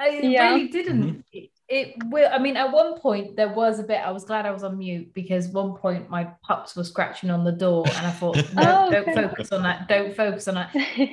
It 0.00 0.24
yeah. 0.30 0.50
really 0.50 0.68
didn't. 0.68 1.02
Mm-hmm 1.02 1.38
it 1.68 1.94
will 2.06 2.28
i 2.32 2.38
mean 2.38 2.56
at 2.56 2.72
one 2.72 2.98
point 2.98 3.36
there 3.36 3.52
was 3.52 3.78
a 3.78 3.82
bit 3.82 3.98
i 3.98 4.10
was 4.10 4.24
glad 4.24 4.46
i 4.46 4.50
was 4.50 4.64
on 4.64 4.78
mute 4.78 5.12
because 5.12 5.48
one 5.48 5.74
point 5.74 6.08
my 6.08 6.24
pups 6.42 6.74
were 6.74 6.84
scratching 6.84 7.30
on 7.30 7.44
the 7.44 7.52
door 7.52 7.84
and 7.86 8.06
i 8.06 8.10
thought 8.10 8.36
no 8.54 8.86
oh, 8.86 8.90
don't 8.90 9.14
focus 9.14 9.52
on 9.52 9.62
that 9.62 9.86
don't 9.86 10.16
focus 10.16 10.48
on 10.48 10.54
that 10.54 10.72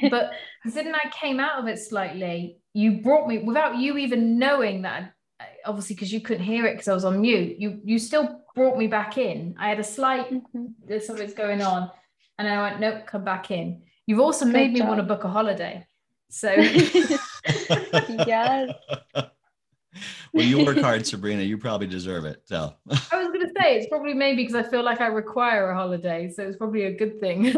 but 0.09 0.31
then 0.73 0.95
i 0.95 1.09
came 1.09 1.39
out 1.39 1.59
of 1.59 1.67
it 1.67 1.77
slightly 1.77 2.57
you 2.73 3.01
brought 3.01 3.27
me 3.27 3.39
without 3.39 3.77
you 3.77 3.97
even 3.97 4.39
knowing 4.39 4.83
that 4.83 5.11
obviously 5.65 5.95
because 5.95 6.11
you 6.11 6.21
couldn't 6.21 6.43
hear 6.43 6.65
it 6.65 6.73
because 6.73 6.87
i 6.87 6.93
was 6.93 7.05
on 7.05 7.21
mute 7.21 7.57
you 7.57 7.79
you 7.83 7.99
still 7.99 8.41
brought 8.55 8.77
me 8.77 8.87
back 8.87 9.17
in 9.17 9.55
i 9.57 9.69
had 9.69 9.79
a 9.79 9.83
slight 9.83 10.29
mm-hmm. 10.31 10.65
there's 10.85 11.05
something's 11.05 11.33
going 11.33 11.61
on 11.61 11.89
and 12.37 12.47
i 12.47 12.61
went 12.61 12.79
nope 12.79 13.05
come 13.05 13.23
back 13.23 13.51
in 13.51 13.81
you've 14.05 14.19
also 14.19 14.45
Good 14.45 14.53
made 14.53 14.73
me 14.73 14.81
want 14.81 14.97
to 14.97 15.03
book 15.03 15.23
a 15.23 15.29
holiday 15.29 15.85
so 16.29 16.51
yes 18.27 18.71
well, 20.33 20.45
you 20.45 20.65
work 20.65 20.77
hard, 20.81 21.07
Sabrina. 21.07 21.43
You 21.43 21.57
probably 21.57 21.87
deserve 21.87 22.25
it. 22.25 22.41
So 22.45 22.73
I 22.89 23.17
was 23.17 23.27
going 23.27 23.41
to 23.41 23.53
say 23.57 23.77
it's 23.77 23.87
probably 23.87 24.13
maybe 24.13 24.43
because 24.43 24.55
I 24.55 24.69
feel 24.69 24.83
like 24.83 25.01
I 25.01 25.07
require 25.07 25.69
a 25.69 25.75
holiday, 25.75 26.29
so 26.29 26.43
it's 26.43 26.57
probably 26.57 26.83
a 26.83 26.93
good 26.93 27.19
thing. 27.19 27.53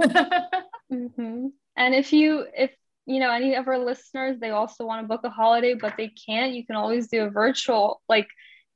mm-hmm. 0.92 1.48
And 1.76 1.96
if 1.96 2.14
you, 2.14 2.46
if 2.56 2.72
you 3.08 3.20
know, 3.22 3.32
any 3.32 3.56
of 3.56 3.68
our 3.70 3.80
listeners, 3.80 4.38
they 4.40 4.50
also 4.50 4.86
want 4.86 5.02
to 5.02 5.08
book 5.08 5.22
a 5.24 5.30
holiday, 5.30 5.74
but 5.74 5.96
they 5.98 6.10
can't, 6.10 6.54
you 6.54 6.66
can 6.66 6.76
always 6.76 7.08
do 7.08 7.24
a 7.24 7.30
virtual, 7.30 8.02
like, 8.10 8.28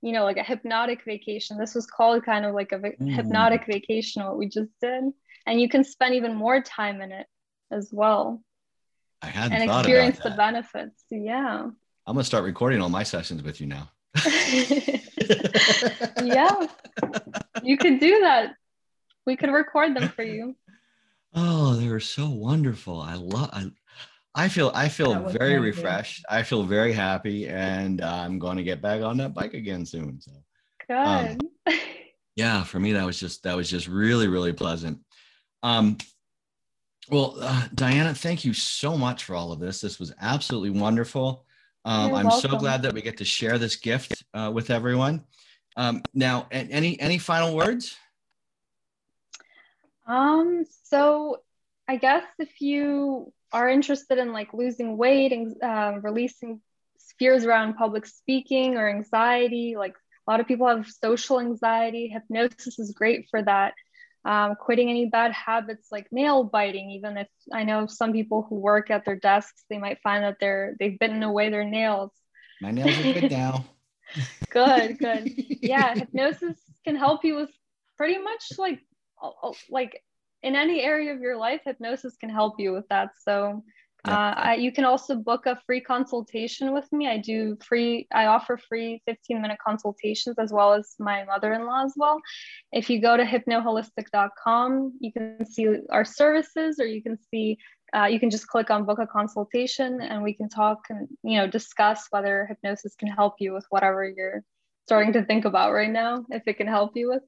you 0.01 0.13
know, 0.13 0.23
like 0.23 0.37
a 0.37 0.43
hypnotic 0.43 1.03
vacation. 1.03 1.57
This 1.57 1.75
was 1.75 1.85
called 1.85 2.23
kind 2.23 2.45
of 2.45 2.55
like 2.55 2.71
a 2.71 2.79
mm. 2.79 3.13
hypnotic 3.13 3.65
vacation, 3.67 4.23
what 4.23 4.37
we 4.37 4.47
just 4.47 4.71
did. 4.81 5.03
And 5.45 5.59
you 5.59 5.67
can 5.67 5.83
spend 5.83 6.15
even 6.15 6.33
more 6.33 6.61
time 6.61 7.01
in 7.01 7.11
it 7.11 7.27
as 7.71 7.89
well. 7.91 8.41
I 9.21 9.27
hadn't 9.27 9.53
and 9.53 9.69
experience 9.69 10.19
the 10.19 10.31
benefits. 10.31 11.03
Yeah. 11.11 11.67
I'm 12.07 12.15
gonna 12.15 12.23
start 12.23 12.45
recording 12.45 12.81
all 12.81 12.89
my 12.89 13.03
sessions 13.03 13.43
with 13.43 13.59
you 13.59 13.67
now. 13.67 13.91
yeah, 16.23 16.67
you 17.63 17.77
could 17.77 17.99
do 17.99 18.21
that. 18.21 18.55
We 19.25 19.35
could 19.35 19.51
record 19.51 19.95
them 19.95 20.09
for 20.09 20.23
you. 20.23 20.55
Oh, 21.33 21.75
they 21.75 21.87
were 21.87 21.99
so 21.99 22.29
wonderful. 22.29 22.99
I 22.99 23.13
love. 23.15 23.49
I, 23.53 23.71
I 24.33 24.47
feel. 24.47 24.71
I 24.73 24.87
feel 24.87 25.27
very 25.29 25.59
refreshed. 25.59 26.23
I 26.29 26.43
feel 26.43 26.63
very 26.63 26.93
happy, 26.93 27.47
and 27.47 28.01
I'm 28.01 28.39
going 28.39 28.57
to 28.57 28.63
get 28.63 28.81
back 28.81 29.01
on 29.01 29.17
that 29.17 29.33
bike 29.33 29.53
again 29.53 29.85
soon. 29.85 30.21
So 30.21 30.31
good. 30.87 31.43
Um, 31.67 31.75
yeah, 32.35 32.63
for 32.63 32.79
me 32.79 32.93
that 32.93 33.05
was 33.05 33.19
just 33.19 33.43
that 33.43 33.55
was 33.55 33.69
just 33.69 33.87
really 33.87 34.27
really 34.27 34.53
pleasant. 34.53 34.99
Um, 35.63 35.97
well, 37.09 37.35
uh, 37.41 37.67
Diana, 37.75 38.13
thank 38.13 38.45
you 38.45 38.53
so 38.53 38.97
much 38.97 39.25
for 39.25 39.35
all 39.35 39.51
of 39.51 39.59
this. 39.59 39.81
This 39.81 39.99
was 39.99 40.13
absolutely 40.21 40.69
wonderful. 40.69 41.45
Um, 41.83 42.13
I'm 42.13 42.27
welcome. 42.27 42.51
so 42.51 42.57
glad 42.57 42.83
that 42.83 42.93
we 42.93 43.01
get 43.01 43.17
to 43.17 43.25
share 43.25 43.57
this 43.57 43.75
gift 43.75 44.23
uh, 44.33 44.51
with 44.53 44.69
everyone. 44.69 45.25
Um, 45.75 46.03
now, 46.13 46.47
any 46.51 46.99
any 46.99 47.17
final 47.17 47.55
words? 47.55 47.97
Um, 50.07 50.65
so 50.83 51.41
I 51.87 51.97
guess 51.97 52.23
if 52.39 52.61
you 52.61 53.33
are 53.53 53.69
interested 53.69 54.17
in 54.17 54.31
like 54.33 54.53
losing 54.53 54.97
weight 54.97 55.31
and 55.31 55.55
uh, 55.63 55.99
releasing 56.01 56.61
fears 57.19 57.45
around 57.45 57.75
public 57.75 58.05
speaking 58.05 58.77
or 58.77 58.89
anxiety, 58.89 59.75
like 59.77 59.95
a 60.27 60.31
lot 60.31 60.39
of 60.39 60.47
people 60.47 60.67
have 60.67 60.87
social 60.87 61.39
anxiety, 61.39 62.07
hypnosis 62.07 62.79
is 62.79 62.93
great 62.95 63.27
for 63.29 63.41
that. 63.43 63.73
Um, 64.23 64.53
quitting 64.55 64.89
any 64.91 65.07
bad 65.07 65.31
habits 65.31 65.87
like 65.91 66.05
nail 66.11 66.43
biting 66.43 66.91
even 66.91 67.17
if 67.17 67.27
i 67.51 67.63
know 67.63 67.87
some 67.87 68.13
people 68.13 68.45
who 68.47 68.57
work 68.57 68.91
at 68.91 69.03
their 69.03 69.15
desks 69.15 69.63
they 69.67 69.79
might 69.79 69.97
find 70.03 70.23
that 70.23 70.37
they're 70.39 70.75
they've 70.79 70.99
bitten 70.99 71.23
away 71.23 71.49
their 71.49 71.63
nails. 71.63 72.11
My 72.61 72.69
nails 72.69 72.99
are 72.99 73.13
good 73.13 73.31
now. 73.31 73.65
Good 74.51 74.99
good. 74.99 75.31
Yeah 75.63 75.95
hypnosis 75.95 76.59
can 76.85 76.95
help 76.97 77.25
you 77.25 77.35
with 77.35 77.49
pretty 77.97 78.19
much 78.19 78.43
like 78.59 78.79
like 79.71 80.03
in 80.43 80.55
any 80.55 80.81
area 80.81 81.13
of 81.13 81.21
your 81.21 81.37
life 81.37 81.61
hypnosis 81.65 82.15
can 82.17 82.29
help 82.29 82.55
you 82.59 82.73
with 82.73 82.87
that 82.89 83.09
so 83.19 83.63
uh, 84.07 84.33
I, 84.35 84.55
you 84.55 84.71
can 84.71 84.83
also 84.83 85.15
book 85.15 85.45
a 85.45 85.59
free 85.67 85.79
consultation 85.79 86.73
with 86.73 86.91
me. 86.91 87.07
I 87.07 87.17
do 87.17 87.55
free, 87.63 88.07
I 88.11 88.25
offer 88.25 88.57
free 88.57 89.01
15 89.05 89.39
minute 89.39 89.59
consultations 89.63 90.39
as 90.39 90.51
well 90.51 90.73
as 90.73 90.95
my 90.97 91.23
mother 91.25 91.53
in 91.53 91.65
law 91.67 91.85
as 91.85 91.93
well. 91.95 92.19
If 92.71 92.89
you 92.89 92.99
go 92.99 93.15
to 93.15 93.23
hypnoholistic.com, 93.23 94.93
you 94.99 95.13
can 95.13 95.45
see 95.45 95.77
our 95.91 96.03
services 96.03 96.79
or 96.79 96.87
you 96.87 97.03
can 97.03 97.17
see, 97.29 97.59
uh, 97.95 98.05
you 98.05 98.19
can 98.19 98.31
just 98.31 98.47
click 98.47 98.71
on 98.71 98.85
book 98.85 98.97
a 98.97 99.05
consultation 99.05 100.01
and 100.01 100.23
we 100.23 100.33
can 100.33 100.49
talk 100.49 100.79
and, 100.89 101.07
you 101.23 101.37
know, 101.37 101.45
discuss 101.45 102.07
whether 102.09 102.47
hypnosis 102.47 102.95
can 102.95 103.09
help 103.09 103.35
you 103.39 103.53
with 103.53 103.65
whatever 103.69 104.03
you're 104.03 104.43
starting 104.87 105.13
to 105.13 105.23
think 105.23 105.45
about 105.45 105.73
right 105.73 105.91
now, 105.91 106.25
if 106.31 106.41
it 106.47 106.57
can 106.57 106.67
help 106.67 106.93
you 106.95 107.09
with. 107.09 107.21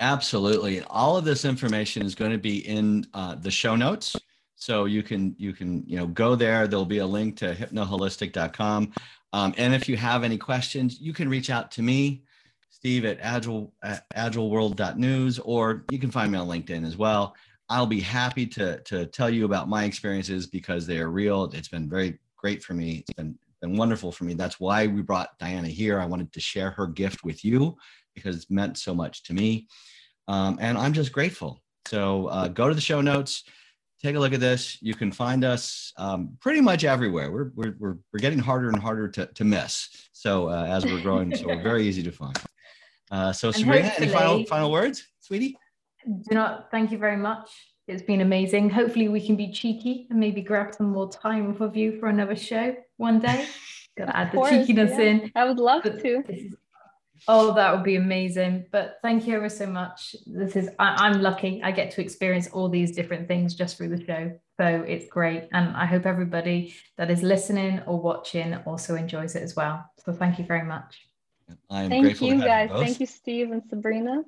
Absolutely. 0.00 0.82
All 0.84 1.18
of 1.18 1.26
this 1.26 1.44
information 1.44 2.04
is 2.04 2.14
going 2.14 2.32
to 2.32 2.38
be 2.38 2.66
in 2.66 3.06
uh, 3.12 3.34
the 3.34 3.50
show 3.50 3.76
notes. 3.76 4.16
So 4.56 4.86
you 4.86 5.02
can 5.02 5.34
you 5.38 5.52
can 5.52 5.84
you 5.86 5.96
know 5.96 6.06
go 6.06 6.34
there. 6.34 6.66
There'll 6.66 6.84
be 6.84 6.98
a 6.98 7.06
link 7.06 7.36
to 7.38 7.54
hypnoholistic.com. 7.54 8.92
Um, 9.32 9.54
and 9.56 9.74
if 9.74 9.88
you 9.88 9.96
have 9.96 10.24
any 10.24 10.36
questions, 10.36 11.00
you 11.00 11.12
can 11.12 11.28
reach 11.28 11.50
out 11.50 11.70
to 11.72 11.82
me, 11.82 12.24
Steve 12.70 13.04
at 13.04 13.18
agile 13.20 13.72
at 13.82 14.08
agileworld.news, 14.10 15.38
or 15.38 15.84
you 15.90 15.98
can 15.98 16.10
find 16.10 16.32
me 16.32 16.38
on 16.38 16.48
LinkedIn 16.48 16.86
as 16.86 16.96
well. 16.96 17.34
I'll 17.68 17.86
be 17.86 18.00
happy 18.00 18.46
to 18.48 18.80
to 18.80 19.06
tell 19.06 19.30
you 19.30 19.44
about 19.44 19.68
my 19.68 19.84
experiences 19.84 20.46
because 20.46 20.86
they 20.86 20.98
are 20.98 21.10
real. 21.10 21.44
It's 21.52 21.68
been 21.68 21.88
very 21.88 22.18
great 22.36 22.62
for 22.62 22.74
me. 22.74 23.04
It's 23.06 23.12
been 23.12 23.38
been 23.60 23.76
wonderful 23.76 24.12
for 24.12 24.24
me. 24.24 24.34
That's 24.34 24.58
why 24.58 24.86
we 24.86 25.02
brought 25.02 25.38
Diana 25.38 25.68
here. 25.68 26.00
I 26.00 26.06
wanted 26.06 26.32
to 26.32 26.40
share 26.40 26.70
her 26.72 26.86
gift 26.86 27.24
with 27.24 27.44
you 27.44 27.76
because 28.14 28.36
it's 28.36 28.50
meant 28.50 28.78
so 28.78 28.94
much 28.94 29.22
to 29.24 29.34
me. 29.34 29.68
Um, 30.28 30.58
and 30.60 30.78
I'm 30.78 30.92
just 30.92 31.12
grateful. 31.12 31.62
So 31.86 32.26
uh, 32.26 32.48
go 32.48 32.68
to 32.68 32.74
the 32.74 32.80
show 32.80 33.00
notes 33.00 33.44
take 34.02 34.16
a 34.16 34.18
look 34.18 34.32
at 34.32 34.40
this. 34.40 34.78
You 34.80 34.94
can 34.94 35.12
find 35.12 35.44
us 35.44 35.92
um, 35.96 36.36
pretty 36.40 36.60
much 36.60 36.84
everywhere. 36.84 37.30
We're, 37.30 37.50
we're, 37.54 37.74
we're, 37.78 37.96
we're 38.12 38.20
getting 38.20 38.38
harder 38.38 38.68
and 38.68 38.78
harder 38.78 39.08
to, 39.08 39.26
to 39.26 39.44
miss. 39.44 39.88
So 40.12 40.48
uh, 40.48 40.64
as 40.68 40.84
we're 40.84 41.02
growing, 41.02 41.34
so 41.34 41.46
we're 41.48 41.62
very 41.62 41.86
easy 41.86 42.02
to 42.04 42.12
find. 42.12 42.38
Uh, 43.10 43.32
so 43.32 43.50
Sabrina, 43.50 43.92
any 43.96 44.08
final, 44.08 44.44
final 44.44 44.70
words, 44.70 45.06
sweetie? 45.20 45.56
Do 46.06 46.34
not, 46.34 46.70
thank 46.70 46.92
you 46.92 46.98
very 46.98 47.16
much. 47.16 47.50
It's 47.90 48.02
been 48.02 48.20
amazing. 48.20 48.70
Hopefully 48.70 49.08
we 49.08 49.24
can 49.24 49.34
be 49.34 49.50
cheeky 49.50 50.06
and 50.10 50.20
maybe 50.20 50.42
grab 50.42 50.74
some 50.74 50.90
more 50.90 51.10
time 51.10 51.54
for 51.54 51.70
you 51.74 51.98
for 51.98 52.08
another 52.08 52.36
show 52.36 52.76
one 52.96 53.18
day. 53.18 53.46
Gotta 53.98 54.16
add 54.16 54.30
the 54.30 54.36
course, 54.36 54.50
cheekiness 54.50 54.92
yeah. 54.92 55.00
in. 55.00 55.32
I 55.34 55.44
would 55.44 55.58
love 55.58 55.82
but 55.82 56.00
to. 56.00 56.22
Is, 56.28 56.54
oh, 57.26 57.52
that 57.54 57.74
would 57.74 57.82
be 57.82 57.96
amazing. 57.96 58.66
But 58.70 58.98
thank 59.02 59.26
you 59.26 59.34
ever 59.34 59.48
so 59.48 59.66
much. 59.66 60.14
This 60.24 60.54
is 60.54 60.68
I, 60.78 61.06
I'm 61.06 61.20
lucky. 61.20 61.60
I 61.64 61.72
get 61.72 61.90
to 61.92 62.00
experience 62.00 62.48
all 62.48 62.68
these 62.68 62.92
different 62.92 63.26
things 63.26 63.54
just 63.54 63.76
through 63.76 63.88
the 63.96 64.04
show. 64.04 64.38
So 64.60 64.66
it's 64.86 65.08
great. 65.08 65.48
And 65.52 65.76
I 65.76 65.84
hope 65.84 66.06
everybody 66.06 66.74
that 66.96 67.10
is 67.10 67.22
listening 67.22 67.80
or 67.86 68.00
watching 68.00 68.54
also 68.66 68.94
enjoys 68.94 69.34
it 69.34 69.42
as 69.42 69.56
well. 69.56 69.84
So 70.04 70.12
thank 70.12 70.38
you 70.38 70.44
very 70.44 70.64
much. 70.64 71.08
I 71.68 71.82
am 71.82 71.90
thank 71.90 72.20
you 72.22 72.38
guys. 72.38 72.70
You 72.70 72.78
thank 72.78 73.00
you, 73.00 73.06
Steve 73.06 73.50
and 73.50 73.62
Sabrina. 73.68 74.22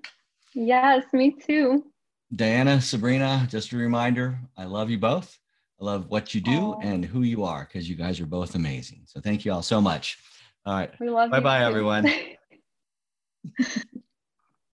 Yes, 0.54 1.04
me 1.12 1.32
too. 1.32 1.91
Diana, 2.34 2.80
Sabrina, 2.80 3.46
just 3.50 3.72
a 3.72 3.76
reminder, 3.76 4.38
I 4.56 4.64
love 4.64 4.88
you 4.88 4.98
both. 4.98 5.38
I 5.80 5.84
love 5.84 6.08
what 6.08 6.34
you 6.34 6.40
do 6.40 6.50
Aww. 6.50 6.84
and 6.84 7.04
who 7.04 7.22
you 7.22 7.44
are 7.44 7.68
because 7.70 7.88
you 7.88 7.94
guys 7.94 8.20
are 8.20 8.26
both 8.26 8.54
amazing. 8.54 9.02
So 9.04 9.20
thank 9.20 9.44
you 9.44 9.52
all 9.52 9.62
so 9.62 9.80
much. 9.80 10.18
All 10.64 10.74
right. 10.74 10.90
We 10.98 11.10
love 11.10 11.30
Bye 11.30 11.40
bye, 11.40 11.64
everyone. 11.64 12.10